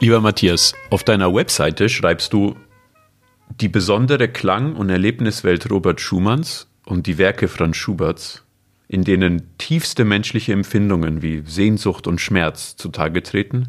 Lieber 0.00 0.20
Matthias, 0.20 0.74
auf 0.90 1.02
deiner 1.02 1.34
Webseite 1.34 1.88
schreibst 1.88 2.32
du, 2.32 2.54
die 3.60 3.68
besondere 3.68 4.28
Klang- 4.28 4.76
und 4.76 4.88
Erlebniswelt 4.88 5.68
Robert 5.68 6.00
Schumanns 6.00 6.68
und 6.86 7.08
die 7.08 7.18
Werke 7.18 7.48
Franz 7.48 7.76
Schuberts, 7.76 8.44
in 8.86 9.02
denen 9.02 9.56
tiefste 9.58 10.04
menschliche 10.04 10.52
Empfindungen 10.52 11.22
wie 11.22 11.42
Sehnsucht 11.44 12.06
und 12.06 12.20
Schmerz 12.20 12.76
zutage 12.76 13.24
treten, 13.24 13.68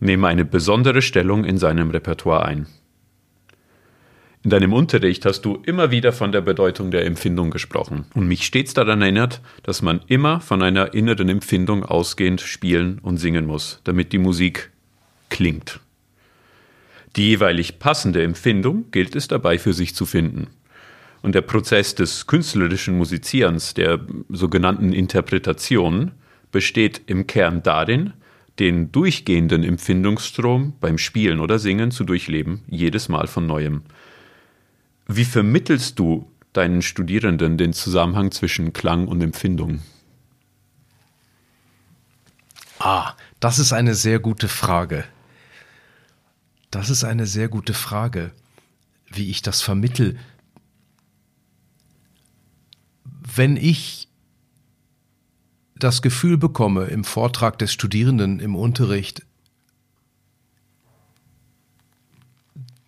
nehmen 0.00 0.24
eine 0.24 0.44
besondere 0.44 1.02
Stellung 1.02 1.44
in 1.44 1.58
seinem 1.58 1.90
Repertoire 1.90 2.44
ein. 2.44 2.66
In 4.44 4.50
deinem 4.50 4.74
Unterricht 4.74 5.24
hast 5.24 5.46
du 5.46 5.62
immer 5.64 5.90
wieder 5.90 6.12
von 6.12 6.30
der 6.30 6.42
Bedeutung 6.42 6.90
der 6.90 7.06
Empfindung 7.06 7.50
gesprochen 7.50 8.04
und 8.14 8.28
mich 8.28 8.44
stets 8.44 8.74
daran 8.74 9.00
erinnert, 9.00 9.40
dass 9.62 9.80
man 9.80 10.02
immer 10.06 10.40
von 10.40 10.60
einer 10.60 10.92
inneren 10.92 11.30
Empfindung 11.30 11.82
ausgehend 11.82 12.42
spielen 12.42 12.98
und 12.98 13.16
singen 13.16 13.46
muss, 13.46 13.80
damit 13.84 14.12
die 14.12 14.18
Musik 14.18 14.70
klingt. 15.30 15.80
Die 17.16 17.28
jeweilig 17.30 17.78
passende 17.78 18.22
Empfindung 18.22 18.90
gilt 18.90 19.16
es 19.16 19.28
dabei 19.28 19.58
für 19.58 19.72
sich 19.72 19.94
zu 19.94 20.04
finden. 20.04 20.48
Und 21.22 21.34
der 21.34 21.40
Prozess 21.40 21.94
des 21.94 22.26
künstlerischen 22.26 22.98
Musizierens, 22.98 23.72
der 23.72 24.00
sogenannten 24.28 24.92
Interpretation, 24.92 26.10
besteht 26.52 27.00
im 27.06 27.26
Kern 27.26 27.62
darin, 27.62 28.12
den 28.58 28.92
durchgehenden 28.92 29.64
Empfindungsstrom 29.64 30.74
beim 30.80 30.98
Spielen 30.98 31.40
oder 31.40 31.58
Singen 31.58 31.90
zu 31.90 32.04
durchleben, 32.04 32.62
jedes 32.68 33.08
Mal 33.08 33.26
von 33.26 33.46
neuem. 33.46 33.82
Wie 35.06 35.24
vermittelst 35.24 35.98
du 35.98 36.30
deinen 36.52 36.82
Studierenden 36.82 37.58
den 37.58 37.72
Zusammenhang 37.72 38.30
zwischen 38.30 38.72
Klang 38.72 39.08
und 39.08 39.22
Empfindung? 39.22 39.82
Ah, 42.78 43.14
das 43.40 43.58
ist 43.58 43.72
eine 43.72 43.94
sehr 43.94 44.20
gute 44.20 44.48
Frage. 44.48 45.04
Das 46.70 46.90
ist 46.90 47.04
eine 47.04 47.26
sehr 47.26 47.48
gute 47.48 47.74
Frage, 47.74 48.32
wie 49.10 49.30
ich 49.30 49.42
das 49.42 49.62
vermittel. 49.62 50.18
Wenn 53.04 53.56
ich 53.56 54.08
das 55.84 56.00
Gefühl 56.00 56.38
bekomme 56.38 56.86
im 56.86 57.04
Vortrag 57.04 57.58
des 57.58 57.70
Studierenden 57.70 58.40
im 58.40 58.56
Unterricht, 58.56 59.22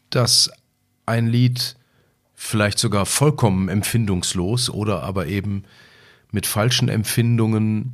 dass 0.08 0.50
ein 1.04 1.26
Lied 1.26 1.76
vielleicht 2.34 2.78
sogar 2.78 3.04
vollkommen 3.04 3.68
empfindungslos 3.68 4.70
oder 4.70 5.02
aber 5.02 5.26
eben 5.26 5.64
mit 6.32 6.46
falschen 6.46 6.88
Empfindungen 6.88 7.92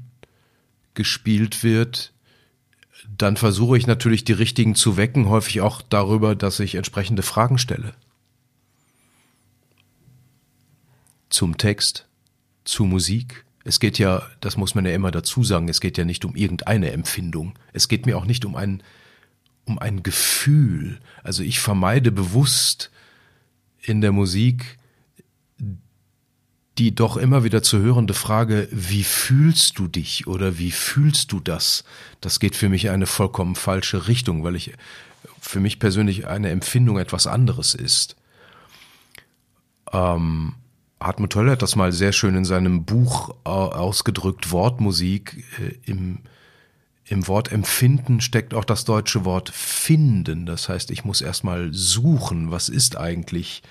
gespielt 0.95 1.65
wird, 1.65 2.13
dann 3.09 3.37
versuche 3.37 3.77
ich 3.77 3.89
natürlich 3.89 4.23
die 4.23 4.33
richtigen 4.33 4.77
zu 4.77 4.97
wecken, 4.97 5.29
häufig 5.29 5.63
auch 5.63 5.83
darüber, 5.83 6.37
dass 6.37 6.61
ich 6.61 6.77
entsprechende 6.77 7.23
Fragen 7.23 7.59
stelle. 7.59 7.95
Zum 11.29 11.59
Text, 11.59 12.07
zu 12.65 12.85
Musik. 12.85 13.45
Es 13.65 13.81
geht 13.81 13.99
ja, 13.99 14.23
das 14.41 14.57
muss 14.57 14.75
man 14.75 14.85
ja 14.85 14.93
immer 14.93 15.11
dazu 15.11 15.45
sagen, 15.45 15.69
es 15.69 15.81
geht 15.81 15.99
ja 15.99 16.05
nicht 16.05 16.25
um 16.25 16.35
irgendeine 16.35 16.91
Empfindung. 16.91 17.55
Es 17.73 17.89
geht 17.89 18.07
mir 18.07 18.17
auch 18.17 18.25
nicht 18.25 18.45
um 18.45 18.57
ein, 18.57 18.83
um 19.65 19.79
ein 19.79 20.03
Gefühl. 20.03 20.99
Also 21.23 21.43
ich 21.43 21.61
vermeide 21.61 22.11
bewusst 22.11 22.91
in 23.81 24.01
der 24.01 24.13
Musik 24.13 24.79
die 26.79 26.95
doch 26.95 27.17
immer 27.17 27.45
wieder 27.45 27.63
zu 27.63 27.79
hörende 27.79 28.15
Frage, 28.15 28.67
wie 28.71 29.05
fühlst 29.05 29.79
du 29.79 29.89
dich 29.89 30.27
oder 30.27 30.59
wie 30.59 30.71
fühlst 30.71 31.31
du 31.33 31.41
das? 31.41 31.85
Das 32.21 32.41
geht 32.41 32.57
für 32.57 32.69
mich 32.69 32.89
eine 32.89 33.07
vollkommen 33.07 33.57
falsche 33.57 34.09
Richtung, 34.09 34.43
weil 34.43 34.57
ich 34.57 34.73
für 35.41 35.61
mich 35.61 35.79
persönlich 35.79 36.27
eine 36.27 36.51
Empfindung 36.51 36.99
etwas 36.99 37.27
anderes 37.27 37.75
ist. 37.75 38.17
Ähm, 39.93 40.55
Hartmut 41.05 41.35
Höller 41.35 41.53
hat 41.53 41.63
das 41.63 41.77
mal 41.77 41.93
sehr 41.93 42.13
schön 42.13 42.35
in 42.35 42.45
seinem 42.45 42.85
Buch 42.85 43.31
äh, 43.45 43.49
ausgedrückt, 43.49 44.51
Wortmusik. 44.51 45.45
Äh, 45.61 45.91
im, 45.91 46.19
Im 47.07 47.29
Wort 47.29 47.53
empfinden 47.53 48.21
steckt 48.21 48.55
auch 48.55 48.65
das 48.65 48.85
deutsche 48.85 49.25
Wort 49.25 49.51
finden. 49.51 50.47
Das 50.47 50.69
heißt, 50.69 50.91
ich 50.91 51.05
muss 51.05 51.21
erstmal 51.21 51.73
suchen, 51.73 52.51
was 52.51 52.69
ist 52.69 52.97
eigentlich 52.97 53.63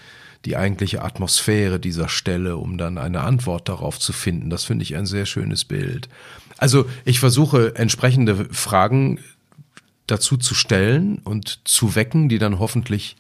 die 0.46 0.58
eigentliche 0.58 1.04
Atmosphäre 1.04 1.80
dieser 1.80 2.10
Stelle, 2.10 2.58
um 2.58 2.78
dann 2.78 2.98
eine 2.98 3.22
Antwort 3.22 3.70
darauf 3.70 4.00
zu 4.00 4.12
finden. 4.12 4.50
Das 4.50 4.64
finde 4.64 4.84
ich 4.84 4.96
ein 4.96 5.06
sehr 5.06 5.26
schönes 5.26 5.66
Bild. 5.66 6.10
Also 6.58 6.86
ich 7.06 7.20
versuche 7.20 7.76
entsprechende 7.76 8.48
Fragen 8.52 9.20
dazu 10.08 10.38
zu 10.38 10.56
stellen 10.56 11.20
und 11.24 11.60
zu 11.68 11.96
wecken, 11.96 12.28
die 12.28 12.40
dann 12.40 12.60
hoffentlich 12.60 13.16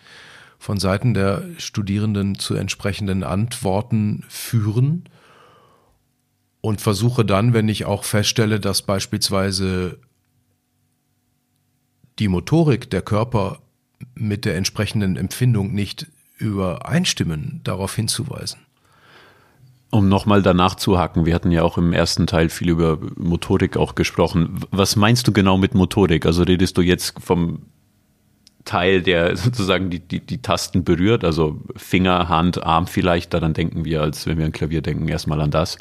von 0.61 0.77
Seiten 0.77 1.15
der 1.15 1.41
Studierenden 1.57 2.37
zu 2.37 2.53
entsprechenden 2.53 3.23
Antworten 3.23 4.23
führen 4.29 5.05
und 6.61 6.81
versuche 6.81 7.25
dann, 7.25 7.55
wenn 7.55 7.67
ich 7.67 7.85
auch 7.85 8.03
feststelle, 8.03 8.59
dass 8.59 8.83
beispielsweise 8.83 9.97
die 12.19 12.27
Motorik 12.27 12.91
der 12.91 13.01
Körper 13.01 13.63
mit 14.13 14.45
der 14.45 14.55
entsprechenden 14.55 15.17
Empfindung 15.17 15.73
nicht 15.73 16.05
übereinstimmen, 16.37 17.61
darauf 17.63 17.95
hinzuweisen. 17.95 18.59
Um 19.89 20.09
nochmal 20.09 20.43
danach 20.43 20.75
zu 20.75 20.99
haken, 20.99 21.25
wir 21.25 21.33
hatten 21.33 21.49
ja 21.49 21.63
auch 21.63 21.79
im 21.79 21.91
ersten 21.91 22.27
Teil 22.27 22.49
viel 22.49 22.69
über 22.69 22.99
Motorik 23.15 23.77
auch 23.77 23.95
gesprochen. 23.95 24.59
Was 24.69 24.95
meinst 24.95 25.27
du 25.27 25.31
genau 25.31 25.57
mit 25.57 25.73
Motorik? 25.73 26.27
Also 26.27 26.43
redest 26.43 26.77
du 26.77 26.83
jetzt 26.83 27.19
vom 27.19 27.63
Teil, 28.65 29.01
der 29.01 29.35
sozusagen 29.37 29.89
die, 29.89 29.99
die, 29.99 30.19
die 30.19 30.41
Tasten 30.41 30.83
berührt, 30.83 31.23
also 31.23 31.61
Finger, 31.75 32.29
Hand, 32.29 32.63
Arm 32.63 32.87
vielleicht, 32.87 33.33
daran 33.33 33.53
denken 33.53 33.85
wir, 33.85 34.01
als 34.01 34.27
wenn 34.27 34.37
wir 34.37 34.45
an 34.45 34.51
Klavier 34.51 34.81
denken, 34.81 35.07
erstmal 35.07 35.41
an 35.41 35.51
das. 35.51 35.77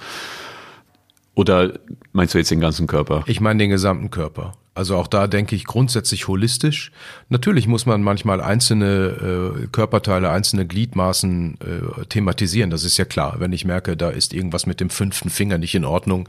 Oder 1.34 1.78
meinst 2.12 2.34
du 2.34 2.38
jetzt 2.38 2.50
den 2.50 2.60
ganzen 2.60 2.86
Körper? 2.86 3.24
Ich 3.26 3.40
meine 3.40 3.58
den 3.58 3.70
gesamten 3.70 4.10
Körper. 4.10 4.52
Also 4.74 4.96
auch 4.96 5.06
da 5.06 5.26
denke 5.26 5.56
ich 5.56 5.64
grundsätzlich 5.64 6.28
holistisch. 6.28 6.92
Natürlich 7.28 7.66
muss 7.66 7.86
man 7.86 8.02
manchmal 8.02 8.40
einzelne 8.40 9.56
äh, 9.62 9.66
Körperteile, 9.66 10.30
einzelne 10.30 10.66
Gliedmaßen 10.66 11.58
äh, 11.60 12.04
thematisieren. 12.06 12.70
Das 12.70 12.84
ist 12.84 12.96
ja 12.96 13.04
klar. 13.04 13.36
Wenn 13.38 13.52
ich 13.52 13.64
merke, 13.64 13.96
da 13.96 14.10
ist 14.10 14.32
irgendwas 14.32 14.66
mit 14.66 14.80
dem 14.80 14.90
fünften 14.90 15.28
Finger 15.28 15.58
nicht 15.58 15.74
in 15.74 15.84
Ordnung, 15.84 16.28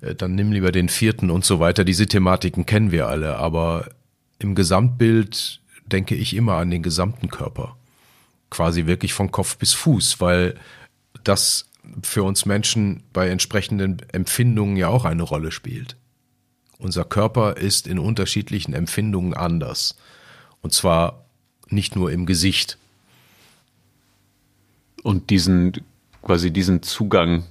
äh, 0.00 0.14
dann 0.14 0.34
nimm 0.34 0.52
lieber 0.52 0.72
den 0.72 0.88
vierten 0.88 1.30
und 1.30 1.44
so 1.44 1.60
weiter. 1.60 1.84
Diese 1.84 2.06
Thematiken 2.06 2.66
kennen 2.66 2.92
wir 2.92 3.08
alle. 3.08 3.36
Aber 3.36 3.88
im 4.38 4.54
Gesamtbild 4.54 5.60
denke 5.86 6.14
ich 6.14 6.34
immer 6.34 6.54
an 6.54 6.70
den 6.70 6.82
gesamten 6.82 7.28
Körper. 7.28 7.76
Quasi 8.50 8.86
wirklich 8.86 9.12
von 9.12 9.30
Kopf 9.30 9.56
bis 9.56 9.72
Fuß, 9.72 10.20
weil 10.20 10.58
das 11.24 11.68
für 12.02 12.22
uns 12.22 12.46
Menschen 12.46 13.02
bei 13.12 13.28
entsprechenden 13.28 13.98
Empfindungen 14.12 14.76
ja 14.76 14.88
auch 14.88 15.04
eine 15.04 15.22
Rolle 15.22 15.50
spielt. 15.52 15.96
Unser 16.78 17.04
Körper 17.04 17.56
ist 17.56 17.86
in 17.86 17.98
unterschiedlichen 17.98 18.74
Empfindungen 18.74 19.34
anders. 19.34 19.96
Und 20.60 20.72
zwar 20.72 21.24
nicht 21.68 21.96
nur 21.96 22.10
im 22.10 22.26
Gesicht. 22.26 22.78
Und 25.02 25.30
diesen, 25.30 25.72
quasi 26.22 26.50
diesen 26.50 26.82
Zugang 26.82 27.44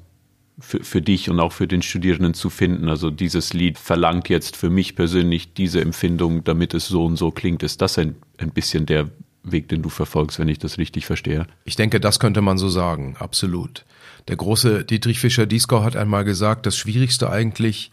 für, 0.59 0.83
für 0.83 1.01
dich 1.01 1.29
und 1.29 1.39
auch 1.39 1.51
für 1.51 1.67
den 1.67 1.81
Studierenden 1.81 2.33
zu 2.33 2.49
finden. 2.49 2.89
Also 2.89 3.09
dieses 3.09 3.53
Lied 3.53 3.77
verlangt 3.77 4.29
jetzt 4.29 4.55
für 4.55 4.69
mich 4.69 4.95
persönlich 4.95 5.53
diese 5.53 5.81
Empfindung, 5.81 6.43
damit 6.43 6.73
es 6.73 6.87
so 6.87 7.05
und 7.05 7.17
so 7.17 7.31
klingt. 7.31 7.63
Ist 7.63 7.81
das 7.81 7.97
ein, 7.97 8.15
ein 8.37 8.51
bisschen 8.51 8.85
der 8.85 9.09
Weg, 9.43 9.69
den 9.69 9.81
du 9.81 9.89
verfolgst, 9.89 10.39
wenn 10.39 10.47
ich 10.47 10.59
das 10.59 10.77
richtig 10.77 11.05
verstehe? 11.05 11.45
Ich 11.65 11.75
denke, 11.75 11.99
das 11.99 12.19
könnte 12.19 12.41
man 12.41 12.57
so 12.57 12.69
sagen, 12.69 13.15
absolut. 13.19 13.85
Der 14.27 14.37
große 14.37 14.85
Dietrich 14.85 15.19
Fischer-Dieskau 15.19 15.83
hat 15.83 15.95
einmal 15.95 16.23
gesagt, 16.23 16.65
das 16.65 16.77
Schwierigste 16.77 17.29
eigentlich 17.29 17.91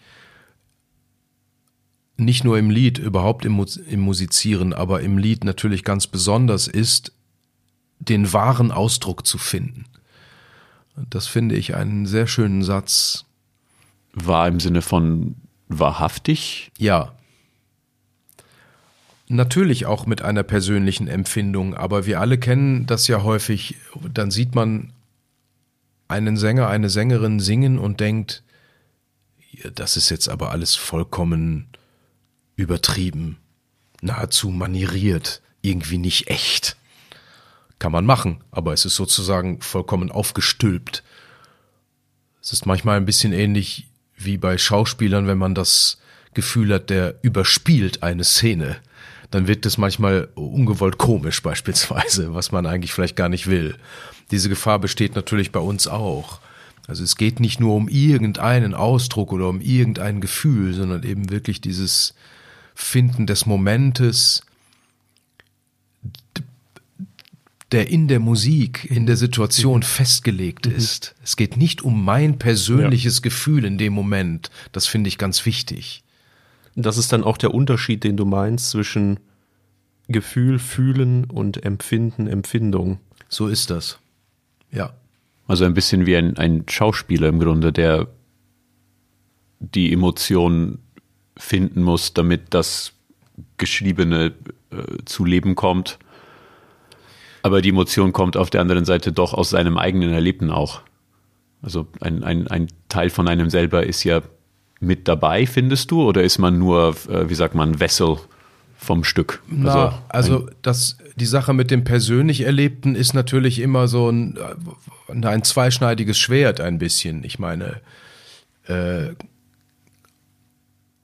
nicht 2.16 2.44
nur 2.44 2.58
im 2.58 2.70
Lied, 2.70 2.98
überhaupt 2.98 3.44
im, 3.44 3.64
im 3.88 4.00
Musizieren, 4.00 4.72
aber 4.72 5.00
im 5.00 5.18
Lied 5.18 5.44
natürlich 5.44 5.82
ganz 5.82 6.06
besonders 6.06 6.68
ist, 6.68 7.12
den 7.98 8.32
wahren 8.32 8.70
Ausdruck 8.70 9.26
zu 9.26 9.38
finden. 9.38 9.84
Das 10.96 11.26
finde 11.26 11.56
ich 11.56 11.74
einen 11.74 12.06
sehr 12.06 12.26
schönen 12.26 12.62
Satz. 12.62 13.24
Wahr 14.12 14.48
im 14.48 14.60
Sinne 14.60 14.82
von 14.82 15.36
wahrhaftig? 15.68 16.70
Ja. 16.78 17.14
Natürlich 19.28 19.86
auch 19.86 20.04
mit 20.04 20.20
einer 20.20 20.42
persönlichen 20.42 21.08
Empfindung, 21.08 21.74
aber 21.74 22.04
wir 22.04 22.20
alle 22.20 22.36
kennen 22.38 22.86
das 22.86 23.08
ja 23.08 23.22
häufig. 23.22 23.76
Dann 24.12 24.30
sieht 24.30 24.54
man 24.54 24.92
einen 26.08 26.36
Sänger, 26.36 26.68
eine 26.68 26.90
Sängerin 26.90 27.40
singen 27.40 27.78
und 27.78 28.00
denkt, 28.00 28.42
das 29.74 29.96
ist 29.96 30.10
jetzt 30.10 30.28
aber 30.28 30.50
alles 30.50 30.74
vollkommen 30.74 31.68
übertrieben. 32.56 33.38
nahezu 34.02 34.50
manieriert, 34.50 35.40
irgendwie 35.62 35.98
nicht 35.98 36.28
echt. 36.28 36.76
Kann 37.82 37.90
man 37.90 38.06
machen, 38.06 38.44
aber 38.52 38.72
es 38.72 38.84
ist 38.84 38.94
sozusagen 38.94 39.60
vollkommen 39.60 40.12
aufgestülpt. 40.12 41.02
Es 42.40 42.52
ist 42.52 42.64
manchmal 42.64 42.96
ein 42.96 43.06
bisschen 43.06 43.32
ähnlich 43.32 43.88
wie 44.16 44.36
bei 44.36 44.56
Schauspielern, 44.56 45.26
wenn 45.26 45.38
man 45.38 45.56
das 45.56 45.98
Gefühl 46.32 46.72
hat, 46.74 46.90
der 46.90 47.16
überspielt 47.22 48.04
eine 48.04 48.22
Szene. 48.22 48.76
Dann 49.32 49.48
wird 49.48 49.66
es 49.66 49.78
manchmal 49.78 50.28
ungewollt 50.36 50.96
komisch 50.96 51.42
beispielsweise, 51.42 52.32
was 52.34 52.52
man 52.52 52.66
eigentlich 52.66 52.92
vielleicht 52.92 53.16
gar 53.16 53.28
nicht 53.28 53.48
will. 53.48 53.74
Diese 54.30 54.48
Gefahr 54.48 54.78
besteht 54.78 55.16
natürlich 55.16 55.50
bei 55.50 55.58
uns 55.58 55.88
auch. 55.88 56.38
Also 56.86 57.02
es 57.02 57.16
geht 57.16 57.40
nicht 57.40 57.58
nur 57.58 57.74
um 57.74 57.88
irgendeinen 57.88 58.74
Ausdruck 58.74 59.32
oder 59.32 59.48
um 59.48 59.60
irgendein 59.60 60.20
Gefühl, 60.20 60.72
sondern 60.72 61.02
eben 61.02 61.30
wirklich 61.30 61.60
dieses 61.60 62.14
Finden 62.76 63.26
des 63.26 63.44
Momentes, 63.44 64.42
der 67.72 67.88
in 67.88 68.06
der 68.06 68.20
Musik, 68.20 68.90
in 68.90 69.06
der 69.06 69.16
Situation 69.16 69.78
mhm. 69.78 69.82
festgelegt 69.82 70.66
mhm. 70.66 70.74
ist. 70.74 71.14
Es 71.22 71.36
geht 71.36 71.56
nicht 71.56 71.82
um 71.82 72.04
mein 72.04 72.38
persönliches 72.38 73.16
ja. 73.16 73.22
Gefühl 73.22 73.64
in 73.64 73.78
dem 73.78 73.92
Moment. 73.92 74.50
Das 74.72 74.86
finde 74.86 75.08
ich 75.08 75.18
ganz 75.18 75.44
wichtig. 75.46 76.04
Das 76.74 76.96
ist 76.96 77.12
dann 77.12 77.24
auch 77.24 77.36
der 77.36 77.52
Unterschied, 77.52 78.04
den 78.04 78.16
du 78.16 78.24
meinst 78.24 78.70
zwischen 78.70 79.20
Gefühl, 80.08 80.58
Fühlen 80.58 81.24
und 81.24 81.64
Empfinden, 81.64 82.26
Empfindung. 82.26 82.98
So 83.28 83.48
ist 83.48 83.70
das. 83.70 83.98
Ja. 84.70 84.94
Also 85.46 85.64
ein 85.64 85.74
bisschen 85.74 86.06
wie 86.06 86.16
ein, 86.16 86.36
ein 86.36 86.64
Schauspieler 86.68 87.28
im 87.28 87.40
Grunde, 87.40 87.72
der 87.72 88.08
die 89.58 89.92
Emotion 89.92 90.78
finden 91.36 91.82
muss, 91.82 92.14
damit 92.14 92.54
das 92.54 92.92
Geschriebene 93.58 94.32
äh, 94.70 95.04
zu 95.04 95.24
Leben 95.24 95.54
kommt. 95.54 95.98
Aber 97.42 97.60
die 97.62 97.70
Emotion 97.70 98.12
kommt 98.12 98.36
auf 98.36 98.50
der 98.50 98.60
anderen 98.60 98.84
Seite 98.84 99.12
doch 99.12 99.34
aus 99.34 99.50
seinem 99.50 99.76
eigenen 99.78 100.12
Erlebten 100.12 100.50
auch. 100.50 100.80
Also 101.62 101.86
ein, 102.00 102.24
ein, 102.24 102.48
ein 102.48 102.68
Teil 102.88 103.10
von 103.10 103.28
einem 103.28 103.50
selber 103.50 103.84
ist 103.84 104.04
ja 104.04 104.22
mit 104.80 105.06
dabei, 105.08 105.46
findest 105.46 105.90
du? 105.90 106.02
Oder 106.02 106.22
ist 106.22 106.38
man 106.38 106.58
nur, 106.58 106.96
äh, 107.08 107.28
wie 107.28 107.34
sagt 107.34 107.54
man, 107.54 107.80
Wessel 107.80 108.18
vom 108.76 109.04
Stück? 109.04 109.42
Na, 109.48 110.02
also, 110.08 110.34
also 110.34 110.48
das, 110.60 110.98
die 111.14 111.26
Sache 111.26 111.54
mit 111.54 111.70
dem 111.70 111.84
persönlich 111.84 112.42
Erlebten 112.42 112.96
ist 112.96 113.14
natürlich 113.14 113.60
immer 113.60 113.86
so 113.86 114.10
ein, 114.10 114.36
ein 115.08 115.44
zweischneidiges 115.44 116.18
Schwert 116.18 116.60
ein 116.60 116.78
bisschen. 116.78 117.22
Ich 117.22 117.38
meine, 117.38 117.80
äh, 118.66 119.14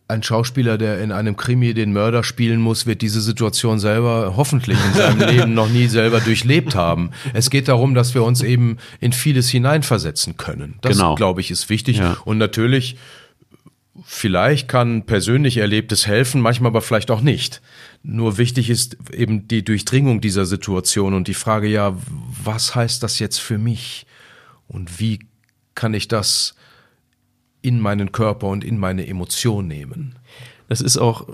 ein 0.09 0.23
Schauspieler, 0.23 0.79
der 0.79 1.01
in 1.01 1.13
einem 1.13 1.37
Krimi 1.37 1.75
den 1.75 1.93
Mörder 1.93 2.25
spielen 2.25 2.61
muss, 2.61 2.87
wird 2.87 3.03
diese 3.03 3.21
Situation 3.21 3.79
selber 3.79 4.35
hoffentlich 4.37 4.79
in 4.83 4.95
seinem 4.95 5.29
Leben 5.29 5.55
noch 5.55 5.69
nie 5.69 5.87
selber 5.87 6.21
durchlebt 6.21 6.75
haben. 6.75 7.11
Es 7.35 7.51
geht 7.51 7.69
darum, 7.69 7.95
dass 7.95 8.15
wir 8.15 8.25
uns 8.25 8.43
eben 8.43 8.79
in 9.01 9.13
vieles 9.13 9.51
hineinversetzen 9.51 10.39
können. 10.39 10.79
Das, 10.81 10.97
genau. 10.97 11.15
glaube 11.15 11.43
ich, 11.43 11.51
ist 11.51 11.69
wichtig. 11.69 11.99
Ja. 11.99 12.17
Und 12.25 12.39
natürlich, 12.39 12.97
vielleicht 14.03 14.67
kann 14.67 15.05
persönlich 15.05 15.59
Erlebtes 15.59 16.07
helfen, 16.07 16.41
manchmal 16.41 16.71
aber 16.71 16.81
vielleicht 16.81 17.11
auch 17.11 17.21
nicht. 17.21 17.61
Nur 18.03 18.39
wichtig 18.39 18.71
ist 18.71 18.97
eben 19.13 19.47
die 19.47 19.63
Durchdringung 19.63 20.23
dieser 20.23 20.47
Situation 20.47 21.13
und 21.13 21.29
die 21.29 21.35
Frage, 21.35 21.69
ja, 21.69 21.95
was 22.43 22.75
heißt 22.75 23.03
das 23.03 23.19
jetzt 23.19 23.39
für 23.39 23.59
mich? 23.59 24.07
Und 24.69 25.01
wie 25.01 25.19
kann 25.75 25.93
ich 25.93 26.09
das 26.09 26.55
in 27.69 27.81
meinen 27.81 28.13
Körper 28.13 28.47
und 28.47 28.65
in 28.65 28.79
meine 28.79 29.07
Emotion 29.07 29.69
nehmen. 29.69 30.15
Das 30.69 30.81
ist 30.81 30.97
auch, 30.97 31.29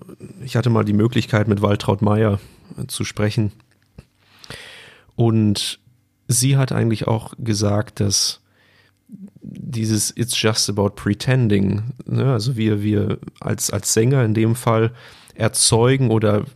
ich 0.44 0.56
hatte 0.56 0.68
mal 0.68 0.84
die 0.84 0.92
Möglichkeit, 0.92 1.46
mit 1.46 1.62
Waltraud 1.62 2.02
Meyer 2.02 2.40
äh, 2.76 2.88
zu 2.88 3.04
sprechen. 3.04 3.52
Und 5.14 5.78
sie 6.26 6.56
hat 6.56 6.72
eigentlich 6.72 7.06
auch 7.06 7.34
gesagt, 7.38 8.00
dass 8.00 8.40
dieses 9.42 10.12
It's 10.16 10.40
just 10.42 10.68
about 10.68 10.90
pretending, 10.96 11.92
ne, 12.04 12.32
also 12.32 12.56
wir, 12.56 12.82
wir 12.82 13.18
als, 13.38 13.70
als 13.70 13.92
Sänger 13.92 14.24
in 14.24 14.34
dem 14.34 14.56
Fall 14.56 14.92
erzeugen 15.34 16.10
oder 16.10 16.46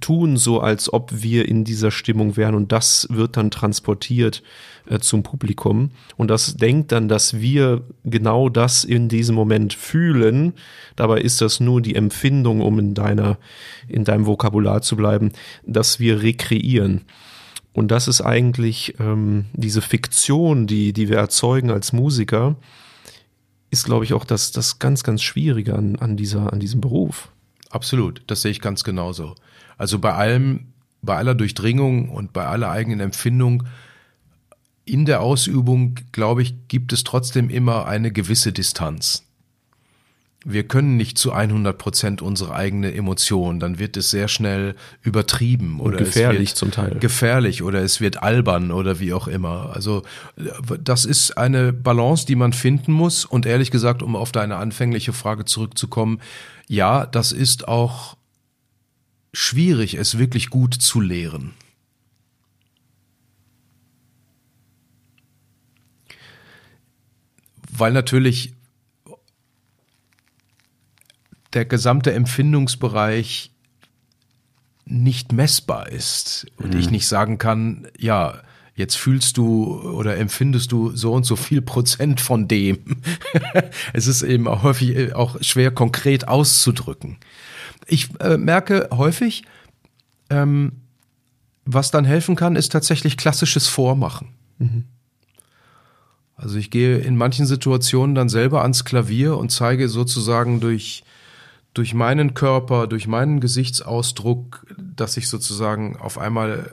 tun 0.00 0.38
so, 0.38 0.60
als 0.60 0.90
ob 0.90 1.10
wir 1.22 1.46
in 1.46 1.64
dieser 1.64 1.90
Stimmung 1.90 2.38
wären 2.38 2.54
und 2.54 2.72
das 2.72 3.06
wird 3.10 3.36
dann 3.36 3.50
transportiert 3.50 4.42
äh, 4.88 4.98
zum 4.98 5.22
Publikum 5.22 5.90
und 6.16 6.28
das 6.28 6.56
denkt 6.56 6.92
dann, 6.92 7.08
dass 7.08 7.40
wir 7.40 7.82
genau 8.04 8.48
das 8.48 8.84
in 8.84 9.08
diesem 9.08 9.34
Moment 9.34 9.74
fühlen. 9.74 10.54
Dabei 10.96 11.20
ist 11.20 11.40
das 11.40 11.60
nur 11.60 11.80
die 11.80 11.94
Empfindung, 11.94 12.60
um 12.60 12.78
in 12.78 12.94
deiner, 12.94 13.38
in 13.86 14.04
deinem 14.04 14.26
Vokabular 14.26 14.82
zu 14.82 14.96
bleiben, 14.96 15.32
dass 15.66 16.00
wir 16.00 16.22
rekreieren. 16.22 17.02
Und 17.72 17.92
das 17.92 18.08
ist 18.08 18.20
eigentlich 18.20 18.94
ähm, 18.98 19.44
diese 19.52 19.82
Fiktion, 19.82 20.66
die, 20.66 20.92
die 20.92 21.08
wir 21.08 21.18
erzeugen 21.18 21.70
als 21.70 21.92
Musiker, 21.92 22.56
ist, 23.70 23.84
glaube 23.84 24.04
ich, 24.04 24.14
auch 24.14 24.24
das, 24.24 24.50
das 24.50 24.78
ganz, 24.78 25.04
ganz 25.04 25.22
Schwierige 25.22 25.74
an, 25.74 25.96
an, 25.96 26.16
dieser, 26.16 26.52
an 26.52 26.60
diesem 26.60 26.80
Beruf. 26.80 27.30
Absolut, 27.70 28.22
das 28.26 28.42
sehe 28.42 28.50
ich 28.50 28.60
ganz 28.60 28.82
genauso. 28.82 29.34
Also 29.76 29.98
bei 29.98 30.14
allem, 30.14 30.72
bei 31.02 31.16
aller 31.16 31.34
Durchdringung 31.34 32.08
und 32.08 32.32
bei 32.32 32.46
aller 32.46 32.70
eigenen 32.70 33.00
Empfindung 33.00 33.64
in 34.88 35.04
der 35.04 35.20
Ausübung, 35.20 35.96
glaube 36.12 36.42
ich, 36.42 36.54
gibt 36.68 36.92
es 36.92 37.04
trotzdem 37.04 37.50
immer 37.50 37.86
eine 37.86 38.10
gewisse 38.10 38.52
Distanz. 38.52 39.24
Wir 40.44 40.66
können 40.66 40.96
nicht 40.96 41.18
zu 41.18 41.32
100 41.32 41.76
Prozent 41.76 42.22
unsere 42.22 42.54
eigene 42.54 42.94
Emotion, 42.94 43.58
dann 43.58 43.80
wird 43.80 43.96
es 43.96 44.10
sehr 44.10 44.28
schnell 44.28 44.76
übertrieben 45.02 45.80
oder 45.80 45.98
und 45.98 46.04
gefährlich 46.04 46.54
zum 46.54 46.70
Teil. 46.70 46.96
Gefährlich 47.00 47.62
oder 47.64 47.82
es 47.82 48.00
wird 48.00 48.22
albern 48.22 48.70
oder 48.70 49.00
wie 49.00 49.12
auch 49.12 49.26
immer. 49.26 49.72
Also 49.74 50.04
das 50.80 51.04
ist 51.04 51.36
eine 51.36 51.72
Balance, 51.72 52.24
die 52.24 52.36
man 52.36 52.52
finden 52.52 52.92
muss 52.92 53.24
und 53.24 53.46
ehrlich 53.46 53.72
gesagt, 53.72 54.00
um 54.00 54.14
auf 54.14 54.30
deine 54.30 54.56
anfängliche 54.56 55.12
Frage 55.12 55.44
zurückzukommen, 55.44 56.20
ja, 56.68 57.04
das 57.04 57.32
ist 57.32 57.66
auch 57.66 58.16
schwierig, 59.32 59.94
es 59.94 60.18
wirklich 60.18 60.50
gut 60.50 60.74
zu 60.74 61.00
lehren. 61.00 61.52
Weil 67.78 67.92
natürlich 67.92 68.54
der 71.52 71.64
gesamte 71.64 72.12
Empfindungsbereich 72.12 73.52
nicht 74.84 75.32
messbar 75.32 75.88
ist 75.88 76.46
und 76.56 76.74
mhm. 76.74 76.80
ich 76.80 76.90
nicht 76.90 77.06
sagen 77.06 77.38
kann, 77.38 77.86
ja, 77.98 78.42
jetzt 78.74 78.96
fühlst 78.96 79.36
du 79.36 79.80
oder 79.80 80.16
empfindest 80.16 80.72
du 80.72 80.94
so 80.94 81.12
und 81.12 81.24
so 81.24 81.36
viel 81.36 81.60
Prozent 81.60 82.20
von 82.20 82.48
dem. 82.48 82.78
es 83.92 84.06
ist 84.06 84.22
eben 84.22 84.46
auch 84.48 84.62
häufig 84.62 84.96
äh, 84.96 85.12
auch 85.12 85.36
schwer 85.42 85.70
konkret 85.70 86.28
auszudrücken. 86.28 87.18
Ich 87.86 88.08
äh, 88.20 88.38
merke 88.38 88.88
häufig, 88.92 89.42
ähm, 90.30 90.72
was 91.64 91.90
dann 91.90 92.04
helfen 92.04 92.36
kann, 92.36 92.56
ist 92.56 92.72
tatsächlich 92.72 93.16
klassisches 93.16 93.66
Vormachen. 93.66 94.28
Mhm. 94.58 94.84
Also 96.38 96.56
ich 96.56 96.70
gehe 96.70 96.98
in 96.98 97.16
manchen 97.16 97.44
Situationen 97.44 98.14
dann 98.14 98.28
selber 98.28 98.62
ans 98.62 98.84
Klavier 98.84 99.36
und 99.36 99.50
zeige 99.50 99.88
sozusagen 99.88 100.60
durch 100.60 101.04
durch 101.74 101.94
meinen 101.94 102.34
Körper, 102.34 102.86
durch 102.86 103.06
meinen 103.06 103.40
Gesichtsausdruck, 103.40 104.66
dass 104.78 105.16
ich 105.16 105.28
sozusagen 105.28 105.96
auf 105.96 106.18
einmal 106.18 106.72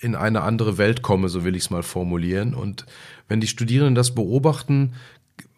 in 0.00 0.14
eine 0.14 0.42
andere 0.42 0.78
Welt 0.78 1.02
komme, 1.02 1.28
so 1.28 1.44
will 1.44 1.54
ich 1.54 1.64
es 1.64 1.70
mal 1.70 1.82
formulieren. 1.82 2.54
Und 2.54 2.86
wenn 3.28 3.40
die 3.40 3.46
Studierenden 3.46 3.94
das 3.94 4.14
beobachten, 4.14 4.94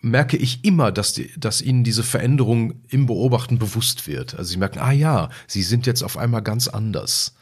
merke 0.03 0.37
ich 0.37 0.65
immer, 0.65 0.93
dass, 0.93 1.13
die, 1.13 1.31
dass 1.39 1.63
ihnen 1.63 1.85
diese 1.85 2.03
Veränderung 2.03 2.75
im 2.89 3.07
Beobachten 3.07 3.59
bewusst 3.59 4.07
wird. 4.07 4.35
Also 4.35 4.53
sie 4.53 4.59
merken, 4.59 4.79
ah 4.79 4.93
ja, 4.93 5.31
sie 5.47 5.63
sind 5.63 5.87
jetzt 5.87 6.03
auf 6.03 6.17
einmal 6.17 6.43
ganz 6.43 6.69
anders. 6.69 7.35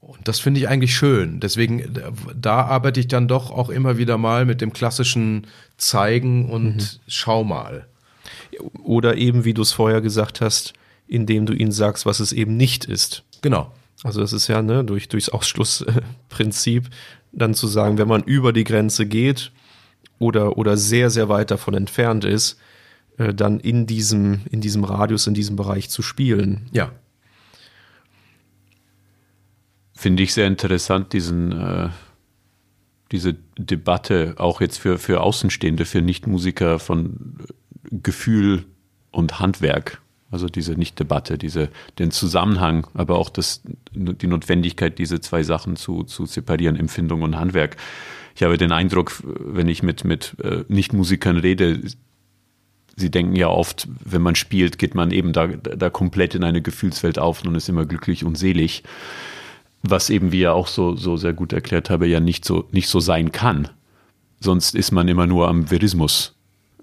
Und 0.00 0.26
das 0.28 0.40
finde 0.40 0.60
ich 0.60 0.68
eigentlich 0.68 0.94
schön. 0.94 1.40
Deswegen, 1.40 1.94
da 2.34 2.62
arbeite 2.62 3.00
ich 3.00 3.08
dann 3.08 3.28
doch 3.28 3.50
auch 3.50 3.68
immer 3.68 3.98
wieder 3.98 4.16
mal 4.16 4.44
mit 4.44 4.60
dem 4.60 4.72
klassischen 4.72 5.46
Zeigen 5.76 6.48
und 6.48 6.76
mhm. 6.76 7.00
Schau 7.06 7.44
mal. 7.44 7.86
Oder 8.82 9.16
eben, 9.16 9.44
wie 9.44 9.54
du 9.54 9.62
es 9.62 9.72
vorher 9.72 10.00
gesagt 10.00 10.40
hast, 10.40 10.72
indem 11.06 11.46
du 11.46 11.52
ihnen 11.52 11.72
sagst, 11.72 12.06
was 12.06 12.20
es 12.20 12.32
eben 12.32 12.56
nicht 12.56 12.84
ist. 12.84 13.24
Genau. 13.42 13.72
Also 14.04 14.20
das 14.20 14.32
ist 14.32 14.46
ja 14.46 14.62
ne, 14.62 14.84
durch, 14.84 15.08
durchs 15.08 15.28
Ausschlussprinzip 15.28 16.88
dann 17.32 17.54
zu 17.54 17.66
sagen, 17.66 17.98
wenn 17.98 18.08
man 18.08 18.22
über 18.22 18.52
die 18.52 18.64
Grenze 18.64 19.06
geht 19.06 19.52
oder, 20.18 20.56
oder 20.56 20.76
sehr, 20.76 21.10
sehr 21.10 21.28
weit 21.28 21.50
davon 21.50 21.74
entfernt 21.74 22.24
ist, 22.24 22.58
äh, 23.18 23.34
dann 23.34 23.60
in 23.60 23.86
diesem, 23.86 24.42
in 24.50 24.60
diesem 24.60 24.84
Radius, 24.84 25.26
in 25.26 25.34
diesem 25.34 25.56
Bereich 25.56 25.90
zu 25.90 26.02
spielen. 26.02 26.68
Ja. 26.72 26.92
Finde 30.00 30.22
ich 30.22 30.32
sehr 30.32 30.46
interessant, 30.46 31.12
diesen, 31.12 31.50
äh, 31.50 31.88
diese 33.10 33.34
Debatte 33.58 34.36
auch 34.36 34.60
jetzt 34.60 34.78
für, 34.78 34.96
für 34.96 35.20
Außenstehende, 35.22 35.84
für 35.86 36.02
Nichtmusiker 36.02 36.78
von 36.78 37.38
Gefühl 37.90 38.64
und 39.10 39.40
Handwerk. 39.40 40.00
Also 40.30 40.46
diese 40.46 40.74
nicht 40.74 41.00
Debatte, 41.00 41.36
diese, 41.36 41.68
den 41.98 42.12
Zusammenhang, 42.12 42.86
aber 42.94 43.18
auch 43.18 43.28
das, 43.28 43.62
die 43.92 44.28
Notwendigkeit, 44.28 45.00
diese 45.00 45.20
zwei 45.20 45.42
Sachen 45.42 45.74
zu, 45.74 46.04
zu 46.04 46.26
separieren, 46.26 46.76
Empfindung 46.76 47.22
und 47.22 47.36
Handwerk. 47.36 47.76
Ich 48.36 48.44
habe 48.44 48.56
den 48.56 48.70
Eindruck, 48.70 49.20
wenn 49.24 49.66
ich 49.66 49.82
mit, 49.82 50.04
mit 50.04 50.36
äh, 50.40 50.62
Nichtmusikern 50.68 51.38
rede, 51.38 51.80
sie 52.94 53.10
denken 53.10 53.34
ja 53.34 53.48
oft, 53.48 53.88
wenn 54.04 54.22
man 54.22 54.36
spielt, 54.36 54.78
geht 54.78 54.94
man 54.94 55.10
eben 55.10 55.32
da, 55.32 55.48
da 55.48 55.90
komplett 55.90 56.36
in 56.36 56.44
eine 56.44 56.62
Gefühlswelt 56.62 57.18
auf 57.18 57.44
und 57.44 57.56
ist 57.56 57.68
immer 57.68 57.84
glücklich 57.84 58.24
und 58.24 58.38
selig. 58.38 58.84
Was 59.82 60.10
eben, 60.10 60.32
wie 60.32 60.42
er 60.42 60.54
auch 60.54 60.66
so, 60.66 60.96
so 60.96 61.16
sehr 61.16 61.32
gut 61.32 61.52
erklärt 61.52 61.88
habe, 61.90 62.06
ja 62.06 62.20
nicht 62.20 62.44
so, 62.44 62.68
nicht 62.72 62.88
so 62.88 63.00
sein 63.00 63.32
kann. 63.32 63.68
Sonst 64.40 64.74
ist 64.74 64.92
man 64.92 65.08
immer 65.08 65.26
nur 65.26 65.48
am 65.48 65.70
Verismus. 65.70 66.34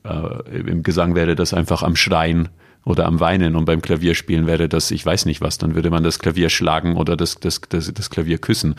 Äh, 0.03 0.59
Im 0.59 0.83
Gesang 0.83 1.15
wäre 1.15 1.35
das 1.35 1.53
einfach 1.53 1.83
am 1.83 1.95
Schreien 1.95 2.49
oder 2.85 3.05
am 3.05 3.19
Weinen 3.19 3.55
und 3.55 3.65
beim 3.65 3.81
Klavierspielen 3.81 4.45
wäre 4.45 4.69
das, 4.69 4.91
ich 4.91 5.05
weiß 5.05 5.25
nicht 5.25 5.41
was, 5.41 5.57
dann 5.57 5.73
würde 5.75 5.89
man 5.89 6.03
das 6.03 6.19
Klavier 6.19 6.49
schlagen 6.49 6.95
oder 6.95 7.17
das, 7.17 7.39
das, 7.39 7.61
das, 7.67 7.91
das 7.91 8.09
Klavier 8.09 8.37
küssen. 8.37 8.75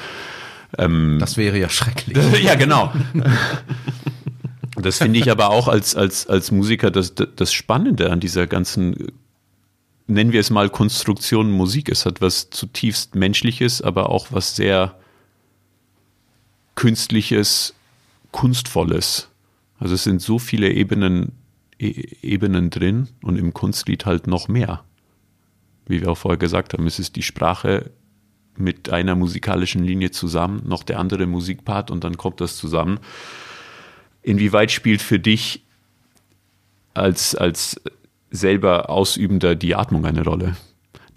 Ähm, 0.78 1.18
das 1.18 1.36
wäre 1.36 1.58
ja 1.58 1.68
schrecklich. 1.68 2.16
ja, 2.42 2.54
genau. 2.54 2.92
Das 4.76 4.98
finde 4.98 5.18
ich 5.18 5.30
aber 5.30 5.50
auch 5.50 5.68
als, 5.68 5.96
als, 5.96 6.26
als 6.26 6.52
Musiker 6.52 6.90
das, 6.90 7.14
das 7.14 7.52
Spannende 7.52 8.10
an 8.10 8.20
dieser 8.20 8.46
ganzen, 8.46 9.12
nennen 10.06 10.32
wir 10.32 10.40
es 10.40 10.50
mal 10.50 10.70
Konstruktion 10.70 11.50
Musik. 11.50 11.88
Es 11.88 12.06
hat 12.06 12.20
was 12.20 12.50
zutiefst 12.50 13.14
Menschliches, 13.14 13.82
aber 13.82 14.10
auch 14.10 14.28
was 14.30 14.56
sehr 14.56 14.98
Künstliches, 16.74 17.74
Kunstvolles. 18.32 19.30
Also 19.78 19.94
es 19.94 20.04
sind 20.04 20.20
so 20.20 20.38
viele 20.38 20.70
Ebenen, 20.72 21.32
e 21.78 21.88
Ebenen 22.22 22.70
drin 22.70 23.08
und 23.22 23.36
im 23.36 23.54
Kunstlied 23.54 24.06
halt 24.06 24.26
noch 24.26 24.48
mehr. 24.48 24.84
Wie 25.86 26.00
wir 26.00 26.10
auch 26.10 26.18
vorher 26.18 26.38
gesagt 26.38 26.72
haben, 26.72 26.86
es 26.86 26.98
ist 26.98 27.16
die 27.16 27.22
Sprache 27.22 27.90
mit 28.56 28.90
einer 28.90 29.14
musikalischen 29.14 29.84
Linie 29.84 30.10
zusammen, 30.10 30.62
noch 30.66 30.82
der 30.82 30.98
andere 30.98 31.26
Musikpart 31.26 31.90
und 31.90 32.04
dann 32.04 32.16
kommt 32.16 32.40
das 32.40 32.56
zusammen. 32.56 32.98
Inwieweit 34.22 34.72
spielt 34.72 35.02
für 35.02 35.18
dich 35.18 35.64
als, 36.94 37.34
als 37.34 37.80
selber 38.30 38.90
Ausübender 38.90 39.54
die 39.54 39.74
Atmung 39.74 40.04
eine 40.04 40.24
Rolle, 40.24 40.56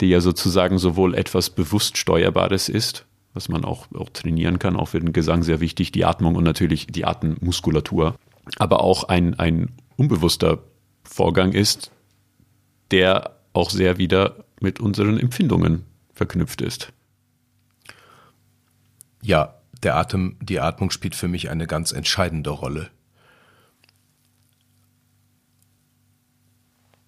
die 0.00 0.08
ja 0.08 0.20
sozusagen 0.20 0.78
sowohl 0.78 1.14
etwas 1.14 1.50
bewusst 1.50 1.98
Steuerbares 1.98 2.68
ist, 2.68 3.06
was 3.34 3.48
man 3.48 3.64
auch, 3.64 3.86
auch 3.94 4.08
trainieren 4.10 4.58
kann, 4.58 4.76
auch 4.76 4.88
für 4.88 5.00
den 5.00 5.12
Gesang 5.12 5.42
sehr 5.42 5.60
wichtig, 5.60 5.92
die 5.92 6.04
Atmung 6.04 6.36
und 6.36 6.44
natürlich 6.44 6.86
die 6.86 7.04
Atemmuskulatur, 7.04 8.16
aber 8.58 8.82
auch 8.82 9.04
ein, 9.04 9.38
ein 9.38 9.70
unbewusster 9.96 10.58
Vorgang 11.04 11.52
ist, 11.52 11.90
der 12.90 13.36
auch 13.52 13.70
sehr 13.70 13.98
wieder 13.98 14.44
mit 14.60 14.80
unseren 14.80 15.18
Empfindungen 15.18 15.84
verknüpft 16.12 16.60
ist. 16.60 16.92
Ja, 19.22 19.54
der 19.82 19.96
Atem, 19.96 20.36
die 20.40 20.60
Atmung 20.60 20.90
spielt 20.90 21.14
für 21.14 21.28
mich 21.28 21.50
eine 21.50 21.66
ganz 21.66 21.92
entscheidende 21.92 22.50
Rolle. 22.50 22.90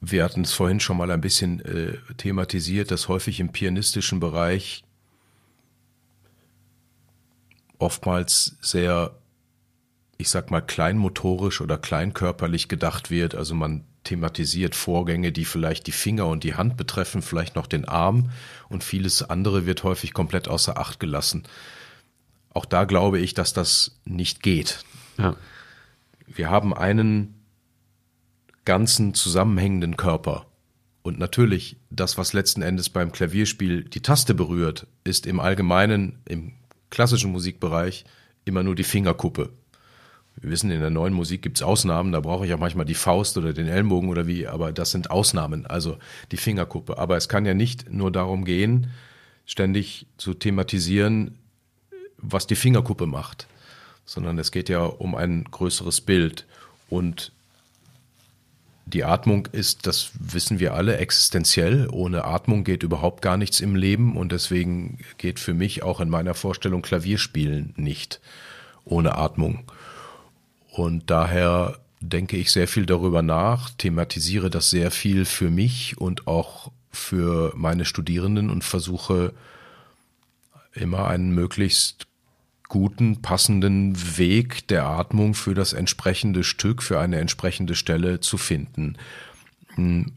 Wir 0.05 0.25
hatten 0.25 0.43
es 0.43 0.53
vorhin 0.53 0.81
schon 0.81 0.97
mal 0.97 1.13
ein 1.13 1.21
bisschen 1.21 1.61
äh, 1.61 1.97
thematisiert, 2.17 2.91
dass 2.91 3.07
häufig 3.07 3.39
im 3.39 3.53
pianistischen 3.53 4.19
Bereich 4.19 4.83
oftmals 7.79 8.57
sehr, 8.61 9.17
ich 10.19 10.29
sag 10.29 10.51
mal, 10.51 10.61
kleinmotorisch 10.61 11.61
oder 11.61 11.79
kleinkörperlich 11.79 12.67
gedacht 12.67 13.13
wird. 13.13 13.37
Also 13.37 13.55
man 13.55 13.85
thematisiert 14.03 14.75
Vorgänge, 14.75 15.31
die 15.31 15.45
vielleicht 15.45 15.87
die 15.87 15.93
Finger 15.93 16.27
und 16.27 16.43
die 16.43 16.57
Hand 16.57 16.77
betreffen, 16.77 17.23
vielleicht 17.23 17.55
noch 17.55 17.69
den 17.69 17.85
Arm 17.85 18.33
und 18.69 18.83
vieles 18.83 19.23
andere 19.23 19.67
wird 19.67 19.85
häufig 19.85 20.13
komplett 20.13 20.49
außer 20.49 20.79
Acht 20.79 20.99
gelassen. 20.99 21.45
Auch 22.53 22.65
da 22.65 22.87
glaube 22.87 23.21
ich, 23.21 23.35
dass 23.35 23.53
das 23.53 24.01
nicht 24.05 24.43
geht. 24.43 24.85
Ja. 25.17 25.37
Wir 26.27 26.51
haben 26.51 26.75
einen 26.75 27.42
ganzen 28.65 29.15
zusammenhängenden 29.15 29.97
Körper. 29.97 30.47
Und 31.03 31.19
natürlich, 31.19 31.77
das, 31.91 32.17
was 32.17 32.33
letzten 32.33 32.63
Endes 32.63 32.89
beim 32.89 33.11
Klavierspiel 33.11 33.85
die 33.85 34.01
Taste 34.01 34.35
berührt, 34.35 34.87
ist 35.05 35.27
im 35.27 35.41
Allgemeinen, 35.41 36.19
im 36.27 36.53
klassischen 36.91 37.33
Musikbereich, 37.33 38.05
immer 38.45 38.63
nur 38.63 38.75
die 38.75 38.85
Fingerkuppe. 38.85 39.51
Wir 40.37 40.51
wissen, 40.51 40.71
in 40.71 40.81
der 40.81 40.91
neuen 40.91 41.13
Musik 41.13 41.43
gibt's 41.43 41.63
Ausnahmen, 41.63 42.13
da 42.13 42.21
brauche 42.21 42.47
ich 42.47 42.55
auch 42.55 42.59
manchmal 42.59 42.87
die 42.87 42.95
Faust 42.95 43.37
oder 43.37 43.53
den 43.53 43.69
Ellenbogen 43.69 44.09
oder 44.09 44.27
wie, 44.27 44.47
aber 44.47 44.73
das 44.73 44.91
sind 44.91 45.11
Ausnahmen, 45.11 45.67
also 45.67 45.99
die 46.31 46.37
Fingerkuppe. 46.37 46.99
Aber 46.99 47.17
es 47.17 47.29
kann 47.29 47.45
ja 47.45 47.55
nicht 47.55 47.91
nur 47.91 48.11
darum 48.11 48.45
gehen, 48.45 48.91
ständig 49.45 50.07
zu 50.17 50.35
thematisieren, 50.35 51.39
was 52.17 52.47
die 52.47 52.55
Fingerkuppe 52.55 53.07
macht, 53.07 53.47
sondern 54.07 54.39
es 54.39 54.53
geht 54.53 54.69
ja 54.69 54.85
um 54.85 55.15
ein 55.15 55.45
größeres 55.45 56.01
Bild. 56.01 56.47
Und 56.89 57.33
die 58.93 59.05
Atmung 59.05 59.49
ist, 59.53 59.87
das 59.87 60.11
wissen 60.19 60.59
wir 60.61 60.75
alle, 60.75 60.99
existenziell. 60.99 61.89
Ohne 61.91 62.25
Atmung 62.25 62.65
geht 62.65 62.83
überhaupt 62.83 63.23
gar 63.23 63.37
nichts 63.37 63.61
im 63.61 63.75
Leben 63.75 64.17
und 64.17 64.33
deswegen 64.33 64.99
geht 65.19 65.41
für 65.41 65.55
mich 65.55 65.83
auch 65.83 66.01
in 66.01 66.11
meiner 66.11 66.35
Vorstellung 66.35 66.83
Klavierspielen 66.83 67.73
nicht 67.77 68.21
ohne 68.85 69.17
Atmung. 69.17 69.65
Und 70.71 71.11
daher 71.11 71.79
denke 72.01 72.37
ich 72.37 72.51
sehr 72.51 72.69
viel 72.69 72.87
darüber 72.87 73.23
nach, 73.23 73.71
thematisiere 73.71 74.51
das 74.51 74.71
sehr 74.71 74.91
viel 74.91 75.25
für 75.25 75.51
mich 75.51 75.99
und 75.99 76.27
auch 76.27 76.71
für 76.91 77.53
meine 77.57 77.85
Studierenden 77.85 78.51
und 78.51 78.65
versuche 78.65 79.33
immer 80.75 81.07
einen 81.09 81.35
möglichst 81.35 82.07
guten, 82.73 83.21
passenden 83.21 84.17
Weg 84.17 84.67
der 84.69 84.87
Atmung 84.87 85.35
für 85.35 85.53
das 85.53 85.75
entsprechende 85.75 86.43
Stück, 86.43 86.83
für 86.83 86.99
eine 86.99 87.19
entsprechende 87.19 87.75
Stelle 87.75 88.21
zu 88.21 88.39
finden. 88.39 88.97
Hm, 89.75 90.13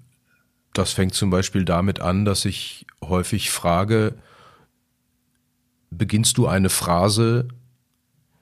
das 0.71 0.93
fängt 0.93 1.13
zum 1.15 1.29
Beispiel 1.29 1.65
damit 1.65 1.99
an, 1.99 2.23
dass 2.23 2.45
ich 2.45 2.85
häufig 3.03 3.51
frage, 3.51 4.15
beginnst 5.91 6.37
du 6.37 6.47
eine 6.47 6.69
Phrase 6.69 7.49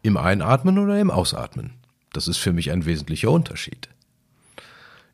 im 0.03 0.15
Einatmen 0.15 0.77
oder 0.77 1.00
im 1.00 1.10
Ausatmen? 1.10 1.74
Das 2.12 2.27
ist 2.27 2.38
für 2.38 2.53
mich 2.53 2.70
ein 2.70 2.86
wesentlicher 2.86 3.32
Unterschied. 3.32 3.89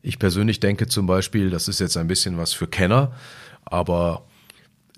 Ich 0.02 0.18
persönlich 0.18 0.60
denke 0.60 0.88
zum 0.88 1.06
Beispiel, 1.06 1.48
das 1.48 1.68
ist 1.68 1.80
jetzt 1.80 1.96
ein 1.96 2.06
bisschen 2.06 2.36
was 2.36 2.52
für 2.52 2.66
Kenner, 2.66 3.16
aber 3.64 4.26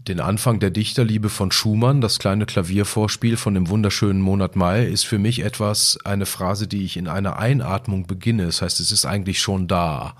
den 0.08 0.20
Anfang 0.20 0.58
der 0.58 0.70
Dichterliebe 0.70 1.28
von 1.28 1.52
Schumann, 1.52 2.00
das 2.00 2.18
kleine 2.18 2.46
Klaviervorspiel 2.46 3.36
von 3.36 3.54
dem 3.54 3.68
wunderschönen 3.68 4.20
Monat 4.20 4.56
Mai, 4.56 4.84
ist 4.84 5.04
für 5.04 5.18
mich 5.18 5.44
etwas, 5.44 5.98
eine 6.04 6.26
Phrase, 6.26 6.66
die 6.66 6.84
ich 6.84 6.96
in 6.96 7.08
einer 7.08 7.38
Einatmung 7.38 8.06
beginne. 8.06 8.46
Das 8.46 8.62
heißt, 8.62 8.80
es 8.80 8.90
ist 8.90 9.06
eigentlich 9.06 9.40
schon 9.40 9.68
da. 9.68 10.16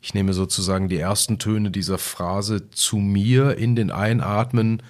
Ich 0.00 0.14
nehme 0.14 0.32
sozusagen 0.32 0.88
die 0.88 0.96
ersten 0.96 1.38
Töne 1.38 1.70
dieser 1.70 1.98
Phrase 1.98 2.70
zu 2.70 2.96
mir 2.96 3.58
in 3.58 3.76
den 3.76 3.90
Einatmen, 3.90 4.82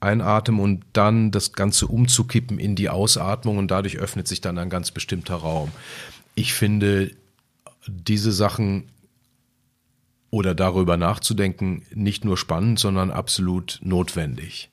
Einatmen 0.00 0.60
und 0.60 0.84
dann 0.92 1.30
das 1.30 1.52
Ganze 1.52 1.86
umzukippen 1.86 2.58
in 2.58 2.76
die 2.76 2.88
Ausatmung 2.88 3.58
und 3.58 3.70
dadurch 3.70 3.98
öffnet 3.98 4.26
sich 4.28 4.40
dann 4.40 4.56
ein 4.56 4.70
ganz 4.70 4.90
bestimmter 4.90 5.34
Raum. 5.34 5.70
Ich 6.34 6.54
finde 6.54 7.10
diese 7.86 8.32
Sachen 8.32 8.84
oder 10.30 10.54
darüber 10.54 10.96
nachzudenken 10.96 11.84
nicht 11.94 12.24
nur 12.24 12.36
spannend, 12.36 12.78
sondern 12.78 13.10
absolut 13.10 13.78
notwendig. 13.82 14.70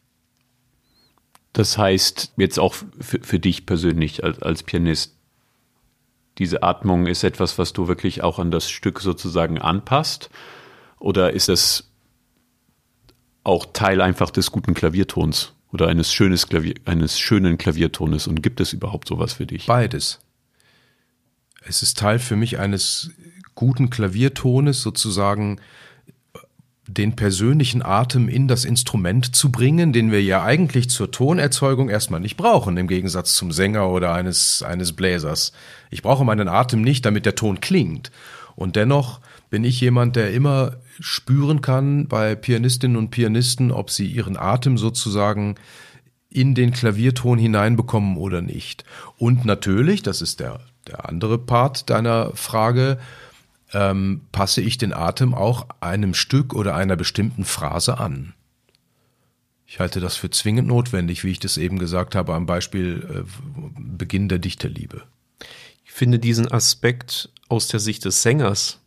Das 1.53 1.77
heißt, 1.77 2.33
jetzt 2.37 2.59
auch 2.59 2.75
für, 2.99 3.19
für 3.21 3.39
dich 3.39 3.65
persönlich 3.65 4.23
als, 4.23 4.41
als 4.41 4.63
Pianist, 4.63 5.15
diese 6.37 6.63
Atmung 6.63 7.07
ist 7.07 7.23
etwas, 7.23 7.57
was 7.57 7.71
du 7.71 7.87
wirklich 7.87 8.23
auch 8.23 8.39
an 8.39 8.51
das 8.51 8.69
Stück 8.69 8.99
sozusagen 8.99 9.57
anpasst? 9.57 10.29
Oder 10.99 11.31
ist 11.31 11.47
es 11.47 11.91
auch 13.45 13.65
Teil 13.71 14.01
einfach 14.01 14.31
des 14.31 14.51
guten 14.51 14.73
Klaviertons 14.73 15.53
oder 15.71 15.87
eines, 15.87 16.11
schönes 16.11 16.47
Klavier, 16.47 16.75
eines 16.83 17.17
schönen 17.19 17.57
Klaviertones? 17.57 18.27
Und 18.27 18.41
gibt 18.43 18.59
es 18.59 18.73
überhaupt 18.73 19.07
sowas 19.07 19.33
für 19.33 19.45
dich? 19.45 19.65
Beides. 19.67 20.19
Es 21.61 21.81
ist 21.81 21.97
Teil 21.97 22.19
für 22.19 22.35
mich 22.35 22.59
eines 22.59 23.11
guten 23.55 23.89
Klaviertones 23.89 24.81
sozusagen 24.81 25.59
den 26.87 27.15
persönlichen 27.15 27.81
Atem 27.81 28.29
in 28.29 28.47
das 28.47 28.63
Instrument 28.63 29.35
zu 29.35 29.51
bringen, 29.51 29.91
den 29.91 30.11
wir 30.11 30.21
ja 30.21 30.43
eigentlich 30.43 30.89
zur 30.89 31.11
Tonerzeugung 31.11 31.89
erstmal 31.89 32.19
nicht 32.19 32.37
brauchen, 32.37 32.77
im 32.77 32.87
Gegensatz 32.87 33.33
zum 33.33 33.51
Sänger 33.51 33.89
oder 33.89 34.13
eines, 34.13 34.61
eines 34.61 34.93
Bläsers. 34.93 35.51
Ich 35.89 36.03
brauche 36.03 36.23
meinen 36.23 36.47
Atem 36.47 36.81
nicht, 36.81 37.05
damit 37.05 37.25
der 37.25 37.35
Ton 37.35 37.59
klingt. 37.59 38.11
Und 38.55 38.75
dennoch 38.75 39.19
bin 39.49 39.63
ich 39.63 39.81
jemand, 39.81 40.15
der 40.15 40.31
immer 40.31 40.77
spüren 40.99 41.61
kann 41.61 42.07
bei 42.07 42.35
Pianistinnen 42.35 42.97
und 42.97 43.09
Pianisten, 43.09 43.71
ob 43.71 43.89
sie 43.89 44.07
ihren 44.07 44.37
Atem 44.37 44.77
sozusagen 44.77 45.55
in 46.29 46.53
den 46.53 46.71
Klavierton 46.71 47.39
hineinbekommen 47.39 48.17
oder 48.17 48.41
nicht. 48.41 48.83
Und 49.17 49.45
natürlich, 49.45 50.03
das 50.03 50.21
ist 50.21 50.39
der, 50.39 50.59
der 50.87 51.09
andere 51.09 51.37
Part 51.37 51.89
deiner 51.89 52.31
Frage, 52.35 52.99
ähm, 53.75 54.21
passe 54.31 54.61
ich 54.61 54.77
den 54.77 54.93
Atem 54.93 55.35
auch 55.35 55.67
einem 55.81 56.13
Stück 56.13 56.53
oder 56.53 56.75
einer 56.75 56.95
bestimmten 56.95 57.43
Phrase 57.43 57.99
an. 57.99 58.33
Ich 59.67 59.79
halte 59.79 59.99
das 59.99 60.15
für 60.15 60.29
zwingend 60.29 60.69
notwendig, 60.69 61.25
wie 61.25 61.31
ich 61.31 61.39
das 61.39 61.57
eben 61.57 61.77
gesagt 61.77 62.15
habe, 62.15 62.33
am 62.33 62.45
Beispiel 62.45 63.25
äh, 63.25 63.29
Beginn 63.77 64.29
der 64.29 64.39
Dichterliebe. 64.39 65.03
Ich 65.83 65.91
finde 65.91 66.19
diesen 66.19 66.49
Aspekt 66.49 67.29
aus 67.49 67.67
der 67.67 67.81
Sicht 67.81 68.05
des 68.05 68.21
Sängers 68.21 68.79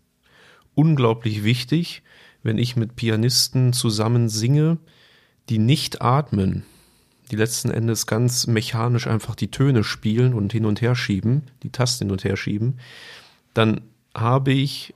unglaublich 0.74 1.44
wichtig, 1.44 2.02
wenn 2.42 2.56
ich 2.56 2.76
mit 2.76 2.96
Pianisten 2.96 3.74
zusammen 3.74 4.30
singe, 4.30 4.78
die 5.50 5.58
nicht 5.58 6.00
atmen, 6.00 6.64
die 7.30 7.36
letzten 7.36 7.70
Endes 7.70 8.06
ganz 8.06 8.46
mechanisch 8.46 9.06
einfach 9.06 9.34
die 9.34 9.50
Töne 9.50 9.84
spielen 9.84 10.32
und 10.32 10.52
hin 10.52 10.64
und 10.64 10.80
her 10.80 10.94
schieben, 10.94 11.42
die 11.62 11.70
Tasten 11.70 12.04
hin 12.04 12.12
und 12.12 12.24
her 12.24 12.36
schieben, 12.36 12.78
dann 13.52 13.82
habe 14.20 14.52
ich 14.52 14.94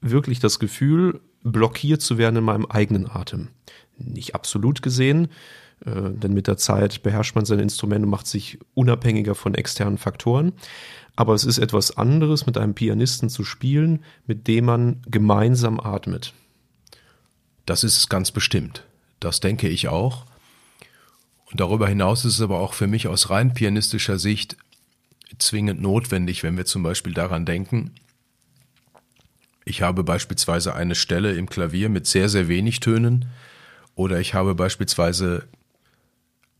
wirklich 0.00 0.38
das 0.38 0.58
Gefühl, 0.58 1.20
blockiert 1.42 2.02
zu 2.02 2.18
werden 2.18 2.36
in 2.36 2.44
meinem 2.44 2.66
eigenen 2.66 3.08
Atem. 3.08 3.48
Nicht 3.96 4.34
absolut 4.34 4.82
gesehen, 4.82 5.28
äh, 5.84 6.10
denn 6.10 6.32
mit 6.32 6.46
der 6.46 6.56
Zeit 6.56 7.02
beherrscht 7.02 7.34
man 7.34 7.44
sein 7.44 7.58
Instrument 7.58 8.04
und 8.04 8.10
macht 8.10 8.26
sich 8.26 8.58
unabhängiger 8.74 9.34
von 9.34 9.54
externen 9.54 9.98
Faktoren. 9.98 10.52
Aber 11.16 11.34
es 11.34 11.44
ist 11.44 11.58
etwas 11.58 11.96
anderes, 11.96 12.46
mit 12.46 12.58
einem 12.58 12.74
Pianisten 12.74 13.28
zu 13.28 13.44
spielen, 13.44 14.02
mit 14.26 14.48
dem 14.48 14.64
man 14.64 15.02
gemeinsam 15.06 15.78
atmet. 15.78 16.34
Das 17.66 17.84
ist 17.84 17.96
es 17.96 18.08
ganz 18.08 18.30
bestimmt. 18.30 18.84
Das 19.20 19.40
denke 19.40 19.68
ich 19.68 19.88
auch. 19.88 20.26
Und 21.50 21.60
darüber 21.60 21.86
hinaus 21.86 22.24
ist 22.24 22.34
es 22.34 22.40
aber 22.40 22.58
auch 22.58 22.74
für 22.74 22.88
mich 22.88 23.06
aus 23.06 23.30
rein 23.30 23.54
pianistischer 23.54 24.18
Sicht 24.18 24.56
zwingend 25.38 25.80
notwendig, 25.80 26.42
wenn 26.42 26.56
wir 26.56 26.64
zum 26.64 26.82
Beispiel 26.82 27.14
daran 27.14 27.44
denken, 27.44 27.92
ich 29.64 29.82
habe 29.82 30.04
beispielsweise 30.04 30.74
eine 30.74 30.94
Stelle 30.94 31.34
im 31.34 31.48
Klavier 31.48 31.88
mit 31.88 32.06
sehr, 32.06 32.28
sehr 32.28 32.48
wenig 32.48 32.80
Tönen 32.80 33.26
oder 33.94 34.20
ich 34.20 34.34
habe 34.34 34.54
beispielsweise 34.54 35.48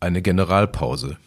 eine 0.01 0.23
Generalpause. 0.23 1.19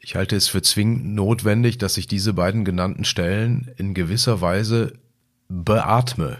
Ich 0.00 0.14
halte 0.14 0.36
es 0.36 0.48
für 0.48 0.62
zwingend 0.62 1.14
notwendig, 1.14 1.78
dass 1.78 1.96
ich 1.96 2.06
diese 2.06 2.32
beiden 2.32 2.64
genannten 2.64 3.04
Stellen 3.04 3.72
in 3.76 3.94
gewisser 3.94 4.40
Weise 4.40 4.92
beatme. 5.48 6.38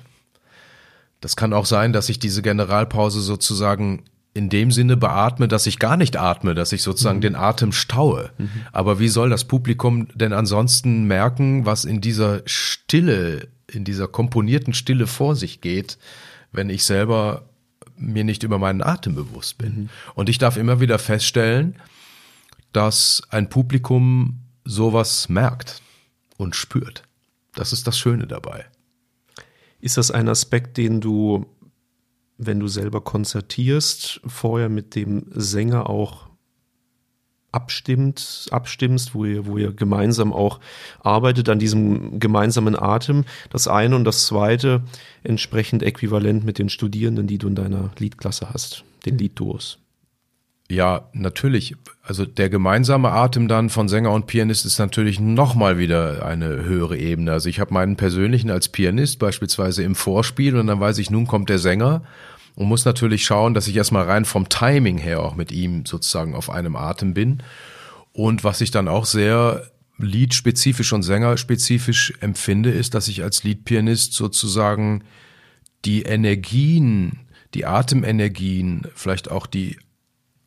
Das 1.20 1.36
kann 1.36 1.52
auch 1.52 1.66
sein, 1.66 1.92
dass 1.92 2.08
ich 2.08 2.18
diese 2.18 2.42
Generalpause 2.42 3.20
sozusagen 3.20 4.04
in 4.36 4.50
dem 4.50 4.70
Sinne 4.70 4.98
beatme, 4.98 5.48
dass 5.48 5.66
ich 5.66 5.78
gar 5.78 5.96
nicht 5.96 6.18
atme, 6.18 6.54
dass 6.54 6.72
ich 6.72 6.82
sozusagen 6.82 7.18
mhm. 7.18 7.22
den 7.22 7.36
Atem 7.36 7.72
staue. 7.72 8.30
Mhm. 8.36 8.50
Aber 8.70 9.00
wie 9.00 9.08
soll 9.08 9.30
das 9.30 9.44
Publikum 9.44 10.08
denn 10.14 10.34
ansonsten 10.34 11.04
merken, 11.04 11.64
was 11.64 11.86
in 11.86 12.02
dieser 12.02 12.42
Stille, 12.44 13.48
in 13.66 13.84
dieser 13.84 14.08
komponierten 14.08 14.74
Stille 14.74 15.06
vor 15.06 15.36
sich 15.36 15.62
geht, 15.62 15.96
wenn 16.52 16.68
ich 16.68 16.84
selber 16.84 17.48
mir 17.96 18.24
nicht 18.24 18.42
über 18.42 18.58
meinen 18.58 18.82
Atem 18.82 19.14
bewusst 19.14 19.56
bin? 19.56 19.74
Mhm. 19.74 19.88
Und 20.14 20.28
ich 20.28 20.36
darf 20.36 20.58
immer 20.58 20.80
wieder 20.80 20.98
feststellen, 20.98 21.76
dass 22.74 23.22
ein 23.30 23.48
Publikum 23.48 24.40
sowas 24.66 25.30
merkt 25.30 25.80
und 26.36 26.54
spürt. 26.54 27.04
Das 27.54 27.72
ist 27.72 27.86
das 27.86 27.98
Schöne 27.98 28.26
dabei. 28.26 28.66
Ist 29.80 29.96
das 29.96 30.10
ein 30.10 30.28
Aspekt, 30.28 30.76
den 30.76 31.00
du 31.00 31.46
wenn 32.38 32.60
du 32.60 32.68
selber 32.68 33.00
konzertierst, 33.00 34.20
vorher 34.26 34.68
mit 34.68 34.94
dem 34.94 35.26
Sänger 35.30 35.88
auch 35.88 36.26
abstimmt, 37.56 38.48
abstimmst, 38.50 39.14
wo 39.14 39.24
ihr, 39.24 39.46
wo 39.46 39.56
ihr 39.56 39.72
gemeinsam 39.72 40.32
auch 40.32 40.60
arbeitet 41.00 41.48
an 41.48 41.58
diesem 41.58 42.20
gemeinsamen 42.20 42.76
Atem. 42.78 43.24
Das 43.50 43.66
eine 43.66 43.96
und 43.96 44.04
das 44.04 44.26
zweite 44.26 44.82
entsprechend 45.24 45.82
äquivalent 45.82 46.44
mit 46.44 46.58
den 46.58 46.68
Studierenden, 46.68 47.26
die 47.26 47.38
du 47.38 47.48
in 47.48 47.54
deiner 47.54 47.90
Liedklasse 47.98 48.50
hast, 48.52 48.84
den 49.06 49.16
Liedduos. 49.16 49.78
Ja, 50.68 51.08
natürlich. 51.12 51.76
Also 52.02 52.24
der 52.24 52.50
gemeinsame 52.50 53.10
Atem 53.10 53.48
dann 53.48 53.70
von 53.70 53.88
Sänger 53.88 54.10
und 54.12 54.26
Pianist 54.26 54.66
ist 54.66 54.78
natürlich 54.78 55.20
nochmal 55.20 55.78
wieder 55.78 56.26
eine 56.26 56.64
höhere 56.64 56.98
Ebene. 56.98 57.32
Also 57.32 57.48
ich 57.48 57.60
habe 57.60 57.72
meinen 57.72 57.96
persönlichen 57.96 58.50
als 58.50 58.68
Pianist 58.68 59.18
beispielsweise 59.18 59.82
im 59.84 59.94
Vorspiel 59.94 60.56
und 60.56 60.66
dann 60.66 60.80
weiß 60.80 60.98
ich, 60.98 61.10
nun 61.10 61.26
kommt 61.26 61.48
der 61.48 61.58
Sänger 61.58 62.02
und 62.56 62.66
muss 62.66 62.84
natürlich 62.84 63.24
schauen, 63.24 63.54
dass 63.54 63.68
ich 63.68 63.76
erstmal 63.76 64.06
rein 64.06 64.24
vom 64.24 64.48
Timing 64.48 64.98
her 64.98 65.20
auch 65.20 65.36
mit 65.36 65.52
ihm 65.52 65.86
sozusagen 65.86 66.34
auf 66.34 66.50
einem 66.50 66.74
Atem 66.74 67.14
bin. 67.14 67.42
Und 68.12 68.42
was 68.42 68.62
ich 68.62 68.70
dann 68.70 68.88
auch 68.88 69.04
sehr 69.04 69.70
liedspezifisch 69.98 70.92
und 70.92 71.02
sängerspezifisch 71.02 72.14
empfinde, 72.20 72.70
ist, 72.70 72.94
dass 72.94 73.08
ich 73.08 73.22
als 73.22 73.44
Liedpianist 73.44 74.14
sozusagen 74.14 75.04
die 75.84 76.02
Energien, 76.02 77.26
die 77.52 77.66
Atemenergien, 77.66 78.88
vielleicht 78.94 79.30
auch 79.30 79.46
die 79.46 79.78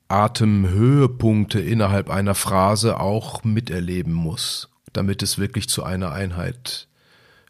Atemhöhepunkte 0.08 1.60
innerhalb 1.60 2.10
einer 2.10 2.34
Phrase 2.34 3.00
auch 3.00 3.44
miterleben 3.44 4.14
muss, 4.14 4.70
damit 4.94 5.22
es 5.22 5.38
wirklich 5.38 5.70
zu 5.70 5.84
einer 5.84 6.12
Einheit 6.12 6.88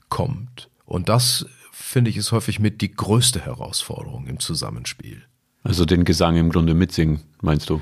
kommt. 0.09 0.69
Und 0.85 1.07
das 1.07 1.45
finde 1.89 2.11
ich 2.11 2.17
ist 2.17 2.31
häufig 2.31 2.59
mit 2.59 2.81
die 2.81 2.91
größte 2.91 3.43
Herausforderung 3.43 4.27
im 4.27 4.39
Zusammenspiel. 4.39 5.23
Also 5.63 5.85
den 5.85 6.05
Gesang 6.05 6.37
im 6.37 6.51
Grunde 6.51 6.75
mitsingen, 6.75 7.21
meinst 7.41 7.69
du? 7.69 7.81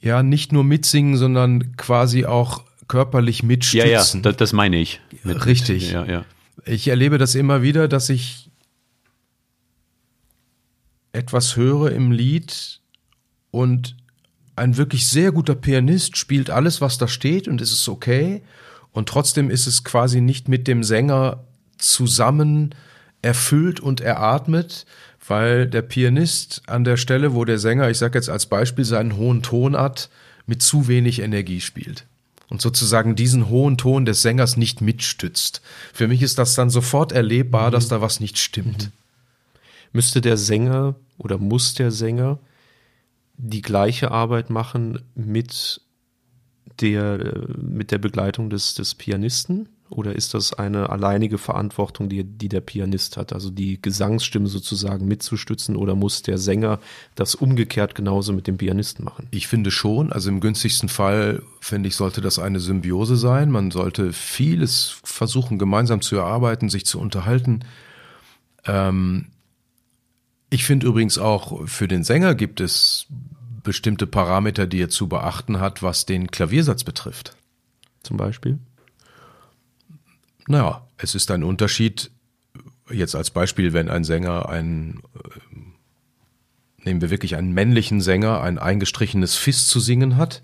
Ja, 0.00 0.22
nicht 0.22 0.52
nur 0.52 0.62
mitsingen, 0.62 1.16
sondern 1.16 1.76
quasi 1.76 2.24
auch 2.24 2.62
körperlich 2.86 3.42
mitstützen. 3.42 3.80
Ja, 3.80 3.86
ja, 3.86 4.22
das, 4.22 4.36
das 4.36 4.52
meine 4.52 4.76
ich. 4.76 5.00
Mit, 5.24 5.44
Richtig. 5.46 5.90
Ja, 5.90 6.06
ja. 6.06 6.24
Ich 6.64 6.88
erlebe 6.88 7.18
das 7.18 7.34
immer 7.34 7.60
wieder, 7.60 7.88
dass 7.88 8.08
ich 8.08 8.50
etwas 11.12 11.56
höre 11.56 11.90
im 11.90 12.12
Lied 12.12 12.80
und 13.50 13.96
ein 14.54 14.76
wirklich 14.76 15.08
sehr 15.08 15.32
guter 15.32 15.56
Pianist 15.56 16.16
spielt 16.16 16.50
alles, 16.50 16.80
was 16.80 16.98
da 16.98 17.08
steht 17.08 17.48
und 17.48 17.60
es 17.60 17.72
ist 17.72 17.88
okay. 17.88 18.42
Und 18.92 19.08
trotzdem 19.08 19.50
ist 19.50 19.66
es 19.66 19.82
quasi 19.82 20.20
nicht 20.20 20.48
mit 20.48 20.68
dem 20.68 20.84
Sänger 20.84 21.44
zusammen 21.80 22.74
erfüllt 23.22 23.80
und 23.80 24.00
eratmet, 24.00 24.86
weil 25.26 25.66
der 25.66 25.82
Pianist 25.82 26.62
an 26.66 26.84
der 26.84 26.96
Stelle, 26.96 27.34
wo 27.34 27.44
der 27.44 27.58
Sänger, 27.58 27.90
ich 27.90 27.98
sage 27.98 28.18
jetzt 28.18 28.30
als 28.30 28.46
Beispiel, 28.46 28.84
seinen 28.84 29.16
hohen 29.16 29.42
Ton 29.42 29.76
hat, 29.76 30.08
mit 30.46 30.62
zu 30.62 30.88
wenig 30.88 31.20
Energie 31.20 31.60
spielt 31.60 32.06
und 32.50 32.60
sozusagen 32.60 33.14
diesen 33.14 33.48
hohen 33.48 33.78
Ton 33.78 34.04
des 34.04 34.22
Sängers 34.22 34.56
nicht 34.56 34.80
mitstützt. 34.80 35.62
Für 35.94 36.08
mich 36.08 36.20
ist 36.20 36.38
das 36.38 36.54
dann 36.56 36.68
sofort 36.68 37.12
erlebbar, 37.12 37.68
mhm. 37.68 37.72
dass 37.72 37.88
da 37.88 38.00
was 38.00 38.20
nicht 38.20 38.38
stimmt. 38.38 38.86
Mhm. 38.86 38.92
Müsste 39.92 40.20
der 40.20 40.36
Sänger 40.36 40.96
oder 41.16 41.38
muss 41.38 41.74
der 41.74 41.90
Sänger 41.90 42.38
die 43.36 43.62
gleiche 43.62 44.10
Arbeit 44.10 44.50
machen 44.50 45.00
mit 45.14 45.80
der, 46.80 47.46
mit 47.56 47.90
der 47.90 47.98
Begleitung 47.98 48.50
des, 48.50 48.74
des 48.74 48.94
Pianisten? 48.94 49.68
Oder 49.90 50.14
ist 50.14 50.34
das 50.34 50.52
eine 50.52 50.88
alleinige 50.90 51.36
Verantwortung, 51.36 52.08
die, 52.08 52.22
die 52.22 52.48
der 52.48 52.60
Pianist 52.60 53.16
hat, 53.16 53.32
also 53.32 53.50
die 53.50 53.82
Gesangsstimme 53.82 54.46
sozusagen 54.46 55.08
mitzustützen 55.08 55.74
oder 55.74 55.96
muss 55.96 56.22
der 56.22 56.38
Sänger 56.38 56.78
das 57.16 57.34
umgekehrt 57.34 57.96
genauso 57.96 58.32
mit 58.32 58.46
dem 58.46 58.56
Pianisten 58.56 59.04
machen? 59.04 59.26
Ich 59.32 59.48
finde 59.48 59.72
schon, 59.72 60.12
also 60.12 60.28
im 60.28 60.40
günstigsten 60.40 60.88
Fall, 60.88 61.42
finde 61.60 61.88
ich, 61.88 61.96
sollte 61.96 62.20
das 62.20 62.38
eine 62.38 62.60
Symbiose 62.60 63.16
sein. 63.16 63.50
Man 63.50 63.72
sollte 63.72 64.12
vieles 64.12 65.00
versuchen, 65.02 65.58
gemeinsam 65.58 66.02
zu 66.02 66.16
erarbeiten, 66.16 66.68
sich 66.68 66.86
zu 66.86 67.00
unterhalten. 67.00 67.64
Ähm, 68.66 69.26
ich 70.50 70.64
finde 70.64 70.86
übrigens 70.86 71.18
auch, 71.18 71.66
für 71.66 71.88
den 71.88 72.04
Sänger 72.04 72.36
gibt 72.36 72.60
es 72.60 73.06
bestimmte 73.64 74.06
Parameter, 74.06 74.68
die 74.68 74.82
er 74.82 74.88
zu 74.88 75.08
beachten 75.08 75.58
hat, 75.58 75.82
was 75.82 76.06
den 76.06 76.30
Klaviersatz 76.30 76.84
betrifft. 76.84 77.36
Zum 78.04 78.16
Beispiel? 78.16 78.58
Naja, 80.50 80.84
es 80.96 81.14
ist 81.14 81.30
ein 81.30 81.44
Unterschied, 81.44 82.10
jetzt 82.90 83.14
als 83.14 83.30
Beispiel, 83.30 83.72
wenn 83.72 83.88
ein 83.88 84.02
Sänger 84.02 84.48
ein, 84.48 85.00
äh, 85.14 86.84
nehmen 86.84 87.00
wir 87.00 87.10
wirklich 87.10 87.36
einen 87.36 87.52
männlichen 87.52 88.00
Sänger, 88.00 88.40
ein 88.40 88.58
eingestrichenes 88.58 89.36
Fis 89.36 89.68
zu 89.68 89.78
singen 89.78 90.16
hat, 90.16 90.42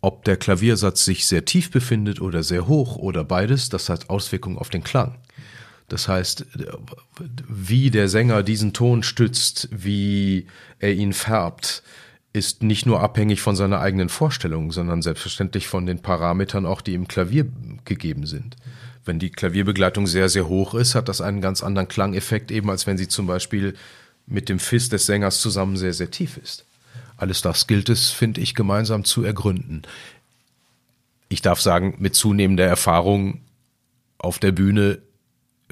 ob 0.00 0.24
der 0.24 0.36
Klaviersatz 0.36 1.04
sich 1.04 1.26
sehr 1.26 1.44
tief 1.44 1.72
befindet 1.72 2.20
oder 2.20 2.44
sehr 2.44 2.68
hoch 2.68 2.94
oder 2.94 3.24
beides, 3.24 3.70
das 3.70 3.88
hat 3.88 4.08
Auswirkungen 4.08 4.56
auf 4.56 4.70
den 4.70 4.84
Klang. 4.84 5.18
Das 5.88 6.06
heißt, 6.06 6.46
wie 7.48 7.90
der 7.90 8.08
Sänger 8.08 8.44
diesen 8.44 8.72
Ton 8.72 9.02
stützt, 9.02 9.68
wie 9.72 10.46
er 10.78 10.92
ihn 10.92 11.12
färbt, 11.12 11.82
ist 12.32 12.62
nicht 12.62 12.86
nur 12.86 13.00
abhängig 13.00 13.40
von 13.40 13.56
seiner 13.56 13.80
eigenen 13.80 14.08
Vorstellung, 14.08 14.70
sondern 14.70 15.02
selbstverständlich 15.02 15.66
von 15.66 15.86
den 15.86 16.00
Parametern 16.00 16.64
auch, 16.64 16.80
die 16.80 16.94
im 16.94 17.08
Klavier 17.08 17.46
gegeben 17.84 18.26
sind. 18.26 18.56
Wenn 19.04 19.18
die 19.18 19.30
Klavierbegleitung 19.30 20.06
sehr, 20.06 20.28
sehr 20.28 20.46
hoch 20.46 20.74
ist, 20.74 20.94
hat 20.94 21.08
das 21.08 21.20
einen 21.20 21.40
ganz 21.40 21.62
anderen 21.62 21.88
Klangeffekt, 21.88 22.50
eben 22.50 22.70
als 22.70 22.86
wenn 22.86 22.98
sie 22.98 23.08
zum 23.08 23.26
Beispiel 23.26 23.74
mit 24.26 24.48
dem 24.48 24.60
Fiss 24.60 24.88
des 24.88 25.06
Sängers 25.06 25.40
zusammen 25.40 25.76
sehr, 25.76 25.92
sehr 25.92 26.10
tief 26.10 26.36
ist. 26.36 26.64
Alles 27.16 27.42
das 27.42 27.66
gilt 27.66 27.88
es, 27.88 28.10
finde 28.10 28.40
ich, 28.40 28.54
gemeinsam 28.54 29.04
zu 29.04 29.24
ergründen. 29.24 29.82
ich 31.28 31.42
darf 31.42 31.60
sagen, 31.60 31.96
mit 31.98 32.14
zunehmender 32.14 32.64
Erfahrung 32.66 33.40
auf 34.18 34.38
der 34.38 34.52
Bühne 34.52 34.98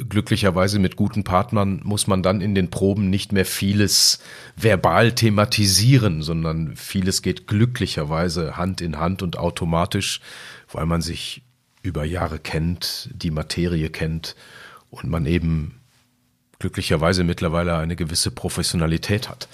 glücklicherweise 0.09 0.79
mit 0.79 0.97
guten 0.97 1.25
Partnern 1.25 1.81
muss 1.85 2.07
man 2.07 2.23
dann 2.23 2.41
in 2.41 2.55
den 2.55 2.71
Proben 2.71 3.11
nicht 3.11 3.33
mehr 3.33 3.45
vieles 3.45 4.21
verbal 4.57 5.13
thematisieren, 5.13 6.23
sondern 6.23 6.77
vieles 6.77 7.23
geht 7.23 7.47
glücklicherweise 7.47 8.57
Hand 8.57 8.81
in 8.81 8.99
Hand 8.99 9.23
und 9.23 9.39
automatisch, 9.39 10.21
weil 10.71 10.87
man 10.87 11.03
sich 11.03 11.43
über 11.83 12.05
Jahre 12.05 12.39
kennt, 12.39 13.11
die 13.13 13.31
Materie 13.31 13.91
kennt 13.91 14.37
und 14.91 15.09
man 15.09 15.27
eben 15.27 15.81
glücklicherweise 16.59 17.25
mittlerweile 17.25 17.77
eine 17.77 17.97
gewisse 17.97 18.31
Professionalität 18.31 19.29
hat. 19.29 19.49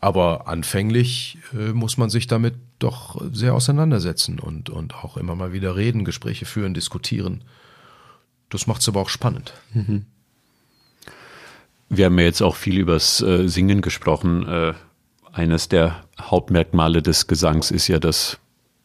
Aber 0.00 0.46
anfänglich 0.46 1.38
äh, 1.52 1.72
muss 1.72 1.96
man 1.96 2.10
sich 2.10 2.26
damit 2.26 2.54
doch 2.78 3.20
sehr 3.32 3.54
auseinandersetzen 3.54 4.38
und, 4.38 4.70
und 4.70 4.94
auch 4.94 5.16
immer 5.16 5.34
mal 5.34 5.52
wieder 5.52 5.76
reden, 5.76 6.04
Gespräche 6.04 6.44
führen, 6.44 6.74
diskutieren. 6.74 7.42
Das 8.50 8.66
macht 8.66 8.80
es 8.80 8.88
aber 8.88 9.00
auch 9.00 9.08
spannend. 9.08 9.52
Mhm. 9.74 10.06
Wir 11.88 12.06
haben 12.06 12.18
ja 12.18 12.24
jetzt 12.24 12.42
auch 12.42 12.56
viel 12.56 12.78
übers 12.78 13.20
äh, 13.22 13.48
Singen 13.48 13.80
gesprochen. 13.80 14.46
Äh, 14.46 14.74
eines 15.32 15.68
der 15.68 16.04
Hauptmerkmale 16.20 17.02
des 17.02 17.26
Gesangs 17.26 17.70
ist 17.70 17.88
ja 17.88 17.98
das 17.98 18.38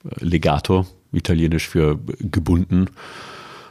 äh, 0.06 0.24
Legato, 0.24 0.86
italienisch 1.12 1.68
für 1.68 2.00
gebunden. 2.20 2.90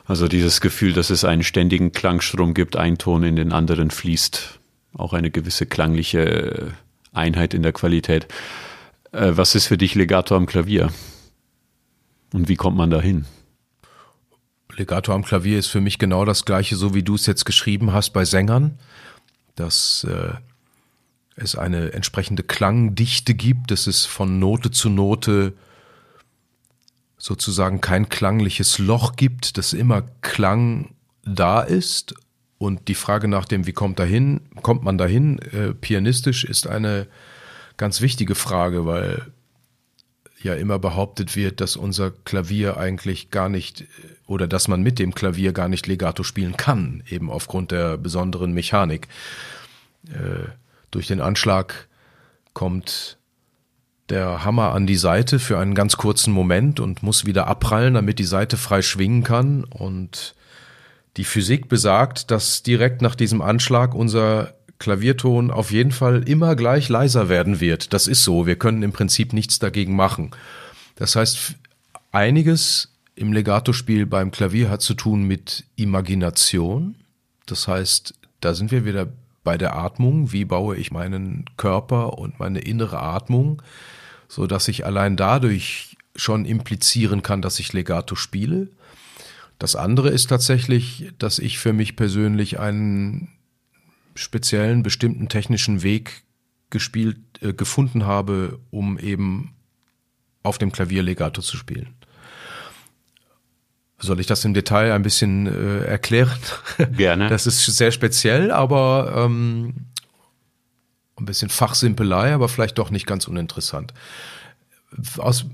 Also 0.04 0.28
dieses 0.28 0.60
Gefühl, 0.60 0.92
dass 0.92 1.10
es 1.10 1.24
einen 1.24 1.44
ständigen 1.44 1.92
Klangstrom 1.92 2.54
gibt, 2.54 2.76
ein 2.76 2.98
Ton 2.98 3.22
in 3.22 3.36
den 3.36 3.52
anderen 3.52 3.90
fließt, 3.90 4.58
auch 4.94 5.12
eine 5.12 5.30
gewisse 5.30 5.66
klangliche 5.66 6.20
äh, 6.20 6.70
Einheit 7.12 7.54
in 7.54 7.62
der 7.62 7.72
Qualität. 7.72 8.26
Äh, 9.12 9.32
was 9.34 9.54
ist 9.54 9.66
für 9.66 9.78
dich 9.78 9.94
Legato 9.94 10.36
am 10.36 10.46
Klavier? 10.46 10.90
Und 12.32 12.48
wie 12.48 12.56
kommt 12.56 12.76
man 12.76 12.90
dahin? 12.90 13.26
Legato 14.76 15.12
am 15.12 15.24
Klavier 15.24 15.58
ist 15.58 15.68
für 15.68 15.80
mich 15.80 15.98
genau 15.98 16.24
das 16.24 16.44
gleiche, 16.44 16.76
so 16.76 16.94
wie 16.94 17.02
du 17.02 17.14
es 17.14 17.26
jetzt 17.26 17.44
geschrieben 17.44 17.92
hast 17.92 18.10
bei 18.10 18.24
Sängern, 18.24 18.78
dass 19.54 20.04
äh, 20.04 20.32
es 21.36 21.56
eine 21.56 21.92
entsprechende 21.92 22.42
Klangdichte 22.42 23.34
gibt, 23.34 23.70
dass 23.70 23.86
es 23.86 24.04
von 24.06 24.38
Note 24.38 24.70
zu 24.70 24.88
Note 24.88 25.54
sozusagen 27.18 27.80
kein 27.80 28.08
klangliches 28.08 28.78
Loch 28.78 29.16
gibt, 29.16 29.56
dass 29.56 29.72
immer 29.72 30.02
Klang 30.22 30.94
da 31.24 31.60
ist. 31.60 32.14
Und 32.58 32.88
die 32.88 32.94
Frage 32.94 33.28
nach 33.28 33.44
dem, 33.44 33.66
wie 33.66 33.72
kommt 33.72 33.98
dahin, 33.98 34.40
kommt 34.62 34.82
man 34.82 34.98
dahin, 34.98 35.38
äh, 35.38 35.72
pianistisch 35.72 36.44
ist 36.44 36.66
eine 36.66 37.06
ganz 37.76 38.00
wichtige 38.00 38.34
Frage, 38.34 38.86
weil 38.86 39.31
ja 40.44 40.54
immer 40.54 40.78
behauptet 40.78 41.36
wird, 41.36 41.60
dass 41.60 41.76
unser 41.76 42.10
Klavier 42.10 42.76
eigentlich 42.76 43.30
gar 43.30 43.48
nicht 43.48 43.84
oder 44.26 44.46
dass 44.46 44.68
man 44.68 44.82
mit 44.82 44.98
dem 44.98 45.14
Klavier 45.14 45.52
gar 45.52 45.68
nicht 45.68 45.86
Legato 45.86 46.22
spielen 46.22 46.56
kann, 46.56 47.02
eben 47.08 47.30
aufgrund 47.30 47.70
der 47.70 47.96
besonderen 47.98 48.52
Mechanik. 48.52 49.08
Äh, 50.08 50.48
durch 50.90 51.06
den 51.06 51.20
Anschlag 51.20 51.88
kommt 52.52 53.18
der 54.08 54.44
Hammer 54.44 54.72
an 54.72 54.86
die 54.86 54.96
Seite 54.96 55.38
für 55.38 55.58
einen 55.58 55.74
ganz 55.74 55.96
kurzen 55.96 56.32
Moment 56.32 56.80
und 56.80 57.02
muss 57.02 57.24
wieder 57.24 57.46
abprallen, 57.46 57.94
damit 57.94 58.18
die 58.18 58.24
Seite 58.24 58.56
frei 58.56 58.82
schwingen 58.82 59.22
kann. 59.22 59.64
Und 59.64 60.34
die 61.16 61.24
Physik 61.24 61.68
besagt, 61.68 62.30
dass 62.30 62.62
direkt 62.62 63.00
nach 63.00 63.14
diesem 63.14 63.40
Anschlag 63.40 63.94
unser 63.94 64.54
Klavierton 64.82 65.50
auf 65.50 65.70
jeden 65.70 65.92
Fall 65.92 66.28
immer 66.28 66.56
gleich 66.56 66.88
leiser 66.88 67.28
werden 67.28 67.60
wird. 67.60 67.92
Das 67.92 68.06
ist 68.06 68.24
so. 68.24 68.46
Wir 68.46 68.56
können 68.56 68.82
im 68.82 68.92
Prinzip 68.92 69.32
nichts 69.32 69.58
dagegen 69.58 69.96
machen. 69.96 70.32
Das 70.96 71.16
heißt, 71.16 71.54
einiges 72.10 72.92
im 73.14 73.32
Legato-Spiel 73.32 74.06
beim 74.06 74.30
Klavier 74.30 74.68
hat 74.68 74.82
zu 74.82 74.94
tun 74.94 75.22
mit 75.22 75.64
Imagination. 75.76 76.96
Das 77.46 77.68
heißt, 77.68 78.14
da 78.40 78.54
sind 78.54 78.70
wir 78.70 78.84
wieder 78.84 79.08
bei 79.44 79.56
der 79.56 79.76
Atmung. 79.76 80.32
Wie 80.32 80.44
baue 80.44 80.76
ich 80.76 80.90
meinen 80.90 81.46
Körper 81.56 82.18
und 82.18 82.38
meine 82.38 82.60
innere 82.60 83.00
Atmung? 83.00 83.62
so 84.32 84.46
dass 84.46 84.66
ich 84.68 84.86
allein 84.86 85.18
dadurch 85.18 85.94
schon 86.16 86.46
implizieren 86.46 87.22
kann, 87.22 87.42
dass 87.42 87.58
ich 87.58 87.74
Legato 87.74 88.14
spiele. 88.14 88.68
Das 89.58 89.76
andere 89.76 90.08
ist 90.08 90.28
tatsächlich, 90.28 91.12
dass 91.18 91.38
ich 91.38 91.58
für 91.58 91.74
mich 91.74 91.96
persönlich 91.96 92.58
einen 92.58 93.28
speziellen, 94.14 94.82
bestimmten 94.82 95.28
technischen 95.28 95.82
Weg 95.82 96.24
gespielt, 96.70 97.18
äh, 97.40 97.52
gefunden 97.52 98.04
habe, 98.06 98.58
um 98.70 98.98
eben 98.98 99.54
auf 100.42 100.58
dem 100.58 100.72
Klavier 100.72 101.02
Legato 101.02 101.40
zu 101.40 101.56
spielen. 101.56 101.94
Soll 103.98 104.18
ich 104.18 104.26
das 104.26 104.44
im 104.44 104.52
Detail 104.52 104.92
ein 104.92 105.02
bisschen 105.02 105.46
äh, 105.46 105.84
erklären? 105.84 106.38
Gerne. 106.96 107.28
Das 107.28 107.46
ist 107.46 107.64
sehr 107.64 107.92
speziell, 107.92 108.50
aber 108.50 109.12
ähm, 109.16 109.74
ein 111.16 111.24
bisschen 111.24 111.50
Fachsimpelei, 111.50 112.32
aber 112.34 112.48
vielleicht 112.48 112.78
doch 112.78 112.90
nicht 112.90 113.06
ganz 113.06 113.28
uninteressant. 113.28 113.94
Aus 115.18 115.46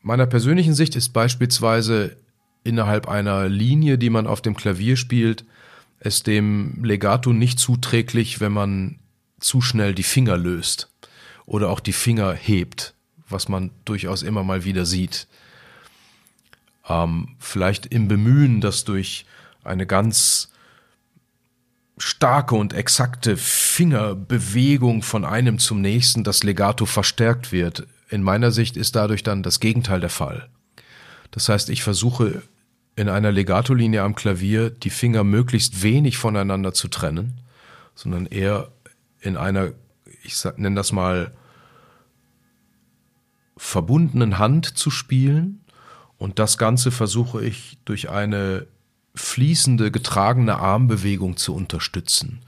meiner 0.00 0.26
persönlichen 0.26 0.74
Sicht 0.74 0.96
ist 0.96 1.10
beispielsweise 1.10 2.16
innerhalb 2.64 3.08
einer 3.08 3.48
Linie, 3.48 3.98
die 3.98 4.10
man 4.10 4.26
auf 4.26 4.40
dem 4.40 4.56
Klavier 4.56 4.96
spielt, 4.96 5.44
es 6.04 6.24
dem 6.24 6.82
Legato 6.82 7.32
nicht 7.32 7.58
zuträglich, 7.58 8.40
wenn 8.40 8.52
man 8.52 8.98
zu 9.38 9.60
schnell 9.60 9.94
die 9.94 10.02
Finger 10.02 10.36
löst 10.36 10.90
oder 11.46 11.70
auch 11.70 11.80
die 11.80 11.92
Finger 11.92 12.32
hebt, 12.32 12.94
was 13.28 13.48
man 13.48 13.70
durchaus 13.84 14.22
immer 14.22 14.42
mal 14.42 14.64
wieder 14.64 14.84
sieht. 14.84 15.28
Ähm, 16.88 17.36
vielleicht 17.38 17.86
im 17.86 18.08
Bemühen, 18.08 18.60
dass 18.60 18.84
durch 18.84 19.26
eine 19.62 19.86
ganz 19.86 20.50
starke 21.98 22.56
und 22.56 22.72
exakte 22.72 23.36
Fingerbewegung 23.36 25.02
von 25.02 25.24
einem 25.24 25.60
zum 25.60 25.80
nächsten 25.80 26.24
das 26.24 26.42
Legato 26.42 26.84
verstärkt 26.84 27.52
wird. 27.52 27.86
In 28.08 28.22
meiner 28.22 28.50
Sicht 28.50 28.76
ist 28.76 28.96
dadurch 28.96 29.22
dann 29.22 29.44
das 29.44 29.60
Gegenteil 29.60 30.00
der 30.00 30.10
Fall. 30.10 30.48
Das 31.30 31.48
heißt, 31.48 31.70
ich 31.70 31.84
versuche 31.84 32.42
in 32.96 33.08
einer 33.08 33.32
Legato-Linie 33.32 34.02
am 34.02 34.14
Klavier 34.14 34.70
die 34.70 34.90
Finger 34.90 35.24
möglichst 35.24 35.82
wenig 35.82 36.18
voneinander 36.18 36.74
zu 36.74 36.88
trennen, 36.88 37.40
sondern 37.94 38.26
eher 38.26 38.70
in 39.20 39.36
einer, 39.36 39.72
ich 40.22 40.42
nenne 40.56 40.76
das 40.76 40.92
mal, 40.92 41.32
verbundenen 43.56 44.38
Hand 44.38 44.66
zu 44.66 44.90
spielen. 44.90 45.60
Und 46.18 46.38
das 46.38 46.58
Ganze 46.58 46.90
versuche 46.90 47.44
ich 47.44 47.78
durch 47.84 48.10
eine 48.10 48.66
fließende, 49.14 49.90
getragene 49.90 50.58
Armbewegung 50.58 51.36
zu 51.36 51.54
unterstützen. 51.54 52.40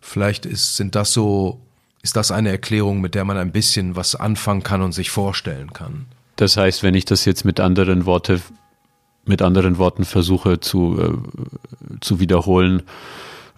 Vielleicht 0.00 0.46
ist, 0.46 0.76
sind 0.76 0.94
das 0.94 1.12
so, 1.12 1.60
ist 2.02 2.16
das 2.16 2.30
eine 2.30 2.50
Erklärung, 2.50 3.00
mit 3.00 3.14
der 3.14 3.24
man 3.24 3.38
ein 3.38 3.52
bisschen 3.52 3.96
was 3.96 4.14
anfangen 4.14 4.62
kann 4.62 4.82
und 4.82 4.92
sich 4.92 5.10
vorstellen 5.10 5.72
kann. 5.72 6.06
Das 6.36 6.56
heißt, 6.56 6.82
wenn 6.82 6.94
ich 6.94 7.04
das 7.04 7.24
jetzt 7.24 7.44
mit 7.44 7.60
anderen 7.60 8.06
Worte, 8.06 8.40
mit 9.26 9.42
anderen 9.42 9.78
Worten 9.78 10.04
versuche 10.04 10.60
zu, 10.60 10.98
äh, 11.00 11.98
zu 12.00 12.20
wiederholen, 12.20 12.82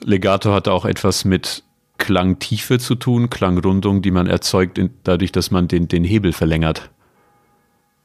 Legato 0.03 0.53
hat 0.53 0.69
auch 0.69 0.85
etwas 0.85 1.25
mit 1.25 1.65
Klangtiefe 1.99 2.79
zu 2.79 2.95
tun, 2.95 3.31
Klangrundung, 3.31 4.03
die 4.03 4.11
man 4.11 4.27
erzeugt, 4.27 4.81
dadurch, 5.05 5.33
dass 5.33 5.51
man 5.51 5.69
den, 5.69 5.89
den 5.89 6.05
Hebel 6.05 6.33
verlängert. 6.33 6.91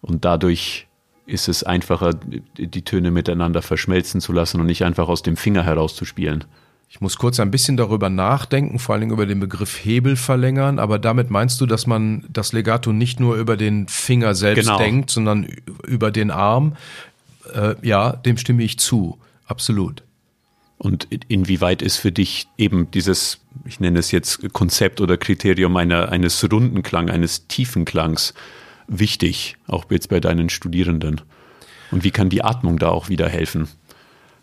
Und 0.02 0.26
dadurch 0.26 0.88
ist 1.26 1.48
es 1.48 1.64
einfacher, 1.64 2.14
die 2.14 2.82
Töne 2.82 3.12
miteinander 3.12 3.62
verschmelzen 3.62 4.22
zu 4.22 4.34
lassen 4.34 4.60
und 4.60 4.66
nicht 4.66 4.84
einfach 4.84 5.08
aus 5.08 5.22
dem 5.22 5.38
Finger 5.38 5.64
herauszuspielen. 5.64 6.46
Ich 6.90 7.00
muss 7.00 7.18
kurz 7.18 7.40
ein 7.40 7.52
bisschen 7.52 7.78
darüber 7.78 8.10
nachdenken, 8.10 8.78
vor 8.78 8.94
allen 8.94 9.02
Dingen 9.02 9.14
über 9.14 9.26
den 9.26 9.40
Begriff 9.40 9.86
Hebel 9.86 10.18
verlängern, 10.18 10.78
aber 10.78 11.00
damit 11.00 11.30
meinst 11.30 11.62
du, 11.62 11.66
dass 11.66 11.88
man 11.88 12.26
das 12.28 12.52
Legato 12.52 12.92
nicht 12.92 13.22
nur 13.22 13.38
über 13.38 13.56
den 13.56 13.88
Finger 13.88 14.36
selbst 14.36 14.66
genau. 14.66 14.78
denkt, 14.78 15.10
sondern 15.10 15.48
über 15.88 16.12
den 16.12 16.32
Arm. 16.32 16.76
Äh, 17.54 17.76
ja, 17.82 18.14
dem 18.14 18.38
stimme 18.38 18.64
ich 18.64 18.80
zu. 18.80 19.20
Absolut. 19.46 20.04
Und 20.78 21.08
inwieweit 21.28 21.84
ist 21.84 21.98
für 21.98 22.12
dich 22.12 22.48
eben 22.58 22.90
dieses, 22.90 23.40
ich 23.66 23.80
nenne 23.80 24.00
es 24.00 24.12
jetzt 24.12 24.52
Konzept 24.52 25.00
oder 25.00 25.16
Kriterium 25.16 25.78
einer, 25.78 26.10
eines 26.10 26.44
runden 26.52 26.82
Klang, 26.82 27.12
eines 27.12 27.48
tiefen 27.48 27.86
Klangs, 27.86 28.34
wichtig, 28.88 29.58
auch 29.68 29.86
jetzt 29.92 30.10
bei 30.10 30.20
deinen 30.20 30.50
Studierenden? 30.50 31.22
Und 31.92 32.04
wie 32.04 32.12
kann 32.12 32.30
die 32.30 32.44
Atmung 32.44 32.80
da 32.80 32.90
auch 32.90 33.10
wieder 33.10 33.30
helfen, 33.30 33.68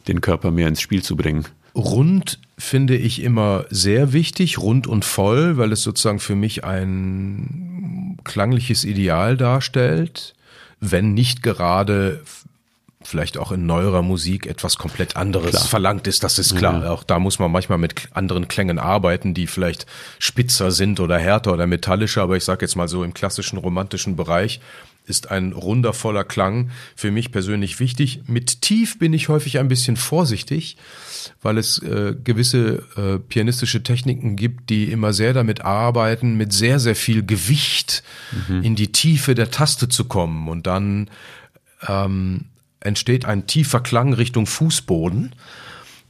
den 0.07 0.21
Körper 0.21 0.51
mehr 0.51 0.69
ins 0.69 0.81
Spiel 0.81 1.03
zu 1.03 1.17
bringen? 1.17 1.45
Rund 1.75 2.39
finde 2.57 2.97
ich 2.97 3.23
immer 3.23 3.65
sehr 3.71 4.13
wichtig, 4.13 4.59
rund 4.59 4.87
und 4.87 5.05
voll, 5.05 5.57
weil 5.57 5.73
es 5.73 5.83
sozusagen 5.83 6.19
für 6.19 6.35
mich 6.35 6.65
ein 6.65 8.19
klangliches 8.25 8.85
Ideal 8.85 9.37
darstellt, 9.37 10.35
wenn 10.81 11.15
nicht 11.15 11.43
gerade 11.43 12.23
vielleicht 13.09 13.39
auch 13.39 13.53
in 13.53 13.65
neuerer 13.65 14.03
Musik 14.03 14.47
etwas 14.47 14.77
komplett 14.77 15.17
anderes 15.17 15.53
klar. 15.53 15.65
verlangt 15.65 16.07
ist, 16.07 16.23
das 16.23 16.39
ist 16.39 16.55
klar. 16.55 16.85
Ja. 16.85 16.91
Auch 16.91 17.05
da 17.05 17.19
muss 17.19 17.39
man 17.39 17.51
manchmal 17.51 17.79
mit 17.79 18.09
anderen 18.13 18.49
Klängen 18.49 18.79
arbeiten, 18.79 19.33
die 19.33 19.47
vielleicht 19.47 19.87
spitzer 20.19 20.71
sind 20.71 21.01
oder 21.01 21.19
härter 21.19 21.55
oder 21.55 21.67
metallischer, 21.67 22.23
aber 22.23 22.37
ich 22.37 22.45
sage 22.45 22.67
jetzt 22.67 22.77
mal 22.77 22.87
so 22.87 23.03
im 23.03 23.15
klassischen 23.15 23.59
romantischen 23.59 24.15
Bereich 24.15 24.61
ist 25.07 25.31
ein 25.31 25.53
runder, 25.53 25.95
voller 25.95 26.23
Klang 26.23 26.71
für 26.95 27.11
mich 27.11 27.33
persönlich 27.33 27.81
wichtig. 27.81 28.21
Mit 28.27 28.61
tief 28.61 28.99
bin 28.99 29.15
ich 29.15 29.31
häufig 29.31 29.59
ein 29.59 29.69
bisschen 29.69 29.97
vorsichtig, 29.97 30.77
weil 31.41 31.57
es 31.57 31.79
äh, 31.83 32.15
gewisse 32.23 32.83
äh, 32.97 33.19
pianistische 33.19 33.83
Techniken 33.83 34.37
gibt, 34.37 34.69
die 34.69 34.93
immer 34.93 35.15
sehr 35.15 35.33
damit 35.33 35.63
arbeiten, 35.63 36.37
mit 36.37 36.53
sehr, 36.53 36.79
sehr 36.79 36.95
viel 36.95 37.25
Gewicht 37.25 38.03
mhm. 38.49 38.63
in 38.63 38.77
die 38.77 38.93
Tiefe 38.93 39.35
der 39.35 39.51
Taste 39.51 39.89
zu 39.89 40.05
kommen. 40.05 40.47
Und 40.47 40.67
dann 40.67 41.09
ähm, 41.89 42.45
entsteht 42.81 43.25
ein 43.25 43.47
tiefer 43.47 43.81
Klang 43.81 44.13
Richtung 44.13 44.47
Fußboden 44.47 45.35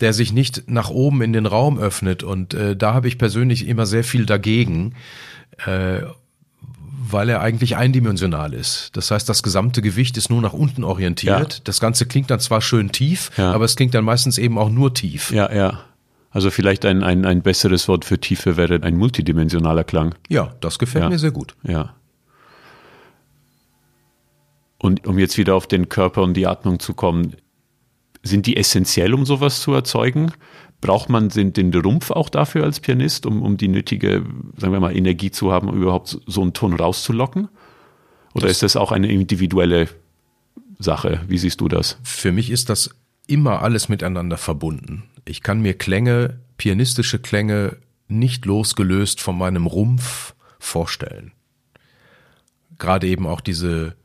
der 0.00 0.12
sich 0.12 0.32
nicht 0.32 0.70
nach 0.70 0.90
oben 0.90 1.22
in 1.22 1.32
den 1.32 1.44
Raum 1.44 1.76
öffnet. 1.76 2.22
Und 2.22 2.54
äh, 2.54 2.76
da 2.76 2.94
habe 2.94 3.08
ich 3.08 3.18
persönlich 3.18 3.66
immer 3.66 3.84
sehr 3.84 4.04
viel 4.04 4.26
dagegen. 4.26 4.94
Äh, 5.66 6.02
weil 7.10 7.28
er 7.30 7.40
eigentlich 7.40 7.76
eindimensional 7.76 8.52
ist. 8.52 8.90
Das 8.94 9.10
heißt, 9.10 9.28
das 9.28 9.42
gesamte 9.42 9.80
Gewicht 9.82 10.16
ist 10.16 10.30
nur 10.30 10.42
nach 10.42 10.52
unten 10.52 10.84
orientiert. 10.84 11.54
Ja. 11.54 11.60
Das 11.64 11.80
Ganze 11.80 12.06
klingt 12.06 12.30
dann 12.30 12.40
zwar 12.40 12.60
schön 12.60 12.92
tief, 12.92 13.30
ja. 13.36 13.52
aber 13.52 13.64
es 13.64 13.76
klingt 13.76 13.94
dann 13.94 14.04
meistens 14.04 14.36
eben 14.36 14.58
auch 14.58 14.68
nur 14.68 14.92
tief. 14.92 15.30
Ja, 15.30 15.50
ja. 15.52 15.80
Also 16.30 16.50
vielleicht 16.50 16.84
ein, 16.84 17.02
ein, 17.02 17.24
ein 17.24 17.40
besseres 17.40 17.88
Wort 17.88 18.04
für 18.04 18.18
Tiefe 18.18 18.58
wäre 18.58 18.82
ein 18.82 18.96
multidimensionaler 18.96 19.84
Klang. 19.84 20.14
Ja, 20.28 20.54
das 20.60 20.78
gefällt 20.78 21.04
ja. 21.04 21.08
mir 21.08 21.18
sehr 21.18 21.30
gut. 21.30 21.54
Ja. 21.62 21.94
Und 24.78 25.06
um 25.06 25.18
jetzt 25.18 25.38
wieder 25.38 25.54
auf 25.54 25.66
den 25.66 25.88
Körper 25.88 26.22
und 26.22 26.34
die 26.34 26.46
Atmung 26.46 26.78
zu 26.78 26.94
kommen, 26.94 27.36
sind 28.22 28.46
die 28.46 28.56
essentiell, 28.56 29.14
um 29.14 29.26
sowas 29.26 29.60
zu 29.60 29.72
erzeugen? 29.72 30.32
Braucht 30.80 31.08
man 31.08 31.28
den, 31.28 31.52
den 31.52 31.74
Rumpf 31.74 32.10
auch 32.12 32.28
dafür 32.28 32.64
als 32.64 32.78
Pianist, 32.78 33.26
um, 33.26 33.42
um 33.42 33.56
die 33.56 33.68
nötige, 33.68 34.24
sagen 34.56 34.72
wir 34.72 34.80
mal, 34.80 34.96
Energie 34.96 35.30
zu 35.30 35.52
haben, 35.52 35.68
um 35.68 35.80
überhaupt 35.80 36.18
so 36.26 36.42
einen 36.42 36.52
Ton 36.52 36.74
rauszulocken? 36.74 37.48
Oder 38.34 38.46
das 38.46 38.52
ist 38.52 38.62
das 38.62 38.76
auch 38.76 38.92
eine 38.92 39.10
individuelle 39.10 39.88
Sache? 40.78 41.22
Wie 41.26 41.38
siehst 41.38 41.60
du 41.60 41.66
das? 41.66 41.98
Für 42.04 42.30
mich 42.30 42.50
ist 42.50 42.68
das 42.68 42.90
immer 43.26 43.62
alles 43.62 43.88
miteinander 43.88 44.36
verbunden. 44.36 45.04
Ich 45.24 45.42
kann 45.42 45.60
mir 45.60 45.74
Klänge, 45.74 46.38
pianistische 46.56 47.18
Klänge, 47.18 47.78
nicht 48.06 48.46
losgelöst 48.46 49.20
von 49.20 49.36
meinem 49.36 49.66
Rumpf 49.66 50.34
vorstellen. 50.58 51.32
Gerade 52.78 53.08
eben 53.08 53.26
auch 53.26 53.40
diese 53.40 53.96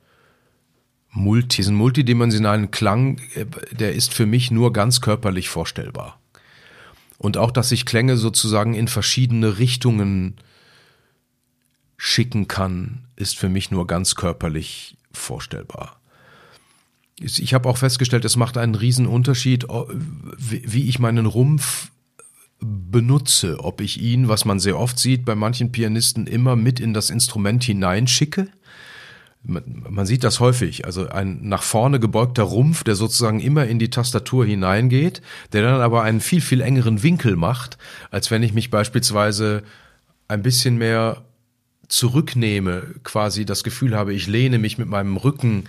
Multi, 1.14 1.58
diesen 1.58 1.76
multidimensionalen 1.76 2.72
Klang, 2.72 3.20
äh, 3.36 3.46
der 3.72 3.94
ist 3.94 4.14
für 4.14 4.26
mich 4.26 4.52
nur 4.52 4.74
ganz 4.74 5.00
körperlich 5.00 5.50
vorstellbar. 5.50 6.20
Und 7.18 7.38
auch, 7.38 7.52
dass 7.52 7.72
ich 7.72 7.86
Klänge 7.86 8.18
sozusagen 8.18 8.74
in 8.74 8.88
verschiedene 8.88 9.60
Richtungen 9.60 10.36
schicken 11.98 12.48
kann, 12.48 13.06
ist 13.16 13.38
für 13.38 13.48
mich 13.48 13.72
nur 13.72 13.88
ganz 13.88 14.16
körperlich 14.16 14.98
vorstellbar. 15.12 16.02
Ich 17.22 17.54
habe 17.54 17.70
auch 17.70 17.78
festgestellt, 17.78 18.26
es 18.26 18.36
macht 18.36 18.58
einen 18.58 18.76
riesen 18.76 19.06
Unterschied, 19.06 19.66
wie 19.70 20.90
ich 20.90 21.00
meinen 21.00 21.28
Rumpf 21.28 21.92
benutze, 22.60 23.64
ob 23.64 23.82
ich 23.82 24.02
ihn, 24.02 24.28
was 24.28 24.46
man 24.46 24.60
sehr 24.60 24.78
oft 24.80 24.98
sieht, 24.98 25.24
bei 25.24 25.36
manchen 25.36 25.72
Pianisten 25.72 26.28
immer 26.28 26.56
mit 26.56 26.80
in 26.80 26.94
das 26.94 27.10
Instrument 27.10 27.64
hineinschicke 27.64 28.50
man 29.44 30.06
sieht 30.06 30.24
das 30.24 30.40
häufig, 30.40 30.86
also 30.86 31.10
ein 31.10 31.40
nach 31.42 31.64
vorne 31.64 32.00
gebeugter 32.00 32.44
Rumpf, 32.44 32.84
der 32.84 32.96
sozusagen 32.96 33.42
immer 33.42 33.66
in 33.66 33.78
die 33.78 33.90
Tastatur 33.90 34.46
hineingeht, 34.46 35.22
der 35.52 35.64
dann 35.64 35.82
aber 35.82 36.04
einen 36.04 36.22
viel, 36.22 36.40
viel 36.40 36.62
engeren 36.62 37.04
Winkel 37.04 37.36
macht, 37.36 37.78
als 38.10 38.32
wenn 38.32 38.42
ich 38.42 38.54
mich 38.54 38.70
beispielsweise 38.70 39.64
ein 40.30 40.44
bisschen 40.44 40.78
mehr 40.78 41.24
zurücknehme, 41.90 42.96
quasi 43.04 43.46
das 43.46 43.64
Gefühl 43.64 43.96
habe, 43.96 44.14
ich 44.14 44.28
lehne 44.28 44.60
mich 44.60 44.78
mit 44.78 44.88
meinem 44.88 45.18
Rücken 45.18 45.66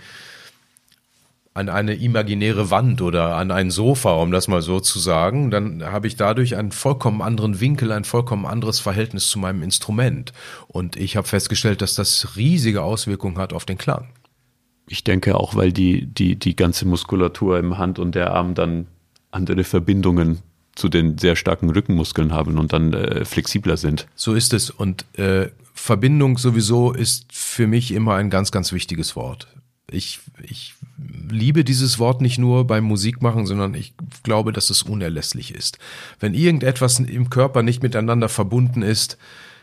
an 1.55 1.69
eine 1.69 1.95
imaginäre 1.95 2.71
Wand 2.71 3.01
oder 3.01 3.37
an 3.37 3.53
ein 3.53 3.71
Sofa, 3.71 4.15
um 4.15 4.33
das 4.33 4.49
mal 4.49 4.61
so 4.61 4.81
zu 4.81 4.99
sagen, 4.99 5.53
dann 5.53 5.85
habe 5.85 6.09
ich 6.09 6.17
dadurch 6.17 6.57
einen 6.57 6.73
vollkommen 6.73 7.23
anderen 7.23 7.61
Winkel, 7.61 7.93
ein 7.93 8.03
vollkommen 8.03 8.45
anderes 8.45 8.81
Verhältnis 8.81 9.29
zu 9.29 9.39
meinem 9.39 9.63
Instrument. 9.63 10.33
Und 10.67 10.97
ich 10.97 11.17
habe 11.17 11.29
festgestellt, 11.29 11.81
dass 11.81 11.95
das 11.95 12.37
riesige 12.37 12.83
Auswirkungen 12.83 13.39
hat 13.39 13.53
auf 13.53 13.65
den 13.65 13.79
Klang. 13.79 14.09
Ich 14.89 15.05
denke 15.05 15.37
auch, 15.39 15.55
weil 15.55 15.73
die, 15.73 16.07
die, 16.07 16.37
die 16.37 16.57
ganze 16.57 16.87
Muskulatur 16.87 17.59
im 17.59 17.79
Hand 17.79 18.01
und 18.01 18.17
der 18.17 18.33
Arm 18.33 18.55
dann 18.55 18.89
andere 19.31 19.63
Verbindungen 19.63 20.41
zu 20.75 20.89
den 20.89 21.19
sehr 21.19 21.37
starken 21.37 21.71
Rückenmuskeln 21.71 22.33
haben 22.33 22.59
und 22.59 22.73
dann 22.73 22.93
äh, 22.93 23.25
flexibler 23.25 23.77
sind. 23.77 24.09
So 24.17 24.35
ist 24.35 24.53
es. 24.53 24.71
Und 24.71 25.05
äh, 25.17 25.51
Verbindung 25.73 26.37
sowieso 26.37 26.93
ist 26.93 27.27
für 27.33 27.69
mich 27.69 27.93
immer 27.93 28.15
ein 28.17 28.29
ganz, 28.29 28.51
ganz 28.51 28.73
wichtiges 28.73 29.15
Wort. 29.15 29.47
Ich, 29.89 30.19
ich 30.43 30.75
liebe 30.97 31.65
dieses 31.65 31.99
Wort 31.99 32.21
nicht 32.21 32.39
nur 32.39 32.67
beim 32.67 32.85
Musikmachen, 32.85 33.47
sondern 33.47 33.75
ich 33.75 33.95
glaube, 34.23 34.53
dass 34.53 34.71
es 34.71 34.83
unerlässlich 34.83 35.55
ist. 35.55 35.79
Wenn 36.21 36.35
irgendetwas 36.35 37.01
im 37.01 37.31
Körper 37.31 37.63
nicht 37.63 37.83
miteinander 37.83 38.29
verbunden 38.29 38.83
ist, 38.83 39.19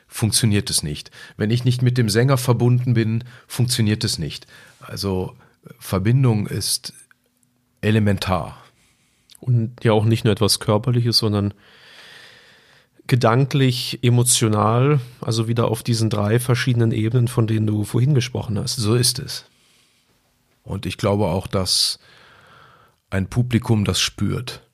funktioniert 0.07 0.69
es 0.69 0.83
nicht. 0.83 1.09
Wenn 1.37 1.51
ich 1.51 1.63
nicht 1.63 1.81
mit 1.81 1.97
dem 1.97 2.09
Sänger 2.09 2.37
verbunden 2.37 2.93
bin, 2.93 3.23
funktioniert 3.47 4.03
es 4.03 4.19
nicht. 4.19 4.45
Also 4.81 5.35
Verbindung 5.79 6.47
ist 6.47 6.93
elementar. 7.79 8.57
Und 9.39 9.83
ja 9.83 9.93
auch 9.93 10.05
nicht 10.05 10.25
nur 10.25 10.33
etwas 10.33 10.59
Körperliches, 10.59 11.17
sondern 11.17 11.53
gedanklich, 13.07 13.99
emotional, 14.03 14.99
also 15.21 15.47
wieder 15.47 15.67
auf 15.69 15.81
diesen 15.81 16.09
drei 16.09 16.39
verschiedenen 16.39 16.91
Ebenen, 16.91 17.27
von 17.27 17.47
denen 17.47 17.67
du 17.67 17.83
vorhin 17.83 18.13
gesprochen 18.13 18.59
hast. 18.59 18.75
So 18.75 18.95
ist 18.95 19.19
es. 19.19 19.45
Und 20.71 20.85
ich 20.85 20.97
glaube 20.97 21.25
auch, 21.25 21.47
dass 21.47 21.99
ein 23.09 23.29
Publikum 23.29 23.83
das 23.83 23.99
spürt 23.99 24.65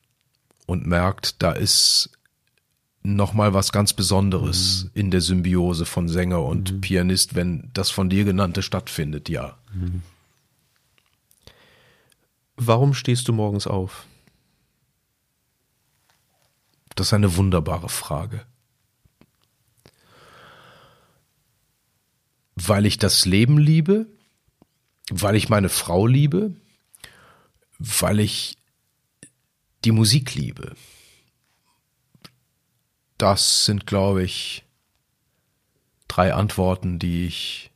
und 0.68 0.86
merkt, 0.86 1.42
da 1.42 1.54
ist 1.54 2.12
nochmal 3.02 3.56
was 3.56 3.72
ganz 3.72 3.94
Besonderes 3.94 4.84
mhm. 4.84 4.92
in 4.94 5.12
der 5.12 5.22
Symbiose 5.22 5.86
von 5.86 6.08
Sänger 6.08 6.44
und 6.44 6.72
mhm. 6.72 6.82
Pianist, 6.82 7.34
wenn 7.34 7.72
das 7.74 7.90
von 7.90 8.10
dir 8.10 8.26
genannte 8.26 8.62
stattfindet, 8.62 9.28
ja. 9.28 9.58
Mhm. 9.74 10.04
Warum 12.58 12.94
stehst 12.94 13.28
du 13.28 13.34
morgens 13.34 13.66
auf? 13.66 14.06
Das 16.94 17.08
ist 17.08 17.14
eine 17.14 17.38
wunderbare 17.38 17.90
Frage. 17.90 18.46
Weil 22.56 22.86
ich 22.86 22.98
das 23.00 23.26
Leben 23.26 23.58
liebe, 23.58 24.08
weil 25.10 25.36
ich 25.36 25.50
meine 25.50 25.70
Frau 25.70 26.06
liebe, 26.08 26.56
weil 27.80 28.20
ich 28.20 28.58
die 29.86 29.92
Musik 29.92 30.36
liebe. 30.36 30.76
Das 33.18 33.66
sind, 33.66 33.88
glaube 33.88 34.24
ich, 34.24 34.66
drei 36.08 36.34
Antworten, 36.34 37.00
die 37.00 37.26
ich, 37.26 37.72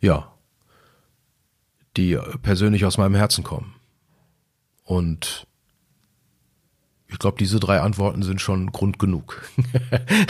ja, 0.00 0.32
die 1.96 2.18
persönlich 2.42 2.84
aus 2.84 2.98
meinem 2.98 3.14
Herzen 3.14 3.44
kommen. 3.44 3.74
Und 4.84 5.46
ich 7.08 7.18
glaube, 7.18 7.36
diese 7.38 7.60
drei 7.60 7.80
Antworten 7.80 8.22
sind 8.22 8.40
schon 8.40 8.72
Grund 8.72 8.98
genug. 8.98 9.42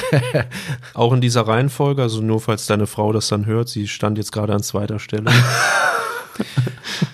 Auch 0.95 1.13
in 1.13 1.21
dieser 1.21 1.47
Reihenfolge, 1.47 2.03
also 2.03 2.21
nur 2.21 2.41
falls 2.41 2.67
deine 2.67 2.89
Frau 2.89 3.13
das 3.13 3.29
dann 3.29 3.47
hört, 3.47 3.69
sie 3.69 3.87
stand 3.87 4.19
jetzt 4.19 4.33
gerade 4.33 4.55
an 4.55 4.63
zweiter 4.63 4.99
Stelle. 4.99 5.31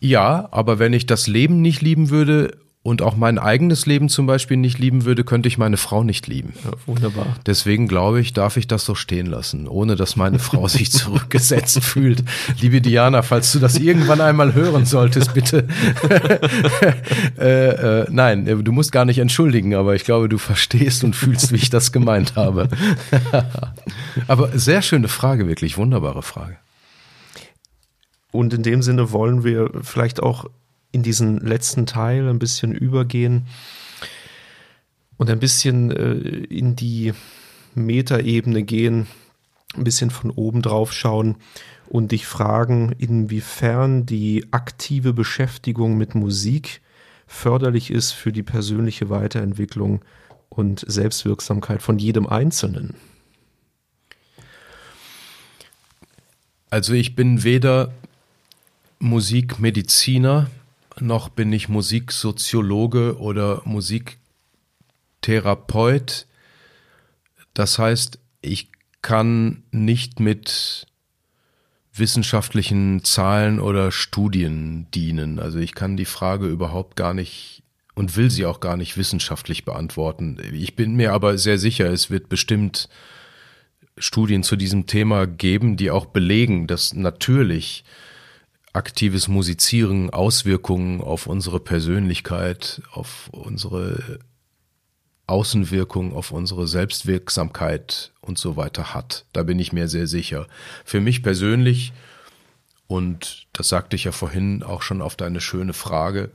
ja, 0.00 0.48
aber 0.50 0.78
wenn 0.78 0.92
ich 0.92 1.06
das 1.06 1.26
Leben 1.26 1.62
nicht 1.62 1.82
lieben 1.82 2.10
würde 2.10 2.58
und 2.86 3.02
auch 3.02 3.16
mein 3.16 3.40
eigenes 3.40 3.84
Leben 3.84 4.08
zum 4.08 4.26
Beispiel 4.26 4.56
nicht 4.56 4.78
lieben 4.78 5.04
würde, 5.04 5.24
könnte 5.24 5.48
ich 5.48 5.58
meine 5.58 5.76
Frau 5.76 6.04
nicht 6.04 6.28
lieben. 6.28 6.52
Ja, 6.64 6.70
wunderbar. 6.86 7.26
Deswegen 7.44 7.88
glaube 7.88 8.20
ich, 8.20 8.32
darf 8.32 8.56
ich 8.56 8.68
das 8.68 8.84
so 8.84 8.94
stehen 8.94 9.26
lassen, 9.26 9.66
ohne 9.66 9.96
dass 9.96 10.14
meine 10.14 10.38
Frau 10.38 10.68
sich 10.68 10.92
zurückgesetzt 10.92 11.82
fühlt. 11.82 12.22
Liebe 12.60 12.80
Diana, 12.80 13.22
falls 13.22 13.50
du 13.50 13.58
das 13.58 13.76
irgendwann 13.76 14.20
einmal 14.20 14.54
hören 14.54 14.86
solltest, 14.86 15.34
bitte. 15.34 15.66
äh, 17.38 18.02
äh, 18.02 18.06
nein, 18.08 18.46
du 18.46 18.70
musst 18.70 18.92
gar 18.92 19.04
nicht 19.04 19.18
entschuldigen, 19.18 19.74
aber 19.74 19.96
ich 19.96 20.04
glaube, 20.04 20.28
du 20.28 20.38
verstehst 20.38 21.02
und 21.02 21.16
fühlst, 21.16 21.50
wie 21.50 21.56
ich 21.56 21.70
das 21.70 21.90
gemeint 21.90 22.36
habe. 22.36 22.68
aber 24.28 24.56
sehr 24.56 24.80
schöne 24.80 25.08
Frage, 25.08 25.48
wirklich 25.48 25.76
wunderbare 25.76 26.22
Frage. 26.22 26.56
Und 28.36 28.52
in 28.52 28.62
dem 28.62 28.82
Sinne 28.82 29.12
wollen 29.12 29.44
wir 29.44 29.70
vielleicht 29.82 30.22
auch 30.22 30.44
in 30.92 31.02
diesen 31.02 31.38
letzten 31.38 31.86
Teil 31.86 32.28
ein 32.28 32.38
bisschen 32.38 32.74
übergehen 32.74 33.46
und 35.16 35.30
ein 35.30 35.38
bisschen 35.38 35.90
äh, 35.90 36.12
in 36.12 36.76
die 36.76 37.14
Metaebene 37.74 38.62
gehen, 38.62 39.06
ein 39.74 39.84
bisschen 39.84 40.10
von 40.10 40.30
oben 40.30 40.62
drauf 40.62 40.92
schauen 40.92 41.36
und 41.88 42.12
dich 42.12 42.26
fragen, 42.26 42.92
inwiefern 42.98 44.04
die 44.04 44.46
aktive 44.50 45.12
Beschäftigung 45.12 45.96
mit 45.96 46.14
Musik 46.14 46.82
förderlich 47.26 47.90
ist 47.90 48.12
für 48.12 48.32
die 48.32 48.42
persönliche 48.42 49.08
Weiterentwicklung 49.08 50.02
und 50.48 50.84
Selbstwirksamkeit 50.86 51.82
von 51.82 51.98
jedem 51.98 52.26
Einzelnen. 52.26 52.94
Also 56.68 56.92
ich 56.92 57.14
bin 57.14 57.42
weder 57.44 57.92
Musikmediziner 58.98 60.48
noch 61.00 61.28
bin 61.28 61.52
ich 61.52 61.68
Musiksoziologe 61.68 63.18
oder 63.18 63.62
Musiktherapeut. 63.64 66.26
Das 67.52 67.78
heißt, 67.78 68.18
ich 68.40 68.70
kann 69.02 69.62
nicht 69.70 70.20
mit 70.20 70.86
wissenschaftlichen 71.94 73.04
Zahlen 73.04 73.60
oder 73.60 73.92
Studien 73.92 74.90
dienen. 74.92 75.38
Also 75.38 75.58
ich 75.58 75.74
kann 75.74 75.96
die 75.96 76.04
Frage 76.04 76.46
überhaupt 76.46 76.96
gar 76.96 77.14
nicht 77.14 77.62
und 77.94 78.16
will 78.16 78.30
sie 78.30 78.44
auch 78.44 78.60
gar 78.60 78.76
nicht 78.76 78.98
wissenschaftlich 78.98 79.64
beantworten. 79.64 80.38
Ich 80.52 80.76
bin 80.76 80.94
mir 80.94 81.12
aber 81.12 81.38
sehr 81.38 81.58
sicher, 81.58 81.90
es 81.90 82.10
wird 82.10 82.28
bestimmt 82.28 82.90
Studien 83.96 84.42
zu 84.42 84.56
diesem 84.56 84.86
Thema 84.86 85.26
geben, 85.26 85.78
die 85.78 85.90
auch 85.90 86.06
belegen, 86.06 86.66
dass 86.66 86.92
natürlich 86.92 87.84
aktives 88.76 89.26
Musizieren 89.26 90.10
Auswirkungen 90.10 91.00
auf 91.00 91.26
unsere 91.26 91.60
Persönlichkeit, 91.60 92.82
auf 92.92 93.28
unsere 93.32 94.18
Außenwirkung, 95.26 96.14
auf 96.14 96.30
unsere 96.30 96.68
Selbstwirksamkeit 96.68 98.12
und 98.20 98.38
so 98.38 98.56
weiter 98.56 98.94
hat. 98.94 99.24
Da 99.32 99.42
bin 99.42 99.58
ich 99.58 99.72
mir 99.72 99.88
sehr 99.88 100.06
sicher. 100.06 100.46
Für 100.84 101.00
mich 101.00 101.22
persönlich, 101.22 101.94
und 102.86 103.46
das 103.54 103.70
sagte 103.70 103.96
ich 103.96 104.04
ja 104.04 104.12
vorhin 104.12 104.62
auch 104.62 104.82
schon 104.82 105.00
auf 105.02 105.16
deine 105.16 105.40
schöne 105.40 105.72
Frage, 105.72 106.30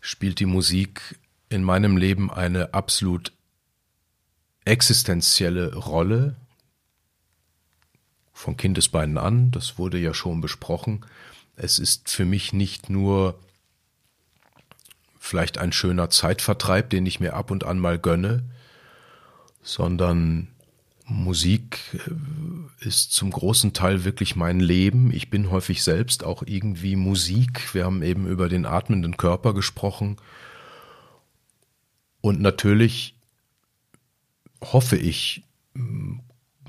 spielt 0.00 0.40
die 0.40 0.46
Musik 0.46 1.18
in 1.48 1.62
meinem 1.62 1.96
Leben 1.96 2.30
eine 2.30 2.74
absolut 2.74 3.32
existenzielle 4.64 5.76
Rolle. 5.76 6.34
Von 8.32 8.56
Kindesbeinen 8.56 9.18
an, 9.18 9.50
das 9.52 9.78
wurde 9.78 9.98
ja 9.98 10.14
schon 10.14 10.40
besprochen. 10.40 11.04
Es 11.62 11.78
ist 11.78 12.08
für 12.08 12.24
mich 12.24 12.54
nicht 12.54 12.88
nur 12.88 13.38
vielleicht 15.18 15.58
ein 15.58 15.72
schöner 15.72 16.08
Zeitvertreib, 16.08 16.88
den 16.88 17.04
ich 17.04 17.20
mir 17.20 17.34
ab 17.34 17.50
und 17.50 17.64
an 17.64 17.78
mal 17.78 17.98
gönne, 17.98 18.44
sondern 19.62 20.48
Musik 21.04 21.80
äh, 21.92 22.86
ist 22.86 23.12
zum 23.12 23.30
großen 23.30 23.74
Teil 23.74 24.04
wirklich 24.04 24.36
mein 24.36 24.58
Leben. 24.58 25.12
Ich 25.12 25.28
bin 25.28 25.50
häufig 25.50 25.82
selbst 25.82 26.24
auch 26.24 26.42
irgendwie 26.46 26.96
Musik. 26.96 27.74
Wir 27.74 27.84
haben 27.84 28.02
eben 28.02 28.26
über 28.26 28.48
den 28.48 28.64
atmenden 28.64 29.18
Körper 29.18 29.52
gesprochen. 29.52 30.16
Und 32.22 32.40
natürlich 32.40 33.14
hoffe 34.62 34.96
ich, 34.96 35.42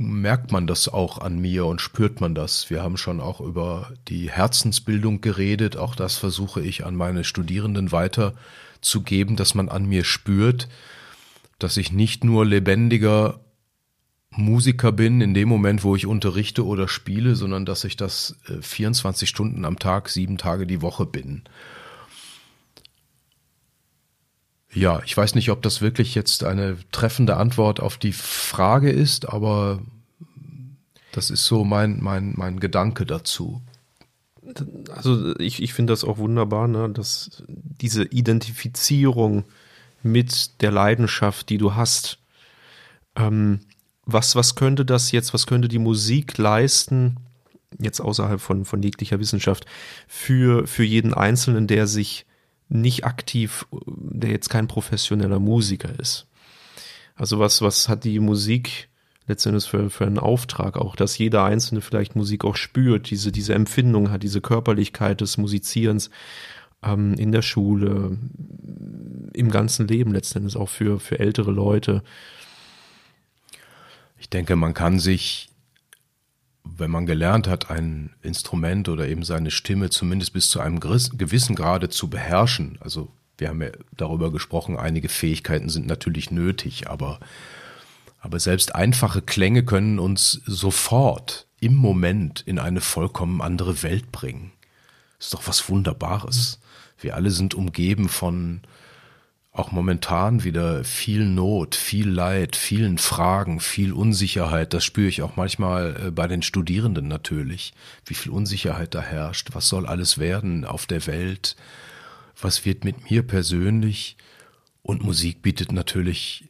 merkt 0.01 0.51
man 0.51 0.67
das 0.67 0.87
auch 0.87 1.19
an 1.19 1.39
mir 1.39 1.65
und 1.65 1.81
spürt 1.81 2.21
man 2.21 2.35
das. 2.35 2.69
Wir 2.69 2.81
haben 2.83 2.97
schon 2.97 3.19
auch 3.19 3.41
über 3.41 3.93
die 4.07 4.29
Herzensbildung 4.29 5.21
geredet. 5.21 5.77
Auch 5.77 5.95
das 5.95 6.17
versuche 6.17 6.61
ich 6.61 6.85
an 6.85 6.95
meine 6.95 7.23
Studierenden 7.23 7.91
weiterzugeben, 7.91 9.35
dass 9.35 9.55
man 9.55 9.69
an 9.69 9.85
mir 9.85 10.03
spürt, 10.03 10.67
dass 11.59 11.77
ich 11.77 11.91
nicht 11.91 12.23
nur 12.23 12.45
lebendiger 12.45 13.39
Musiker 14.31 14.91
bin 14.91 15.19
in 15.19 15.33
dem 15.33 15.49
Moment, 15.49 15.83
wo 15.83 15.95
ich 15.95 16.05
unterrichte 16.05 16.65
oder 16.65 16.87
spiele, 16.87 17.35
sondern 17.35 17.65
dass 17.65 17.83
ich 17.83 17.97
das 17.97 18.37
24 18.61 19.27
äh, 19.27 19.29
Stunden 19.29 19.65
am 19.65 19.77
Tag, 19.77 20.07
sieben 20.09 20.37
Tage 20.37 20.65
die 20.65 20.81
Woche 20.81 21.05
bin. 21.05 21.43
Ja, 24.73 25.01
ich 25.05 25.15
weiß 25.15 25.35
nicht, 25.35 25.51
ob 25.51 25.61
das 25.61 25.81
wirklich 25.81 26.15
jetzt 26.15 26.43
eine 26.43 26.77
treffende 26.91 27.37
Antwort 27.37 27.79
auf 27.79 27.97
die 27.97 28.13
Frage 28.13 28.89
ist, 28.89 29.27
aber 29.27 29.81
das 31.11 31.29
ist 31.29 31.45
so 31.45 31.65
mein, 31.65 32.01
mein, 32.01 32.33
mein 32.37 32.59
Gedanke 32.59 33.05
dazu. 33.05 33.61
Also 34.95 35.37
ich, 35.39 35.61
ich 35.61 35.73
finde 35.73 35.91
das 35.91 36.03
auch 36.03 36.17
wunderbar, 36.17 36.67
ne, 36.67 36.89
dass 36.89 37.43
diese 37.47 38.03
Identifizierung 38.03 39.43
mit 40.03 40.61
der 40.61 40.71
Leidenschaft, 40.71 41.49
die 41.49 41.57
du 41.57 41.75
hast, 41.75 42.17
ähm, 43.15 43.59
was, 44.05 44.35
was 44.35 44.55
könnte 44.55 44.85
das 44.85 45.11
jetzt, 45.11 45.33
was 45.33 45.47
könnte 45.47 45.67
die 45.67 45.79
Musik 45.79 46.37
leisten, 46.37 47.17
jetzt 47.77 47.99
außerhalb 47.99 48.41
von, 48.41 48.65
von 48.65 48.81
jeglicher 48.81 49.19
Wissenschaft, 49.19 49.65
für, 50.07 50.65
für 50.65 50.83
jeden 50.83 51.13
Einzelnen, 51.13 51.67
der 51.67 51.87
sich 51.87 52.25
nicht 52.71 53.05
aktiv, 53.05 53.67
der 53.85 54.31
jetzt 54.31 54.49
kein 54.49 54.67
professioneller 54.67 55.39
Musiker 55.39 55.99
ist. 55.99 56.27
Also 57.15 57.39
was, 57.39 57.61
was 57.61 57.89
hat 57.89 58.03
die 58.03 58.19
Musik 58.19 58.87
letztendlich 59.27 59.65
für, 59.65 59.89
für 59.89 60.05
einen 60.05 60.19
Auftrag 60.19 60.77
auch, 60.77 60.95
dass 60.95 61.17
jeder 61.17 61.43
Einzelne 61.43 61.81
vielleicht 61.81 62.15
Musik 62.15 62.43
auch 62.43 62.55
spürt, 62.55 63.09
diese, 63.09 63.31
diese 63.31 63.53
Empfindung 63.53 64.09
hat, 64.09 64.23
diese 64.23 64.41
Körperlichkeit 64.41 65.21
des 65.21 65.37
Musizierens 65.37 66.09
ähm, 66.83 67.13
in 67.13 67.31
der 67.31 67.41
Schule, 67.41 68.17
im 69.33 69.51
ganzen 69.51 69.87
Leben 69.87 70.13
letztendlich 70.13 70.55
auch 70.55 70.69
für, 70.69 70.99
für 70.99 71.19
ältere 71.19 71.51
Leute. 71.51 72.03
Ich 74.17 74.29
denke, 74.29 74.55
man 74.55 74.73
kann 74.73 74.99
sich 74.99 75.50
wenn 76.63 76.91
man 76.91 77.05
gelernt 77.05 77.47
hat, 77.47 77.69
ein 77.69 78.11
Instrument 78.21 78.89
oder 78.89 79.07
eben 79.07 79.23
seine 79.23 79.51
Stimme 79.51 79.89
zumindest 79.89 80.33
bis 80.33 80.49
zu 80.49 80.59
einem 80.59 80.79
gewissen 80.79 81.55
Grade 81.55 81.89
zu 81.89 82.09
beherrschen, 82.09 82.77
also 82.81 83.09
wir 83.37 83.49
haben 83.49 83.61
ja 83.61 83.69
darüber 83.97 84.31
gesprochen, 84.31 84.77
einige 84.77 85.09
Fähigkeiten 85.09 85.69
sind 85.69 85.87
natürlich 85.87 86.29
nötig, 86.29 86.87
aber, 86.89 87.19
aber 88.19 88.39
selbst 88.39 88.75
einfache 88.75 89.23
Klänge 89.23 89.65
können 89.65 89.97
uns 89.97 90.41
sofort 90.45 91.47
im 91.59 91.73
Moment 91.73 92.41
in 92.41 92.59
eine 92.59 92.81
vollkommen 92.81 93.41
andere 93.41 93.81
Welt 93.81 94.11
bringen. 94.11 94.51
Das 95.17 95.27
ist 95.27 95.33
doch 95.33 95.47
was 95.47 95.69
Wunderbares. 95.69 96.59
Wir 96.99 97.15
alle 97.15 97.31
sind 97.31 97.55
umgeben 97.55 98.09
von 98.09 98.61
auch 99.53 99.71
momentan 99.71 100.43
wieder 100.43 100.83
viel 100.85 101.25
Not, 101.25 101.75
viel 101.75 102.09
Leid, 102.09 102.55
vielen 102.55 102.97
Fragen, 102.97 103.59
viel 103.59 103.91
Unsicherheit. 103.91 104.73
Das 104.73 104.85
spüre 104.85 105.09
ich 105.09 105.21
auch 105.21 105.35
manchmal 105.35 106.07
äh, 106.07 106.11
bei 106.11 106.27
den 106.27 106.41
Studierenden 106.41 107.07
natürlich, 107.07 107.73
wie 108.05 108.13
viel 108.13 108.31
Unsicherheit 108.31 108.95
da 108.95 109.01
herrscht. 109.01 109.49
Was 109.53 109.67
soll 109.67 109.85
alles 109.85 110.17
werden 110.17 110.63
auf 110.63 110.85
der 110.85 111.05
Welt? 111.05 111.57
Was 112.39 112.63
wird 112.65 112.85
mit 112.85 113.11
mir 113.11 113.23
persönlich? 113.23 114.15
Und 114.83 115.03
Musik 115.03 115.41
bietet 115.41 115.73
natürlich 115.73 116.45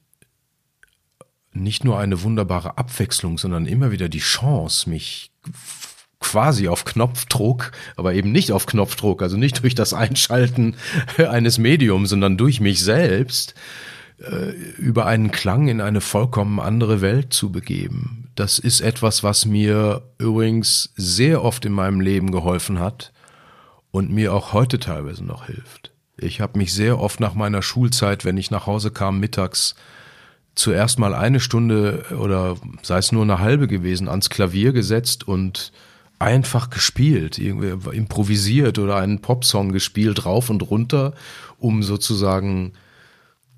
nicht 1.54 1.84
nur 1.84 2.00
eine 2.00 2.22
wunderbare 2.22 2.78
Abwechslung, 2.78 3.38
sondern 3.38 3.66
immer 3.66 3.92
wieder 3.92 4.10
die 4.10 4.20
Chance, 4.20 4.90
mich 4.90 5.32
quasi 6.22 6.70
auf 6.70 6.86
Knopfdruck, 6.86 7.72
aber 7.98 8.14
eben 8.14 8.32
nicht 8.32 8.54
auf 8.54 8.66
Knopfdruck, 8.66 9.22
also 9.22 9.36
nicht 9.36 9.64
durch 9.64 9.76
das 9.76 9.94
Einschalten 9.94 10.76
eines 11.18 11.58
Mediums, 11.58 12.10
sondern 12.10 12.38
durch 12.38 12.62
mich 12.62 12.82
selbst 12.82 13.54
äh, 14.20 14.52
über 14.78 15.06
einen 15.08 15.32
Klang 15.32 15.68
in 15.68 15.82
eine 15.82 16.00
vollkommen 16.00 16.60
andere 16.60 17.02
Welt 17.02 17.34
zu 17.34 17.52
begeben. 17.52 18.30
Das 18.36 18.60
ist 18.60 18.80
etwas, 18.80 19.24
was 19.24 19.46
mir 19.46 20.04
übrigens 20.18 20.94
sehr 20.96 21.44
oft 21.44 21.66
in 21.66 21.74
meinem 21.74 22.00
Leben 22.00 22.32
geholfen 22.32 22.80
hat 22.80 23.12
und 23.90 24.10
mir 24.12 24.34
auch 24.34 24.54
heute 24.54 24.80
teilweise 24.80 25.26
noch 25.26 25.48
hilft. 25.48 25.92
Ich 26.18 26.40
habe 26.40 26.60
mich 26.60 26.72
sehr 26.72 27.00
oft 27.00 27.20
nach 27.20 27.34
meiner 27.34 27.62
Schulzeit, 27.62 28.24
wenn 28.26 28.38
ich 28.38 28.52
nach 28.52 28.68
Hause 28.68 28.92
kam 28.92 29.20
mittags, 29.20 29.76
zuerst 30.54 31.00
mal 31.00 31.16
eine 31.16 31.40
Stunde 31.40 32.06
oder 32.18 32.58
sei 32.84 33.00
es 33.00 33.12
nur 33.12 33.24
eine 33.24 33.40
halbe 33.40 33.68
gewesen, 33.68 34.08
ans 34.08 34.30
Klavier 34.30 34.72
gesetzt 34.72 35.28
und 35.28 35.72
einfach 36.22 36.70
gespielt, 36.70 37.40
irgendwie 37.40 37.96
improvisiert 37.96 38.80
oder 38.80 38.98
einen 38.98 39.20
Popsong 39.20 39.72
gespielt, 39.72 40.26
rauf 40.26 40.50
und 40.50 40.62
runter, 40.62 41.14
um 41.58 41.84
sozusagen 41.84 42.74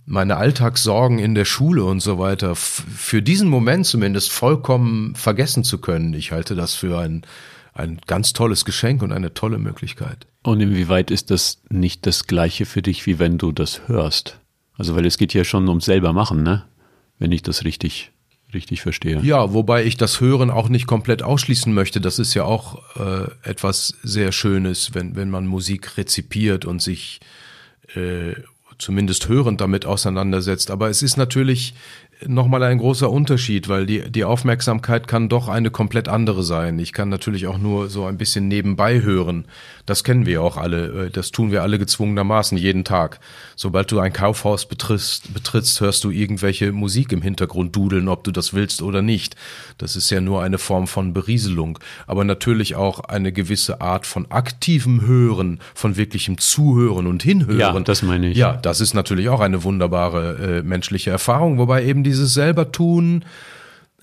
meine 0.06 0.38
Alltagssorgen 0.38 1.20
in 1.20 1.36
der 1.36 1.46
Schule 1.46 1.84
und 1.84 2.00
so 2.00 2.20
weiter 2.20 2.56
für 2.56 3.22
diesen 3.22 3.50
Moment 3.50 3.86
zumindest 3.86 4.32
vollkommen 4.32 5.16
vergessen 5.16 5.64
zu 5.64 5.78
können. 5.78 6.14
Ich 6.14 6.32
halte 6.32 6.56
das 6.56 6.74
für 6.74 7.00
ein, 7.00 7.26
ein 7.74 8.00
ganz 8.08 8.34
tolles 8.34 8.66
Geschenk 8.66 9.02
und 9.02 9.12
eine 9.12 9.34
tolle 9.34 9.58
Möglichkeit. 9.58 10.28
Und 10.44 10.62
inwieweit 10.62 11.12
ist 11.12 11.32
das 11.32 11.62
nicht 11.70 12.06
das 12.06 12.28
Gleiche 12.28 12.66
für 12.66 12.82
dich, 12.82 13.06
wie 13.06 13.20
wenn 13.20 13.38
du 13.38 13.52
das 13.52 13.88
hörst? 13.88 14.40
Also, 14.78 14.96
weil 14.96 15.06
es 15.06 15.18
geht 15.18 15.34
ja 15.34 15.44
schon 15.44 15.70
ums 15.70 15.86
selber 15.86 16.14
machen, 16.14 16.44
ne? 16.44 16.66
Wenn 17.20 17.32
ich 17.32 17.44
das 17.44 17.64
richtig 17.64 18.13
richtig 18.54 18.82
verstehe. 18.82 19.20
Ja, 19.22 19.54
wobei 19.54 19.84
ich 19.84 19.98
das 19.98 20.22
Hören 20.22 20.50
auch 20.50 20.70
nicht 20.70 20.88
komplett 20.88 21.24
ausschließen 21.24 21.74
möchte. 21.74 22.02
Das 22.02 22.20
ist 22.20 22.34
ja 22.34 22.44
auch 22.46 22.82
äh, 22.96 23.28
etwas 23.44 23.96
sehr 24.04 24.32
Schönes, 24.32 24.94
wenn, 24.94 25.16
wenn 25.16 25.30
man 25.30 25.48
Musik 25.48 25.98
rezipiert 25.98 26.66
und 26.66 26.82
sich 26.82 27.20
äh, 27.96 28.34
zumindest 28.78 29.30
hörend 29.30 29.62
damit 29.62 29.86
auseinandersetzt. 29.86 30.72
Aber 30.72 30.90
es 30.90 31.02
ist 31.02 31.18
natürlich 31.18 31.74
nochmal 32.28 32.64
ein 32.64 32.78
großer 32.78 33.10
Unterschied, 33.10 33.68
weil 33.70 33.86
die, 33.86 34.10
die 34.10 34.24
Aufmerksamkeit 34.24 35.08
kann 35.08 35.30
doch 35.30 35.48
eine 35.48 35.72
komplett 35.72 36.08
andere 36.08 36.44
sein. 36.44 36.80
Ich 36.80 36.94
kann 36.94 37.10
natürlich 37.10 37.48
auch 37.48 37.58
nur 37.58 37.90
so 37.90 38.06
ein 38.06 38.18
bisschen 38.18 38.48
nebenbei 38.48 39.02
hören. 39.02 39.46
Das 39.86 40.04
kennen 40.04 40.26
wir 40.26 40.42
auch 40.42 40.58
alle. 40.58 41.06
Äh, 41.06 41.10
das 41.10 41.32
tun 41.32 41.52
wir 41.52 41.62
alle 41.62 41.78
gezwungenermaßen 41.78 42.58
jeden 42.58 42.84
Tag. 42.84 43.20
Sobald 43.56 43.92
du 43.92 44.00
ein 44.00 44.14
Kaufhaus 44.14 44.66
betrittst, 44.66 45.34
betrittst, 45.34 45.82
hörst 45.82 46.04
du 46.04 46.12
irgendwelche 46.12 46.72
Musik 46.72 47.12
im 47.12 47.22
Hintergrund 47.22 47.76
dudeln, 47.76 48.08
ob 48.08 48.24
du 48.24 48.32
das 48.32 48.54
willst 48.54 48.82
oder 48.82 49.02
nicht. 49.02 49.36
Das 49.78 49.96
ist 49.96 50.10
ja 50.10 50.22
nur 50.22 50.42
eine 50.42 50.58
Form 50.58 50.88
von 50.88 51.14
Berieselung. 51.14 51.80
Aber 52.08 52.24
natürlich 52.24 52.76
auch 52.76 53.02
eine 53.02 53.32
gewisse 53.32 53.82
Art 53.82 54.06
von 54.06 54.32
aktivem 54.32 55.06
Hören, 55.06 55.60
von 55.74 55.98
wirklichem 55.98 56.38
Zuhören 56.38 57.08
und 57.08 57.24
Hinhören. 57.24 57.60
Ja, 57.60 57.80
das 57.80 58.04
meine 58.04 58.30
ich. 58.30 58.38
Ja, 58.38 58.54
das 58.54 58.80
ist 58.80 58.94
natürlich 58.94 59.30
auch 59.30 59.42
eine 59.42 59.64
wunderbare 59.64 60.60
äh, 60.60 60.64
menschliche 60.64 61.12
Erfahrung, 61.12 61.58
wobei 61.58 61.84
eben 61.84 62.04
dieses 62.04 62.34
selber 62.34 62.72
tun 62.72 63.26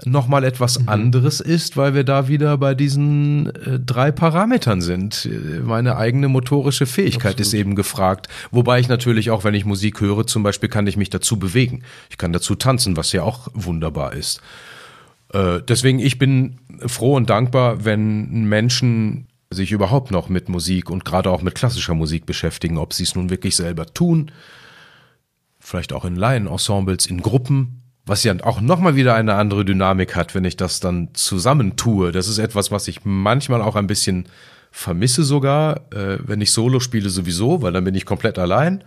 nochmal 0.04 0.44
etwas 0.44 0.80
mhm. 0.80 0.88
anderes 0.88 1.40
ist, 1.40 1.76
weil 1.76 1.94
wir 1.94 2.04
da 2.04 2.28
wieder 2.28 2.56
bei 2.58 2.74
diesen 2.74 3.54
äh, 3.54 3.78
drei 3.78 4.10
Parametern 4.10 4.80
sind. 4.80 5.28
Meine 5.64 5.96
eigene 5.96 6.28
motorische 6.28 6.86
Fähigkeit 6.86 7.32
Absolut. 7.32 7.40
ist 7.40 7.54
eben 7.54 7.74
gefragt. 7.74 8.28
Wobei 8.50 8.80
ich 8.80 8.88
natürlich 8.88 9.30
auch, 9.30 9.44
wenn 9.44 9.54
ich 9.54 9.64
Musik 9.64 10.00
höre, 10.00 10.26
zum 10.26 10.42
Beispiel 10.42 10.68
kann 10.68 10.86
ich 10.86 10.96
mich 10.96 11.10
dazu 11.10 11.38
bewegen. 11.38 11.82
Ich 12.10 12.18
kann 12.18 12.32
dazu 12.32 12.54
tanzen, 12.54 12.96
was 12.96 13.12
ja 13.12 13.22
auch 13.22 13.48
wunderbar 13.54 14.12
ist. 14.12 14.40
Äh, 15.32 15.60
deswegen, 15.66 15.98
ich 15.98 16.18
bin 16.18 16.58
froh 16.86 17.16
und 17.16 17.30
dankbar, 17.30 17.84
wenn 17.84 18.44
Menschen 18.44 19.26
sich 19.50 19.72
überhaupt 19.72 20.10
noch 20.10 20.28
mit 20.28 20.48
Musik 20.48 20.90
und 20.90 21.04
gerade 21.04 21.30
auch 21.30 21.42
mit 21.42 21.54
klassischer 21.54 21.94
Musik 21.94 22.24
beschäftigen, 22.24 22.78
ob 22.78 22.94
sie 22.94 23.02
es 23.02 23.14
nun 23.16 23.30
wirklich 23.30 23.56
selber 23.56 23.86
tun, 23.86 24.30
vielleicht 25.58 25.92
auch 25.92 26.04
in 26.04 26.14
Laienensembles, 26.14 27.06
in 27.06 27.20
Gruppen, 27.20 27.79
was 28.10 28.24
ja 28.24 28.34
auch 28.42 28.60
nochmal 28.60 28.96
wieder 28.96 29.14
eine 29.14 29.36
andere 29.36 29.64
Dynamik 29.64 30.16
hat, 30.16 30.34
wenn 30.34 30.44
ich 30.44 30.56
das 30.56 30.80
dann 30.80 31.10
zusammentue. 31.14 32.10
Das 32.10 32.26
ist 32.26 32.38
etwas, 32.38 32.72
was 32.72 32.88
ich 32.88 33.04
manchmal 33.04 33.62
auch 33.62 33.76
ein 33.76 33.86
bisschen 33.86 34.28
vermisse 34.72 35.22
sogar, 35.22 35.92
äh, 35.92 36.18
wenn 36.20 36.40
ich 36.40 36.50
Solo 36.50 36.80
spiele 36.80 37.08
sowieso, 37.08 37.62
weil 37.62 37.72
dann 37.72 37.84
bin 37.84 37.94
ich 37.94 38.04
komplett 38.04 38.36
allein. 38.36 38.82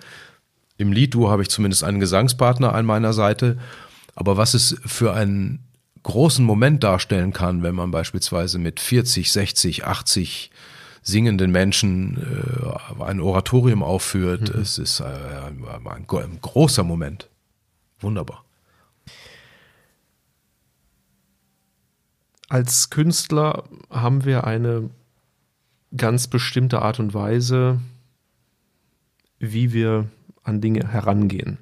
Im 0.77 0.91
Liedduo 0.91 1.29
habe 1.29 1.41
ich 1.41 1.49
zumindest 1.49 1.85
einen 1.85 2.01
Gesangspartner 2.01 2.75
an 2.75 2.85
meiner 2.85 3.13
Seite. 3.13 3.57
Aber 4.13 4.35
was 4.35 4.53
es 4.55 4.75
für 4.85 5.13
einen 5.13 5.59
großen 6.03 6.43
Moment 6.43 6.83
darstellen 6.83 7.31
kann, 7.31 7.63
wenn 7.63 7.75
man 7.75 7.91
beispielsweise 7.91 8.59
mit 8.59 8.81
40, 8.81 9.31
60, 9.31 9.85
80 9.85 10.51
singenden 11.01 11.49
Menschen 11.49 12.17
äh, 12.97 13.03
ein 13.03 13.21
Oratorium 13.21 13.83
aufführt. 13.83 14.53
Mhm. 14.53 14.61
Es 14.61 14.77
ist 14.77 14.99
äh, 14.99 15.03
ein, 15.03 15.63
ein 15.65 16.39
großer 16.41 16.83
Moment. 16.83 17.29
Wunderbar. 18.01 18.43
Als 22.53 22.91
Künstler 22.91 23.63
haben 23.89 24.25
wir 24.25 24.43
eine 24.43 24.91
ganz 25.97 26.27
bestimmte 26.27 26.83
Art 26.83 26.99
und 26.99 27.15
Weise, 27.15 27.81
wie 29.39 29.73
wir 29.73 30.07
an 30.43 30.61
Dinge 30.61 30.87
herangehen. 30.87 31.57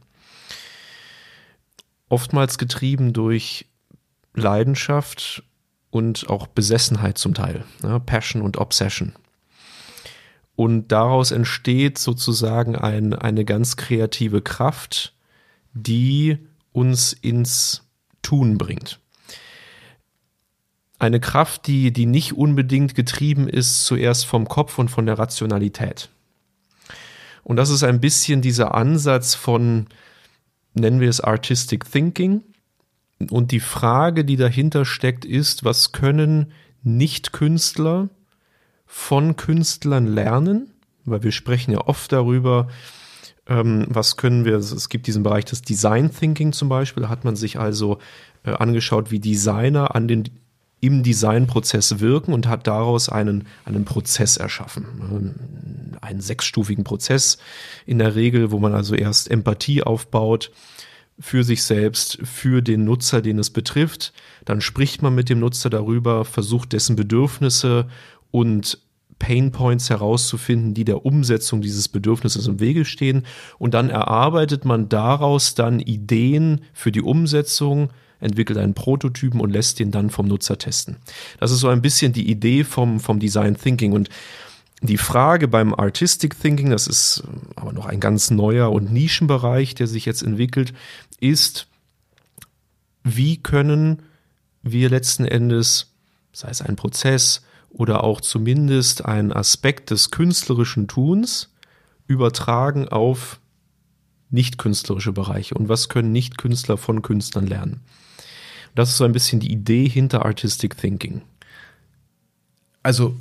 Oftmals 2.09 2.57
getrieben 2.57 3.13
durch 3.13 3.67
Leidenschaft 4.33 5.43
und 5.91 6.29
auch 6.29 6.47
Besessenheit 6.47 7.17
zum 7.17 7.35
Teil, 7.35 7.63
ja, 7.83 7.97
Passion 7.97 8.41
und 8.41 8.57
Obsession. 8.57 9.13
Und 10.57 10.89
daraus 10.89 11.31
entsteht 11.31 11.99
sozusagen 11.99 12.75
ein, 12.75 13.13
eine 13.13 13.45
ganz 13.45 13.77
kreative 13.77 14.41
Kraft, 14.41 15.13
die 15.71 16.37
uns 16.73 17.13
ins 17.13 17.87
Tun 18.21 18.57
bringt. 18.57 18.99
Eine 21.01 21.19
Kraft, 21.19 21.65
die, 21.65 21.91
die 21.91 22.05
nicht 22.05 22.33
unbedingt 22.33 22.93
getrieben 22.93 23.49
ist 23.49 23.85
zuerst 23.85 24.27
vom 24.27 24.47
Kopf 24.47 24.77
und 24.77 24.89
von 24.89 25.07
der 25.07 25.17
Rationalität. 25.17 26.09
Und 27.41 27.55
das 27.55 27.71
ist 27.71 27.81
ein 27.81 27.99
bisschen 27.99 28.43
dieser 28.43 28.75
Ansatz 28.75 29.33
von, 29.33 29.87
nennen 30.75 30.99
wir 30.99 31.09
es 31.09 31.19
Artistic 31.19 31.91
Thinking. 31.91 32.43
Und 33.31 33.49
die 33.51 33.59
Frage, 33.59 34.23
die 34.23 34.35
dahinter 34.35 34.85
steckt, 34.85 35.25
ist, 35.25 35.63
was 35.63 35.91
können 35.91 36.51
Nicht-Künstler 36.83 38.09
von 38.85 39.35
Künstlern 39.35 40.05
lernen, 40.05 40.69
weil 41.05 41.23
wir 41.23 41.31
sprechen 41.31 41.71
ja 41.71 41.79
oft 41.79 42.11
darüber, 42.11 42.67
ähm, 43.47 43.87
was 43.89 44.17
können 44.17 44.45
wir, 44.45 44.57
es 44.57 44.87
gibt 44.87 45.07
diesen 45.07 45.23
Bereich 45.23 45.45
des 45.45 45.63
Design 45.63 46.13
Thinking 46.13 46.53
zum 46.53 46.69
Beispiel, 46.69 47.01
da 47.01 47.09
hat 47.09 47.25
man 47.25 47.35
sich 47.35 47.57
also 47.57 47.97
äh, 48.43 48.51
angeschaut, 48.51 49.09
wie 49.09 49.19
Designer 49.19 49.95
an 49.95 50.07
den 50.07 50.40
im 50.81 51.03
Designprozess 51.03 51.99
wirken 51.99 52.33
und 52.33 52.47
hat 52.47 52.67
daraus 52.67 53.07
einen, 53.07 53.47
einen 53.65 53.85
Prozess 53.85 54.37
erschaffen. 54.37 55.95
Einen 56.01 56.21
sechsstufigen 56.21 56.83
Prozess 56.83 57.37
in 57.85 57.99
der 57.99 58.15
Regel, 58.15 58.51
wo 58.51 58.59
man 58.59 58.73
also 58.73 58.95
erst 58.95 59.29
Empathie 59.29 59.83
aufbaut 59.83 60.51
für 61.19 61.43
sich 61.43 61.63
selbst, 61.63 62.17
für 62.23 62.63
den 62.63 62.83
Nutzer, 62.83 63.21
den 63.21 63.37
es 63.37 63.51
betrifft. 63.51 64.11
Dann 64.43 64.59
spricht 64.59 65.03
man 65.03 65.13
mit 65.13 65.29
dem 65.29 65.39
Nutzer 65.39 65.69
darüber, 65.69 66.25
versucht 66.25 66.73
dessen 66.73 66.95
Bedürfnisse 66.95 67.87
und 68.31 68.79
Pain 69.19 69.51
Points 69.51 69.91
herauszufinden, 69.91 70.73
die 70.73 70.83
der 70.83 71.05
Umsetzung 71.05 71.61
dieses 71.61 71.89
Bedürfnisses 71.89 72.47
im 72.47 72.59
Wege 72.59 72.85
stehen. 72.85 73.27
Und 73.59 73.75
dann 73.75 73.91
erarbeitet 73.91 74.65
man 74.65 74.89
daraus 74.89 75.53
dann 75.53 75.79
Ideen 75.79 76.61
für 76.73 76.91
die 76.91 77.03
Umsetzung, 77.03 77.91
entwickelt 78.21 78.57
einen 78.57 78.73
Prototypen 78.73 79.41
und 79.41 79.51
lässt 79.51 79.79
den 79.79 79.91
dann 79.91 80.09
vom 80.09 80.27
Nutzer 80.27 80.57
testen. 80.57 80.97
Das 81.39 81.51
ist 81.51 81.59
so 81.59 81.67
ein 81.67 81.81
bisschen 81.81 82.13
die 82.13 82.29
Idee 82.29 82.63
vom, 82.63 82.99
vom 82.99 83.19
Design 83.19 83.57
Thinking. 83.57 83.91
Und 83.91 84.09
die 84.81 84.97
Frage 84.97 85.47
beim 85.47 85.73
Artistic 85.73 86.39
Thinking, 86.39 86.69
das 86.69 86.87
ist 86.87 87.23
aber 87.55 87.73
noch 87.73 87.85
ein 87.85 87.99
ganz 87.99 88.31
neuer 88.31 88.71
und 88.71 88.91
Nischenbereich, 88.91 89.75
der 89.75 89.87
sich 89.87 90.05
jetzt 90.05 90.23
entwickelt, 90.23 90.73
ist, 91.19 91.67
wie 93.03 93.37
können 93.37 94.03
wir 94.63 94.89
letzten 94.89 95.25
Endes, 95.25 95.91
sei 96.31 96.49
es 96.49 96.61
ein 96.61 96.75
Prozess, 96.75 97.41
oder 97.69 98.03
auch 98.03 98.21
zumindest 98.21 99.05
einen 99.05 99.31
Aspekt 99.31 99.91
des 99.91 100.11
künstlerischen 100.11 100.87
Tuns 100.87 101.53
übertragen 102.05 102.89
auf 102.89 103.39
nicht 104.29 104.57
künstlerische 104.57 105.11
Bereiche 105.11 105.55
und 105.55 105.69
was 105.69 105.89
können 105.89 106.11
Nicht-Künstler 106.11 106.77
von 106.77 107.01
Künstlern 107.01 107.47
lernen. 107.47 107.81
Das 108.75 108.89
ist 108.89 108.97
so 108.97 109.03
ein 109.03 109.11
bisschen 109.11 109.39
die 109.39 109.51
Idee 109.51 109.87
hinter 109.87 110.25
Artistic 110.25 110.77
Thinking. 110.77 111.21
Also, 112.83 113.15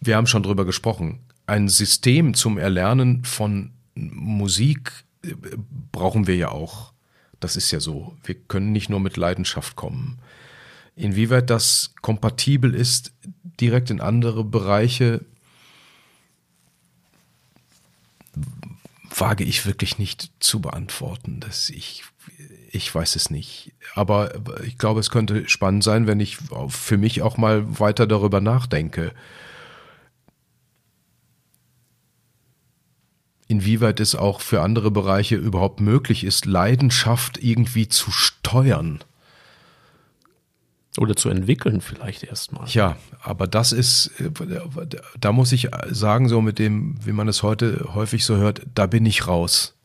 wir 0.00 0.16
haben 0.16 0.26
schon 0.26 0.42
drüber 0.42 0.64
gesprochen. 0.64 1.20
Ein 1.46 1.68
System 1.68 2.34
zum 2.34 2.58
Erlernen 2.58 3.24
von 3.24 3.72
Musik 3.94 5.04
äh, 5.22 5.34
brauchen 5.92 6.26
wir 6.26 6.36
ja 6.36 6.50
auch. 6.50 6.92
Das 7.40 7.56
ist 7.56 7.70
ja 7.70 7.80
so. 7.80 8.16
Wir 8.24 8.34
können 8.34 8.72
nicht 8.72 8.90
nur 8.90 9.00
mit 9.00 9.16
Leidenschaft 9.16 9.76
kommen. 9.76 10.18
Inwieweit 10.96 11.50
das 11.50 11.94
kompatibel 12.00 12.74
ist, 12.74 13.12
direkt 13.60 13.90
in 13.90 14.00
andere 14.00 14.44
Bereiche, 14.44 15.24
wage 19.14 19.44
ich 19.44 19.66
wirklich 19.66 19.98
nicht 19.98 20.30
zu 20.40 20.60
beantworten. 20.60 21.40
Das 21.40 21.70
ich, 21.70 22.04
ich 22.76 22.94
weiß 22.94 23.16
es 23.16 23.30
nicht. 23.30 23.72
Aber 23.94 24.32
ich 24.64 24.78
glaube, 24.78 25.00
es 25.00 25.10
könnte 25.10 25.48
spannend 25.48 25.82
sein, 25.82 26.06
wenn 26.06 26.20
ich 26.20 26.38
für 26.68 26.98
mich 26.98 27.22
auch 27.22 27.36
mal 27.36 27.80
weiter 27.80 28.06
darüber 28.06 28.40
nachdenke. 28.40 29.12
Inwieweit 33.48 34.00
es 34.00 34.14
auch 34.14 34.40
für 34.40 34.60
andere 34.60 34.90
Bereiche 34.90 35.36
überhaupt 35.36 35.80
möglich 35.80 36.24
ist, 36.24 36.46
Leidenschaft 36.46 37.42
irgendwie 37.42 37.88
zu 37.88 38.10
steuern. 38.10 39.00
Oder 40.98 41.14
zu 41.14 41.28
entwickeln 41.28 41.80
vielleicht 41.80 42.24
erstmal. 42.24 42.66
Ja, 42.68 42.96
aber 43.20 43.46
das 43.46 43.72
ist, 43.72 44.10
da 45.20 45.32
muss 45.32 45.52
ich 45.52 45.68
sagen, 45.90 46.28
so 46.28 46.40
mit 46.40 46.58
dem, 46.58 46.96
wie 47.04 47.12
man 47.12 47.28
es 47.28 47.42
heute 47.42 47.90
häufig 47.94 48.24
so 48.24 48.36
hört, 48.36 48.62
da 48.74 48.86
bin 48.86 49.04
ich 49.06 49.28
raus. 49.28 49.75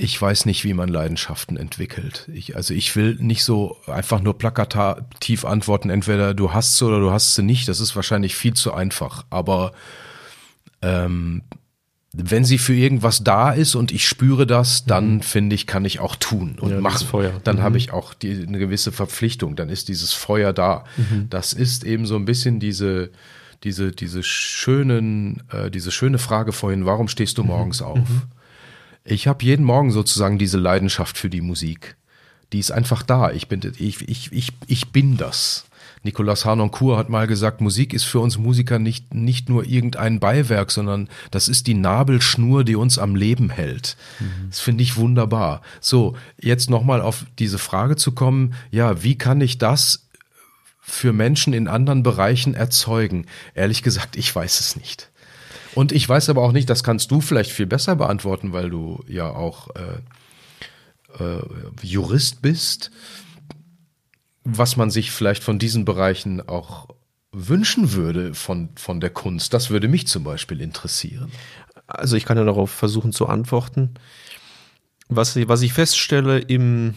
Ich 0.00 0.20
weiß 0.22 0.46
nicht, 0.46 0.62
wie 0.62 0.74
man 0.74 0.88
Leidenschaften 0.88 1.56
entwickelt. 1.56 2.28
Ich, 2.32 2.54
also 2.54 2.72
ich 2.72 2.94
will 2.94 3.16
nicht 3.16 3.42
so 3.42 3.76
einfach 3.88 4.20
nur 4.20 4.38
plakativ 4.38 5.44
antworten, 5.44 5.90
entweder 5.90 6.34
du 6.34 6.52
hast 6.52 6.78
sie 6.78 6.86
oder 6.86 7.00
du 7.00 7.10
hast 7.10 7.34
sie 7.34 7.42
nicht. 7.42 7.66
Das 7.66 7.80
ist 7.80 7.96
wahrscheinlich 7.96 8.36
viel 8.36 8.54
zu 8.54 8.72
einfach. 8.72 9.24
Aber 9.28 9.72
ähm, 10.82 11.42
wenn 12.12 12.44
sie 12.44 12.58
für 12.58 12.74
irgendwas 12.74 13.24
da 13.24 13.50
ist 13.50 13.74
und 13.74 13.90
ich 13.90 14.06
spüre 14.06 14.46
das, 14.46 14.84
dann 14.84 15.14
mhm. 15.14 15.22
finde 15.22 15.56
ich, 15.56 15.66
kann 15.66 15.84
ich 15.84 15.98
auch 15.98 16.14
tun 16.14 16.58
und 16.60 16.70
ja, 16.70 16.80
machen. 16.80 17.06
Feuer. 17.06 17.40
Dann 17.42 17.56
mhm. 17.56 17.62
habe 17.62 17.76
ich 17.76 17.92
auch 17.92 18.14
die, 18.14 18.46
eine 18.46 18.60
gewisse 18.60 18.92
Verpflichtung. 18.92 19.56
Dann 19.56 19.68
ist 19.68 19.88
dieses 19.88 20.12
Feuer 20.12 20.52
da. 20.52 20.84
Mhm. 20.96 21.26
Das 21.28 21.52
ist 21.52 21.82
eben 21.82 22.06
so 22.06 22.14
ein 22.14 22.24
bisschen 22.24 22.60
diese, 22.60 23.10
diese, 23.64 23.90
diese 23.90 24.22
schönen, 24.22 25.42
äh, 25.50 25.72
diese 25.72 25.90
schöne 25.90 26.18
Frage 26.18 26.52
vorhin, 26.52 26.86
warum 26.86 27.08
stehst 27.08 27.36
du 27.36 27.42
mhm. 27.42 27.48
morgens 27.48 27.82
auf? 27.82 27.98
Ich 29.10 29.26
habe 29.26 29.44
jeden 29.44 29.64
Morgen 29.64 29.90
sozusagen 29.90 30.38
diese 30.38 30.58
Leidenschaft 30.58 31.16
für 31.16 31.30
die 31.30 31.40
Musik. 31.40 31.96
Die 32.52 32.58
ist 32.58 32.70
einfach 32.70 33.02
da. 33.02 33.30
Ich 33.30 33.48
bin, 33.48 33.60
ich, 33.78 34.08
ich, 34.08 34.32
ich, 34.32 34.52
ich 34.66 34.92
bin 34.92 35.16
das. 35.16 35.64
Nicolas 36.02 36.44
Harnoncourt 36.44 36.98
hat 36.98 37.08
mal 37.08 37.26
gesagt, 37.26 37.60
Musik 37.60 37.92
ist 37.92 38.04
für 38.04 38.20
uns 38.20 38.38
Musiker 38.38 38.78
nicht, 38.78 39.12
nicht 39.14 39.48
nur 39.48 39.64
irgendein 39.66 40.20
Beiwerk, 40.20 40.70
sondern 40.70 41.08
das 41.30 41.48
ist 41.48 41.66
die 41.66 41.74
Nabelschnur, 41.74 42.64
die 42.64 42.76
uns 42.76 42.98
am 42.98 43.16
Leben 43.16 43.50
hält. 43.50 43.96
Mhm. 44.20 44.48
Das 44.50 44.60
finde 44.60 44.82
ich 44.82 44.96
wunderbar. 44.96 45.62
So, 45.80 46.14
jetzt 46.40 46.70
nochmal 46.70 47.00
auf 47.00 47.26
diese 47.38 47.58
Frage 47.58 47.96
zu 47.96 48.12
kommen. 48.12 48.54
Ja, 48.70 49.02
wie 49.02 49.18
kann 49.18 49.40
ich 49.40 49.58
das 49.58 50.06
für 50.80 51.12
Menschen 51.12 51.52
in 51.52 51.66
anderen 51.66 52.02
Bereichen 52.02 52.54
erzeugen? 52.54 53.26
Ehrlich 53.54 53.82
gesagt, 53.82 54.16
ich 54.16 54.34
weiß 54.34 54.60
es 54.60 54.76
nicht. 54.76 55.07
Und 55.74 55.92
ich 55.92 56.08
weiß 56.08 56.28
aber 56.30 56.42
auch 56.42 56.52
nicht, 56.52 56.70
das 56.70 56.82
kannst 56.82 57.10
du 57.10 57.20
vielleicht 57.20 57.50
viel 57.50 57.66
besser 57.66 57.96
beantworten, 57.96 58.52
weil 58.52 58.70
du 58.70 59.04
ja 59.06 59.30
auch 59.30 59.68
äh, 59.76 61.22
äh, 61.22 61.42
Jurist 61.82 62.42
bist 62.42 62.90
was 64.56 64.76
man 64.76 64.90
sich 64.90 65.10
vielleicht 65.10 65.42
von 65.44 65.58
diesen 65.58 65.84
Bereichen 65.84 66.46
auch 66.48 66.88
wünschen 67.32 67.92
würde 67.92 68.34
von, 68.34 68.70
von 68.76 69.00
der 69.00 69.10
Kunst. 69.10 69.52
Das 69.52 69.68
würde 69.68 69.88
mich 69.88 70.06
zum 70.06 70.24
Beispiel 70.24 70.60
interessieren. 70.60 71.30
Also 71.86 72.16
ich 72.16 72.24
kann 72.24 72.38
ja 72.38 72.44
darauf 72.44 72.70
versuchen 72.70 73.12
zu 73.12 73.26
antworten. 73.26 73.94
Was, 75.08 75.36
was 75.48 75.62
ich 75.62 75.72
feststelle 75.72 76.38
im 76.38 76.94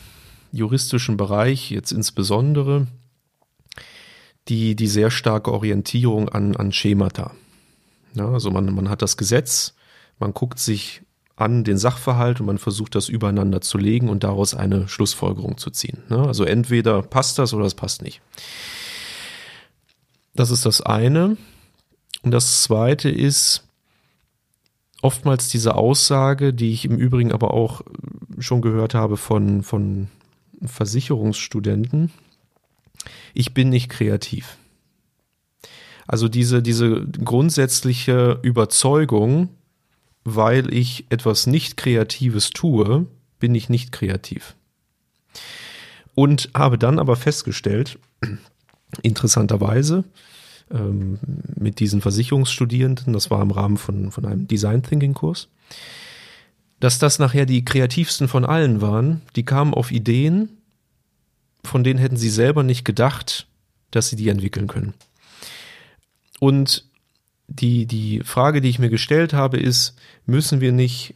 juristischen 0.51 1.17
Bereich, 1.17 1.71
jetzt 1.71 1.91
insbesondere, 1.91 2.87
die, 4.47 4.75
die 4.75 4.87
sehr 4.87 5.11
starke 5.11 5.51
Orientierung 5.51 6.29
an, 6.29 6.55
an 6.55 6.71
Schemata. 6.71 7.33
Ja, 8.13 8.29
also 8.29 8.51
man, 8.51 8.73
man 8.73 8.89
hat 8.89 9.01
das 9.01 9.17
Gesetz, 9.17 9.73
man 10.19 10.33
guckt 10.33 10.59
sich 10.59 11.01
an 11.35 11.63
den 11.63 11.77
Sachverhalt 11.77 12.39
und 12.39 12.45
man 12.45 12.59
versucht 12.59 12.93
das 12.93 13.09
übereinander 13.09 13.61
zu 13.61 13.77
legen 13.77 14.09
und 14.09 14.23
daraus 14.23 14.53
eine 14.53 14.87
Schlussfolgerung 14.87 15.57
zu 15.57 15.71
ziehen. 15.71 16.03
Ne? 16.09 16.19
Also 16.19 16.43
entweder 16.43 17.01
passt 17.01 17.39
das 17.39 17.53
oder 17.53 17.65
es 17.65 17.73
passt 17.73 18.01
nicht. 18.03 18.21
Das 20.35 20.51
ist 20.51 20.65
das 20.65 20.81
eine. 20.81 21.37
Und 22.21 22.31
das 22.31 22.63
zweite 22.63 23.09
ist 23.09 23.67
oftmals 25.01 25.47
diese 25.49 25.75
Aussage, 25.75 26.53
die 26.53 26.71
ich 26.71 26.85
im 26.85 26.97
Übrigen 26.97 27.31
aber 27.31 27.53
auch 27.53 27.81
schon 28.37 28.61
gehört 28.61 28.93
habe 28.93 29.17
von, 29.17 29.63
von 29.63 30.09
Versicherungsstudenten. 30.63 32.11
Ich 33.33 33.53
bin 33.53 33.69
nicht 33.69 33.89
kreativ. 33.89 34.57
Also 36.11 36.27
diese, 36.27 36.61
diese 36.61 37.05
grundsätzliche 37.05 38.37
Überzeugung, 38.41 39.47
weil 40.25 40.73
ich 40.73 41.05
etwas 41.07 41.47
nicht 41.47 41.77
Kreatives 41.77 42.49
tue, 42.49 43.05
bin 43.39 43.55
ich 43.55 43.69
nicht 43.69 43.93
kreativ. 43.93 44.57
Und 46.13 46.49
habe 46.53 46.77
dann 46.77 46.99
aber 46.99 47.15
festgestellt, 47.15 47.97
interessanterweise, 49.03 50.03
ähm, 50.69 51.17
mit 51.55 51.79
diesen 51.79 52.01
Versicherungsstudierenden, 52.01 53.13
das 53.13 53.31
war 53.31 53.41
im 53.41 53.51
Rahmen 53.51 53.77
von, 53.77 54.11
von 54.11 54.25
einem 54.25 54.49
Design 54.49 54.83
Thinking 54.83 55.13
Kurs, 55.13 55.47
dass 56.81 56.99
das 56.99 57.19
nachher 57.19 57.45
die 57.45 57.63
kreativsten 57.63 58.27
von 58.27 58.43
allen 58.43 58.81
waren. 58.81 59.21
Die 59.37 59.45
kamen 59.45 59.73
auf 59.73 59.93
Ideen, 59.93 60.49
von 61.63 61.85
denen 61.85 62.01
hätten 62.01 62.17
sie 62.17 62.29
selber 62.29 62.63
nicht 62.63 62.83
gedacht, 62.83 63.47
dass 63.91 64.09
sie 64.09 64.17
die 64.17 64.27
entwickeln 64.27 64.67
können. 64.67 64.93
Und 66.41 66.85
die, 67.47 67.85
die 67.85 68.21
Frage, 68.21 68.61
die 68.61 68.69
ich 68.69 68.79
mir 68.79 68.89
gestellt 68.89 69.31
habe, 69.31 69.57
ist, 69.57 69.95
müssen 70.25 70.59
wir 70.59 70.71
nicht 70.71 71.13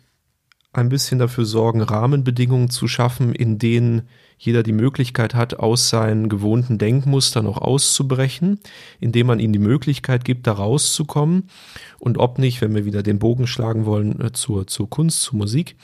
ein 0.71 0.87
bisschen 0.87 1.17
dafür 1.17 1.45
sorgen, 1.45 1.81
Rahmenbedingungen 1.81 2.69
zu 2.69 2.87
schaffen, 2.87 3.33
in 3.33 3.57
denen 3.57 4.03
jeder 4.37 4.61
die 4.61 4.71
Möglichkeit 4.71 5.33
hat, 5.33 5.55
aus 5.55 5.89
seinen 5.89 6.29
gewohnten 6.29 6.77
Denkmustern 6.77 7.47
auch 7.47 7.57
auszubrechen, 7.57 8.59
indem 8.99 9.25
man 9.25 9.39
ihnen 9.39 9.53
die 9.53 9.57
Möglichkeit 9.57 10.25
gibt, 10.25 10.45
da 10.45 10.51
rauszukommen 10.51 11.49
und 11.97 12.19
ob 12.19 12.37
nicht, 12.37 12.61
wenn 12.61 12.75
wir 12.75 12.85
wieder 12.85 13.01
den 13.01 13.17
Bogen 13.17 13.47
schlagen 13.47 13.87
wollen 13.87 14.21
äh, 14.21 14.31
zur, 14.31 14.67
zur 14.67 14.87
Kunst, 14.91 15.23
zur 15.23 15.39
Musik, 15.39 15.75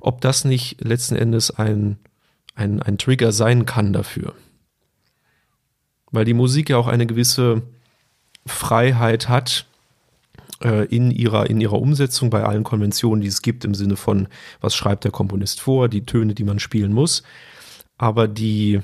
ob 0.00 0.22
das 0.22 0.46
nicht 0.46 0.82
letzten 0.82 1.16
Endes 1.16 1.50
ein, 1.50 1.98
ein, 2.54 2.80
ein 2.80 2.96
Trigger 2.96 3.32
sein 3.32 3.66
kann 3.66 3.92
dafür. 3.92 4.32
Weil 6.10 6.24
die 6.24 6.32
Musik 6.32 6.70
ja 6.70 6.78
auch 6.78 6.86
eine 6.86 7.04
gewisse 7.06 7.62
Freiheit 8.46 9.28
hat, 9.28 9.66
äh, 10.62 10.86
in 10.86 11.10
ihrer, 11.10 11.50
in 11.50 11.60
ihrer 11.60 11.80
Umsetzung 11.80 12.30
bei 12.30 12.44
allen 12.44 12.64
Konventionen, 12.64 13.20
die 13.20 13.28
es 13.28 13.42
gibt, 13.42 13.64
im 13.64 13.74
Sinne 13.74 13.96
von, 13.96 14.28
was 14.60 14.74
schreibt 14.74 15.04
der 15.04 15.12
Komponist 15.12 15.60
vor, 15.60 15.88
die 15.88 16.06
Töne, 16.06 16.34
die 16.34 16.44
man 16.44 16.58
spielen 16.58 16.92
muss. 16.92 17.22
Aber 17.98 18.28
die, 18.28 18.80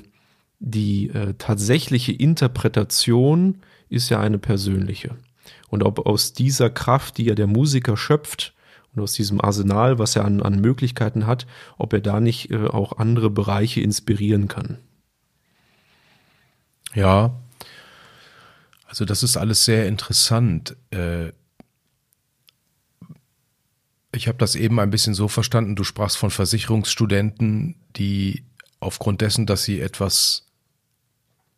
die 0.59 1.09
äh, 1.09 1.35
tatsächliche 1.39 2.13
Interpretation 2.13 3.63
ist 3.89 4.09
ja 4.11 4.21
eine 4.21 4.39
persönliche. 4.39 5.17
Und 5.69 5.83
ob 5.83 6.07
aus 6.07 6.33
dieser 6.35 6.71
Kraft, 6.71 7.19
die 7.19 7.25
ja 7.25 7.35
der 7.35 7.47
Musiker 7.47 7.97
schöpft, 7.97 8.55
und 8.95 9.03
aus 9.03 9.15
diesem 9.15 9.41
Arsenal, 9.41 9.99
was 9.99 10.17
er 10.17 10.27
an, 10.27 10.43
an 10.43 10.61
Möglichkeiten 10.61 11.27
hat, 11.27 11.47
ob 11.79 11.95
er 11.95 12.01
da 12.01 12.21
nicht 12.21 12.51
äh, 12.51 12.67
auch 12.67 12.99
andere 12.99 13.31
Bereiche 13.31 13.81
inspirieren 13.81 14.49
kann. 14.49 14.79
Ja, 16.95 17.42
also 18.93 19.07
das 19.07 19.23
ist 19.23 19.39
alles 19.39 19.65
sehr 19.65 19.89
interessant. 19.89 20.77
Äh, 20.91 21.29
ich 24.15 24.29
habe 24.29 24.37
das 24.37 24.55
eben 24.55 24.79
ein 24.81 24.91
bisschen 24.91 25.15
so 25.15 25.29
verstanden, 25.29 25.77
du 25.77 25.83
sprachst 25.83 26.19
von 26.19 26.31
Versicherungsstudenten, 26.31 27.77
die 27.97 28.45
aufgrund 28.81 29.23
dessen, 29.23 29.47
dass 29.47 29.65
sie 29.65 29.81
etwas 29.81 30.45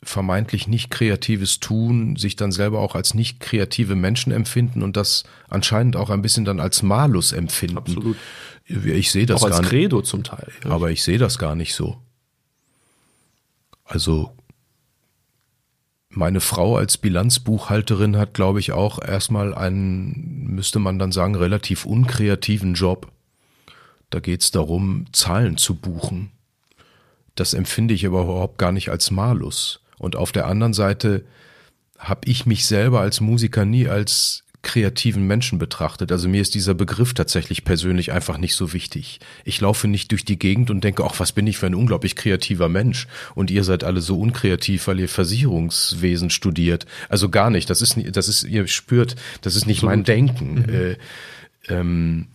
vermeintlich 0.01 0.69
nicht 0.69 0.89
Kreatives 0.91 1.59
tun, 1.59 2.15
sich 2.15 2.37
dann 2.37 2.53
selber 2.53 2.79
auch 2.79 2.95
als 2.95 3.13
nicht 3.13 3.41
kreative 3.41 3.95
Menschen 3.95 4.31
empfinden 4.31 4.81
und 4.81 4.95
das 4.95 5.25
anscheinend 5.49 5.97
auch 5.97 6.11
ein 6.11 6.21
bisschen 6.21 6.45
dann 6.45 6.61
als 6.61 6.83
Malus 6.83 7.33
empfinden. 7.33 7.79
Absolut. 7.79 8.15
Ich 8.63 9.11
sehe 9.11 9.25
das 9.25 9.43
auch 9.43 9.49
gar 9.49 9.57
als 9.57 9.67
Credo 9.67 10.01
zum 10.01 10.23
Teil. 10.23 10.53
Aber 10.63 10.89
ich 10.89 11.03
sehe 11.03 11.17
das 11.17 11.37
gar 11.37 11.55
nicht 11.55 11.75
so. 11.75 12.01
Also 13.83 14.31
meine 16.15 16.39
Frau 16.39 16.77
als 16.77 16.97
Bilanzbuchhalterin 16.97 18.17
hat, 18.17 18.33
glaube 18.33 18.59
ich, 18.59 18.71
auch 18.71 19.01
erstmal 19.01 19.53
einen, 19.53 20.47
müsste 20.47 20.79
man 20.79 20.97
dann 20.97 21.11
sagen, 21.11 21.35
relativ 21.35 21.85
unkreativen 21.85 22.73
Job. 22.73 23.11
Da 24.09 24.19
geht 24.19 24.41
es 24.41 24.51
darum, 24.51 25.05
Zahlen 25.11 25.57
zu 25.57 25.75
buchen. 25.75 26.31
Das 27.35 27.53
empfinde 27.53 27.93
ich 27.93 28.05
aber 28.05 28.23
überhaupt 28.23 28.57
gar 28.57 28.71
nicht 28.71 28.89
als 28.89 29.11
Malus. 29.11 29.81
Und 29.97 30.15
auf 30.15 30.31
der 30.31 30.47
anderen 30.47 30.73
Seite 30.73 31.25
habe 31.99 32.21
ich 32.29 32.45
mich 32.45 32.65
selber 32.65 33.01
als 33.01 33.19
Musiker 33.19 33.65
nie 33.65 33.89
als 33.89 34.44
kreativen 34.65 35.25
Menschen 35.25 35.59
betrachtet. 35.59 36.11
Also 36.11 36.27
mir 36.27 36.41
ist 36.41 36.55
dieser 36.55 36.73
Begriff 36.73 37.13
tatsächlich 37.13 37.63
persönlich 37.63 38.11
einfach 38.11 38.37
nicht 38.37 38.55
so 38.55 38.73
wichtig. 38.73 39.19
Ich 39.45 39.61
laufe 39.61 39.87
nicht 39.87 40.11
durch 40.11 40.25
die 40.25 40.37
Gegend 40.37 40.69
und 40.69 40.83
denke, 40.83 41.05
ach, 41.05 41.19
was 41.19 41.31
bin 41.31 41.47
ich 41.47 41.57
für 41.57 41.67
ein 41.67 41.75
unglaublich 41.75 42.17
kreativer 42.17 42.67
Mensch. 42.67 43.07
Und 43.35 43.51
ihr 43.51 43.63
seid 43.63 43.85
alle 43.85 44.01
so 44.01 44.19
unkreativ, 44.19 44.87
weil 44.87 44.99
ihr 44.99 45.07
Versicherungswesen 45.07 46.29
studiert. 46.29 46.85
Also 47.07 47.29
gar 47.29 47.49
nicht. 47.49 47.69
Das 47.69 47.81
ist, 47.81 47.95
das 48.11 48.27
ist, 48.27 48.43
ihr 48.43 48.67
spürt, 48.67 49.15
das 49.41 49.55
ist 49.55 49.67
nicht 49.67 49.81
so 49.81 49.85
mein 49.85 50.03
Denken. 50.03 50.55
Mhm. 50.55 50.73
Äh, 50.73 50.97
ähm, 51.67 52.27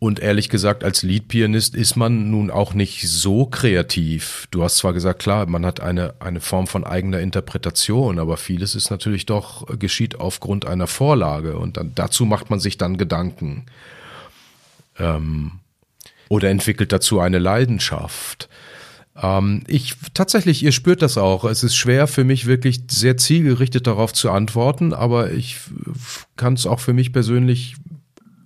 und 0.00 0.20
ehrlich 0.20 0.48
gesagt, 0.48 0.84
als 0.84 1.02
Leadpianist 1.02 1.74
ist 1.74 1.96
man 1.96 2.30
nun 2.30 2.50
auch 2.50 2.74
nicht 2.74 3.08
so 3.08 3.46
kreativ. 3.46 4.48
Du 4.50 4.62
hast 4.62 4.76
zwar 4.76 4.92
gesagt, 4.92 5.20
klar, 5.20 5.46
man 5.46 5.64
hat 5.64 5.80
eine, 5.80 6.14
eine 6.20 6.40
Form 6.40 6.66
von 6.66 6.84
eigener 6.84 7.20
Interpretation, 7.20 8.18
aber 8.18 8.36
vieles 8.36 8.74
ist 8.74 8.90
natürlich 8.90 9.24
doch, 9.24 9.68
äh, 9.70 9.76
geschieht 9.76 10.20
aufgrund 10.20 10.66
einer 10.66 10.88
Vorlage 10.88 11.56
und 11.56 11.76
dann, 11.76 11.92
dazu 11.94 12.26
macht 12.26 12.50
man 12.50 12.60
sich 12.60 12.76
dann 12.76 12.98
Gedanken. 12.98 13.66
Ähm, 14.98 15.52
oder 16.28 16.50
entwickelt 16.50 16.92
dazu 16.92 17.20
eine 17.20 17.38
Leidenschaft. 17.38 18.48
Ähm, 19.16 19.62
ich 19.68 19.94
tatsächlich, 20.12 20.62
ihr 20.62 20.72
spürt 20.72 21.02
das 21.02 21.16
auch. 21.16 21.44
Es 21.44 21.62
ist 21.62 21.76
schwer 21.76 22.08
für 22.08 22.24
mich 22.24 22.46
wirklich 22.46 22.82
sehr 22.90 23.16
zielgerichtet 23.16 23.86
darauf 23.86 24.12
zu 24.12 24.30
antworten, 24.30 24.92
aber 24.92 25.30
ich 25.30 25.56
kann 26.36 26.54
es 26.54 26.66
auch 26.66 26.80
für 26.80 26.92
mich 26.92 27.12
persönlich 27.12 27.76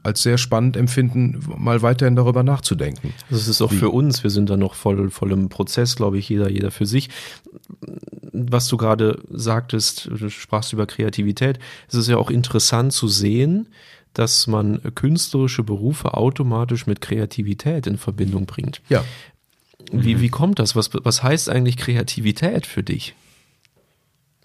als 0.08 0.22
sehr 0.22 0.38
spannend 0.38 0.76
empfinden, 0.76 1.40
mal 1.56 1.82
weiterhin 1.82 2.16
darüber 2.16 2.42
nachzudenken. 2.42 3.14
Das 3.30 3.46
ist 3.46 3.62
auch 3.62 3.70
Wie? 3.70 3.76
für 3.76 3.90
uns, 3.90 4.22
wir 4.22 4.30
sind 4.30 4.50
da 4.50 4.56
noch 4.56 4.74
voll, 4.74 5.10
voll 5.10 5.32
im 5.32 5.48
Prozess, 5.48 5.96
glaube 5.96 6.18
ich, 6.18 6.28
jeder, 6.28 6.50
jeder 6.50 6.70
für 6.70 6.86
sich. 6.86 7.10
Was 8.32 8.68
du 8.68 8.76
gerade 8.76 9.20
sagtest, 9.30 10.06
du 10.06 10.30
sprachst 10.30 10.72
über 10.72 10.86
Kreativität, 10.86 11.58
es 11.88 11.94
ist 11.94 12.08
ja 12.08 12.16
auch 12.16 12.30
interessant 12.30 12.92
zu 12.92 13.06
sehen, 13.06 13.68
dass 14.14 14.46
man 14.46 14.80
künstlerische 14.94 15.62
Berufe 15.62 16.14
automatisch 16.14 16.86
mit 16.86 17.00
Kreativität 17.00 17.86
in 17.86 17.98
Verbindung 17.98 18.46
bringt. 18.46 18.80
Ja. 18.88 19.04
Wie, 19.92 20.20
wie 20.20 20.28
kommt 20.28 20.58
das? 20.58 20.74
Was, 20.74 20.90
was 20.92 21.22
heißt 21.22 21.48
eigentlich 21.48 21.76
Kreativität 21.76 22.66
für 22.66 22.82
dich? 22.82 23.14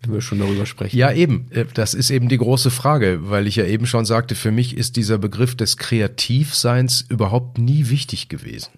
Wenn 0.04 0.14
wir 0.14 0.22
schon 0.22 0.40
darüber 0.40 0.66
sprechen. 0.66 0.98
Ja, 0.98 1.12
eben. 1.12 1.48
Äh, 1.52 1.66
das 1.74 1.94
ist 1.94 2.10
eben 2.10 2.30
die 2.30 2.38
große 2.38 2.72
Frage, 2.72 3.30
weil 3.30 3.48
ich 3.48 3.56
ja 3.56 3.66
eben 3.66 3.86
schon 3.86 4.06
sagte, 4.06 4.36
für 4.36 4.52
mich 4.52 4.78
ist 4.78 4.96
dieser 4.96 5.18
Begriff 5.18 5.56
des 5.56 5.78
Kreativseins 5.78 7.06
überhaupt 7.10 7.58
nie 7.58 7.90
wichtig 7.90 8.30
gewesen. 8.30 8.72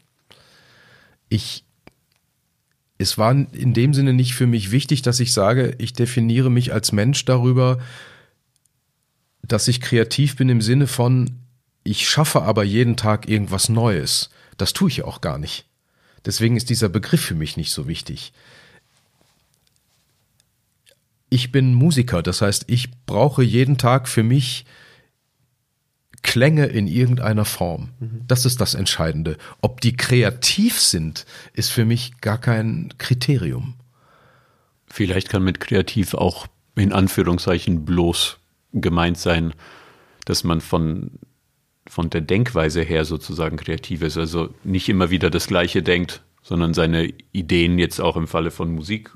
Ich 1.29 1.65
es 2.97 3.17
war 3.17 3.31
in 3.31 3.73
dem 3.73 3.93
Sinne 3.93 4.13
nicht 4.13 4.35
für 4.35 4.47
mich 4.47 4.71
wichtig, 4.71 5.01
dass 5.01 5.19
ich 5.19 5.33
sage, 5.33 5.75
ich 5.79 5.93
definiere 5.93 6.49
mich 6.49 6.71
als 6.71 6.91
Mensch 6.91 7.25
darüber, 7.25 7.79
dass 9.43 9.67
ich 9.67 9.81
kreativ 9.81 10.37
bin 10.37 10.49
im 10.49 10.61
Sinne 10.61 10.87
von, 10.87 11.39
ich 11.83 12.07
schaffe 12.07 12.43
aber 12.43 12.63
jeden 12.63 12.95
Tag 12.95 13.27
irgendwas 13.27 13.69
Neues. 13.69 14.29
Das 14.57 14.73
tue 14.73 14.89
ich 14.89 14.97
ja 14.97 15.05
auch 15.05 15.21
gar 15.21 15.37
nicht. 15.37 15.65
Deswegen 16.25 16.57
ist 16.57 16.69
dieser 16.69 16.89
Begriff 16.89 17.21
für 17.21 17.35
mich 17.35 17.57
nicht 17.57 17.71
so 17.71 17.87
wichtig. 17.87 18.33
Ich 21.35 21.51
bin 21.51 21.73
Musiker, 21.73 22.23
das 22.23 22.41
heißt, 22.41 22.63
ich 22.67 22.91
brauche 23.05 23.43
jeden 23.43 23.77
Tag 23.77 24.07
für 24.07 24.23
mich 24.23 24.63
Klänge 26.21 26.67
in 26.67 26.87
irgendeiner 26.87 27.43
Form. 27.43 27.89
Das 28.25 28.45
ist 28.45 28.61
das 28.61 28.73
Entscheidende. 28.73 29.35
Ob 29.59 29.81
die 29.81 29.97
kreativ 29.97 30.79
sind, 30.79 31.25
ist 31.51 31.71
für 31.73 31.83
mich 31.83 32.21
gar 32.21 32.37
kein 32.37 32.93
Kriterium. 32.99 33.73
Vielleicht 34.87 35.27
kann 35.27 35.43
mit 35.43 35.59
kreativ 35.59 36.13
auch 36.13 36.47
in 36.75 36.93
Anführungszeichen 36.93 37.83
bloß 37.83 38.37
gemeint 38.71 39.17
sein, 39.17 39.53
dass 40.23 40.45
man 40.45 40.61
von, 40.61 41.11
von 41.85 42.09
der 42.09 42.21
Denkweise 42.21 42.81
her 42.81 43.03
sozusagen 43.03 43.57
kreativ 43.57 44.03
ist. 44.03 44.17
Also 44.17 44.55
nicht 44.63 44.87
immer 44.87 45.09
wieder 45.09 45.29
das 45.29 45.47
Gleiche 45.47 45.83
denkt, 45.83 46.23
sondern 46.43 46.73
seine 46.73 47.11
Ideen 47.33 47.77
jetzt 47.77 47.99
auch 47.99 48.15
im 48.15 48.29
Falle 48.29 48.51
von 48.51 48.71
Musik 48.71 49.11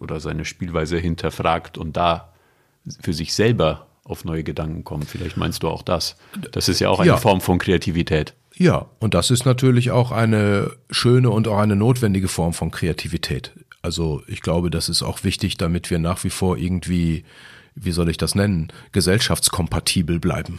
oder 0.00 0.20
seine 0.20 0.44
Spielweise 0.44 0.98
hinterfragt 0.98 1.78
und 1.78 1.96
da 1.96 2.32
für 3.00 3.12
sich 3.12 3.34
selber 3.34 3.86
auf 4.04 4.24
neue 4.24 4.42
Gedanken 4.42 4.84
kommt. 4.84 5.06
Vielleicht 5.06 5.36
meinst 5.36 5.62
du 5.62 5.68
auch 5.68 5.82
das. 5.82 6.16
Das 6.52 6.68
ist 6.68 6.80
ja 6.80 6.88
auch 6.88 7.00
eine 7.00 7.08
Ja. 7.08 7.16
Form 7.18 7.40
von 7.40 7.58
Kreativität. 7.58 8.34
Ja, 8.56 8.86
und 8.98 9.14
das 9.14 9.30
ist 9.30 9.44
natürlich 9.44 9.90
auch 9.90 10.10
eine 10.10 10.72
schöne 10.90 11.30
und 11.30 11.46
auch 11.46 11.58
eine 11.58 11.76
notwendige 11.76 12.28
Form 12.28 12.52
von 12.52 12.70
Kreativität. 12.70 13.52
Also 13.82 14.22
ich 14.26 14.40
glaube, 14.40 14.70
das 14.70 14.88
ist 14.88 15.02
auch 15.02 15.22
wichtig, 15.24 15.56
damit 15.58 15.90
wir 15.90 15.98
nach 15.98 16.24
wie 16.24 16.30
vor 16.30 16.56
irgendwie, 16.56 17.24
wie 17.74 17.92
soll 17.92 18.08
ich 18.08 18.16
das 18.16 18.34
nennen, 18.34 18.72
gesellschaftskompatibel 18.92 20.18
bleiben. 20.18 20.58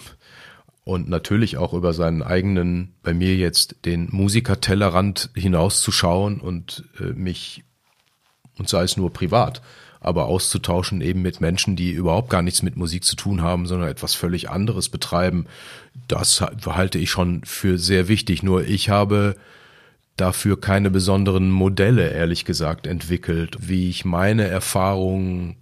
Und 0.85 1.09
natürlich 1.09 1.57
auch 1.57 1.73
über 1.73 1.93
seinen 1.93 2.23
eigenen, 2.23 2.93
bei 3.03 3.13
mir 3.13 3.35
jetzt, 3.35 3.75
den 3.85 4.07
Musikertellerrand 4.11 5.29
hinauszuschauen 5.35 6.39
und 6.39 6.85
äh, 6.99 7.13
mich, 7.13 7.63
und 8.59 8.69
sei 8.69 8.83
es 8.83 8.97
nur 8.97 9.11
privat, 9.11 9.61
aber 10.01 10.25
auszutauschen 10.25 11.01
eben 11.01 11.21
mit 11.21 11.41
Menschen, 11.41 11.75
die 11.75 11.91
überhaupt 11.91 12.29
gar 12.29 12.41
nichts 12.41 12.61
mit 12.61 12.77
Musik 12.77 13.03
zu 13.03 13.15
tun 13.15 13.41
haben, 13.41 13.65
sondern 13.65 13.89
etwas 13.89 14.15
völlig 14.15 14.49
anderes 14.49 14.89
betreiben, 14.89 15.45
das 16.07 16.41
ha- 16.41 16.51
halte 16.65 16.99
ich 16.99 17.09
schon 17.09 17.43
für 17.43 17.77
sehr 17.77 18.07
wichtig. 18.07 18.43
Nur 18.43 18.65
ich 18.65 18.89
habe 18.89 19.35
dafür 20.15 20.59
keine 20.59 20.89
besonderen 20.89 21.49
Modelle, 21.49 22.09
ehrlich 22.11 22.45
gesagt, 22.45 22.87
entwickelt, 22.87 23.57
wie 23.59 23.89
ich 23.89 24.05
meine 24.05 24.47
Erfahrungen 24.47 25.57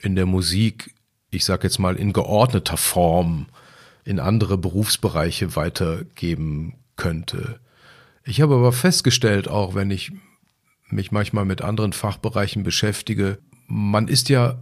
in 0.00 0.16
der 0.16 0.26
Musik, 0.26 0.94
ich 1.30 1.44
sag 1.44 1.64
jetzt 1.64 1.78
mal 1.78 1.96
in 1.96 2.12
geordneter 2.12 2.76
Form, 2.76 3.46
in 4.04 4.20
andere 4.20 4.58
Berufsbereiche 4.58 5.56
weitergeben 5.56 6.74
könnte. 6.96 7.58
Ich 8.24 8.40
habe 8.40 8.54
aber 8.54 8.72
festgestellt, 8.72 9.48
auch 9.48 9.74
wenn 9.74 9.90
ich 9.90 10.12
mich 10.88 11.12
manchmal 11.12 11.44
mit 11.44 11.62
anderen 11.62 11.92
Fachbereichen 11.92 12.62
beschäftige, 12.62 13.38
man 13.66 14.08
ist 14.08 14.28
ja 14.28 14.58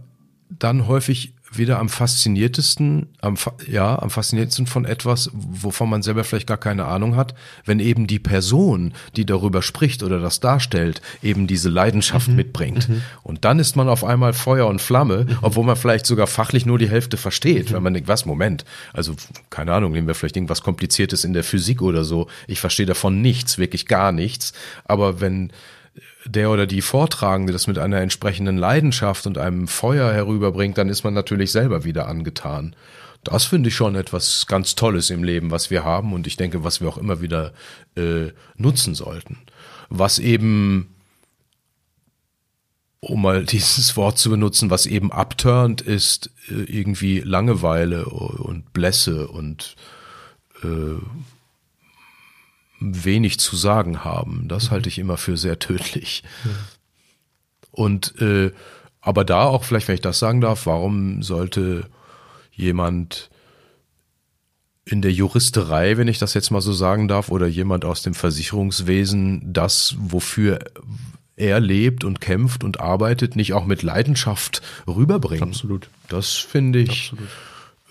dann 0.49 0.87
häufig 0.87 1.33
wieder 1.57 1.79
am 1.79 1.89
fasziniertesten, 1.89 3.09
am, 3.21 3.35
ja, 3.67 3.99
am 3.99 4.09
fasziniertesten 4.09 4.65
von 4.65 4.85
etwas, 4.85 5.29
wovon 5.33 5.89
man 5.89 6.01
selber 6.01 6.23
vielleicht 6.23 6.47
gar 6.47 6.57
keine 6.57 6.85
Ahnung 6.85 7.15
hat, 7.15 7.35
wenn 7.65 7.79
eben 7.79 8.07
die 8.07 8.19
Person, 8.19 8.93
die 9.15 9.25
darüber 9.25 9.61
spricht 9.61 10.03
oder 10.03 10.19
das 10.19 10.39
darstellt, 10.39 11.01
eben 11.21 11.47
diese 11.47 11.69
Leidenschaft 11.69 12.27
mitbringt. 12.27 12.89
Und 13.21 13.45
dann 13.45 13.59
ist 13.59 13.75
man 13.75 13.87
auf 13.87 14.03
einmal 14.03 14.33
Feuer 14.33 14.67
und 14.67 14.81
Flamme, 14.81 15.27
obwohl 15.41 15.63
man 15.63 15.75
vielleicht 15.75 16.05
sogar 16.05 16.27
fachlich 16.27 16.65
nur 16.65 16.79
die 16.79 16.89
Hälfte 16.89 17.17
versteht, 17.17 17.71
wenn 17.71 17.83
man 17.83 17.93
denkt, 17.93 18.09
was, 18.09 18.25
Moment, 18.25 18.65
also 18.91 19.15
keine 19.49 19.73
Ahnung, 19.73 19.91
nehmen 19.91 20.07
wir 20.07 20.15
vielleicht 20.15 20.35
irgendwas 20.35 20.63
Kompliziertes 20.63 21.23
in 21.23 21.33
der 21.33 21.43
Physik 21.43 21.81
oder 21.81 22.03
so. 22.03 22.27
Ich 22.47 22.59
verstehe 22.59 22.85
davon 22.85 23.21
nichts, 23.21 23.57
wirklich 23.57 23.85
gar 23.85 24.11
nichts. 24.11 24.53
Aber 24.85 25.21
wenn 25.21 25.51
der 26.25 26.49
oder 26.49 26.65
die 26.65 26.81
Vortragende 26.81 27.53
das 27.53 27.67
mit 27.67 27.77
einer 27.77 27.99
entsprechenden 27.99 28.57
Leidenschaft 28.57 29.27
und 29.27 29.37
einem 29.37 29.67
Feuer 29.67 30.11
herüberbringt, 30.11 30.77
dann 30.77 30.89
ist 30.89 31.03
man 31.03 31.13
natürlich 31.13 31.51
selber 31.51 31.83
wieder 31.83 32.07
angetan. 32.07 32.75
Das 33.23 33.45
finde 33.45 33.69
ich 33.69 33.75
schon 33.75 33.95
etwas 33.95 34.47
ganz 34.47 34.75
Tolles 34.75 35.09
im 35.09 35.23
Leben, 35.23 35.51
was 35.51 35.69
wir 35.69 35.83
haben 35.83 36.13
und 36.13 36.27
ich 36.27 36.35
denke, 36.35 36.63
was 36.63 36.81
wir 36.81 36.89
auch 36.89 36.97
immer 36.97 37.21
wieder 37.21 37.53
äh, 37.95 38.31
nutzen 38.57 38.95
sollten. 38.95 39.37
Was 39.89 40.19
eben, 40.19 40.93
um 42.99 43.21
mal 43.21 43.45
dieses 43.45 43.95
Wort 43.95 44.17
zu 44.17 44.29
benutzen, 44.29 44.69
was 44.69 44.85
eben 44.85 45.11
abturnt, 45.11 45.81
ist 45.81 46.31
äh, 46.49 46.63
irgendwie 46.63 47.19
Langeweile 47.19 48.05
und 48.05 48.73
Blässe 48.73 49.27
und 49.27 49.75
äh, 50.63 50.67
wenig 52.83 53.39
zu 53.39 53.55
sagen 53.55 54.03
haben. 54.03 54.47
Das 54.47 54.71
halte 54.71 54.89
ich 54.89 54.99
immer 54.99 55.17
für 55.17 55.37
sehr 55.37 55.59
tödlich. 55.59 56.23
Und 57.71 58.19
äh, 58.21 58.51
aber 59.01 59.25
da 59.25 59.43
auch 59.43 59.63
vielleicht, 59.63 59.87
wenn 59.87 59.95
ich 59.95 60.01
das 60.01 60.19
sagen 60.19 60.39
darf, 60.39 60.65
warum 60.65 61.23
sollte 61.23 61.89
jemand 62.51 63.29
in 64.85 65.01
der 65.01 65.11
Juristerei, 65.11 65.97
wenn 65.97 66.07
ich 66.07 66.19
das 66.19 66.33
jetzt 66.33 66.51
mal 66.51 66.61
so 66.61 66.73
sagen 66.73 67.07
darf, 67.07 67.29
oder 67.29 67.47
jemand 67.47 67.85
aus 67.85 68.01
dem 68.01 68.13
Versicherungswesen 68.13 69.53
das, 69.53 69.95
wofür 69.97 70.59
er 71.35 71.59
lebt 71.59 72.03
und 72.03 72.21
kämpft 72.21 72.63
und 72.63 72.79
arbeitet, 72.79 73.35
nicht 73.35 73.53
auch 73.53 73.65
mit 73.65 73.81
Leidenschaft 73.81 74.61
rüberbringen? 74.87 75.49
Absolut. 75.49 75.89
Das 76.09 76.33
finde 76.33 76.79
ich 76.79 77.13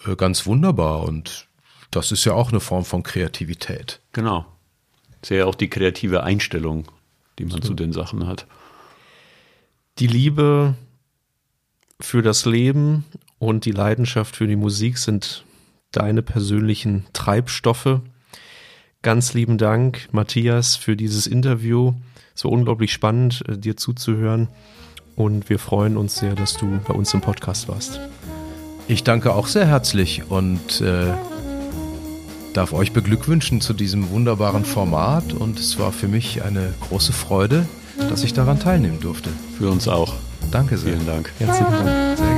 äh, 0.07 0.17
ganz 0.17 0.47
wunderbar 0.47 1.03
und 1.03 1.47
das 1.91 2.13
ist 2.13 2.25
ja 2.25 2.33
auch 2.33 2.51
eine 2.51 2.61
Form 2.61 2.85
von 2.85 3.03
Kreativität. 3.03 4.01
Genau. 4.13 4.47
Ja 5.29 5.47
auch 5.47 5.55
die 5.55 5.71
kreative 5.71 6.23
Einstellung, 6.23 6.85
die 7.39 7.45
man 7.45 7.63
zu 7.63 7.75
den 7.75 7.93
Sachen 7.93 8.27
hat. 8.27 8.47
Die 9.99 10.07
Liebe 10.07 10.75
für 12.01 12.23
das 12.23 12.45
Leben 12.45 13.05
und 13.39 13.65
die 13.65 13.71
Leidenschaft 13.73 14.37
für 14.37 14.47
die 14.47 14.57
Musik 14.57 14.99
sind 14.99 15.45
deine 15.93 16.23
persönlichen 16.23 17.07
Treibstoffe. 17.13 18.01
Ganz 19.03 19.35
lieben 19.35 19.59
Dank, 19.59 20.09
Matthias, 20.13 20.77
für 20.77 20.97
dieses 20.97 21.27
Interview. 21.27 21.95
So 22.35 22.49
unglaublich 22.49 22.93
spannend, 22.93 23.45
äh, 23.49 23.59
dir 23.59 23.77
zuzuhören. 23.77 24.49
Und 25.17 25.51
wir 25.51 25.59
freuen 25.59 25.97
uns 25.97 26.17
sehr, 26.17 26.35
dass 26.35 26.57
du 26.57 26.81
bei 26.87 26.95
uns 26.95 27.13
im 27.13 27.21
Podcast 27.21 27.69
warst. 27.69 28.01
Ich 28.89 29.05
danke 29.05 29.35
auch 29.35 29.47
sehr 29.47 29.67
herzlich 29.67 30.31
und 30.31 30.81
äh, 30.81 31.15
darf 32.53 32.73
euch 32.73 32.93
beglückwünschen 32.93 33.61
zu 33.61 33.73
diesem 33.73 34.11
wunderbaren 34.11 34.65
Format 34.65 35.33
und 35.33 35.59
es 35.59 35.79
war 35.79 35.93
für 35.93 36.09
mich 36.09 36.43
eine 36.43 36.75
große 36.89 37.13
Freude, 37.13 37.67
dass 38.09 38.25
ich 38.25 38.33
daran 38.33 38.59
teilnehmen 38.59 39.01
durfte. 39.01 39.31
Für 39.59 39.71
uns 39.71 39.89
auch. 39.89 40.15
Danke 40.51 40.77
sehr. 40.77 40.95
Vielen 40.95 41.07
Dank. 41.07 41.33
Herzlichen 41.39 41.73
Dank. 41.73 42.19
Sehr 42.19 42.37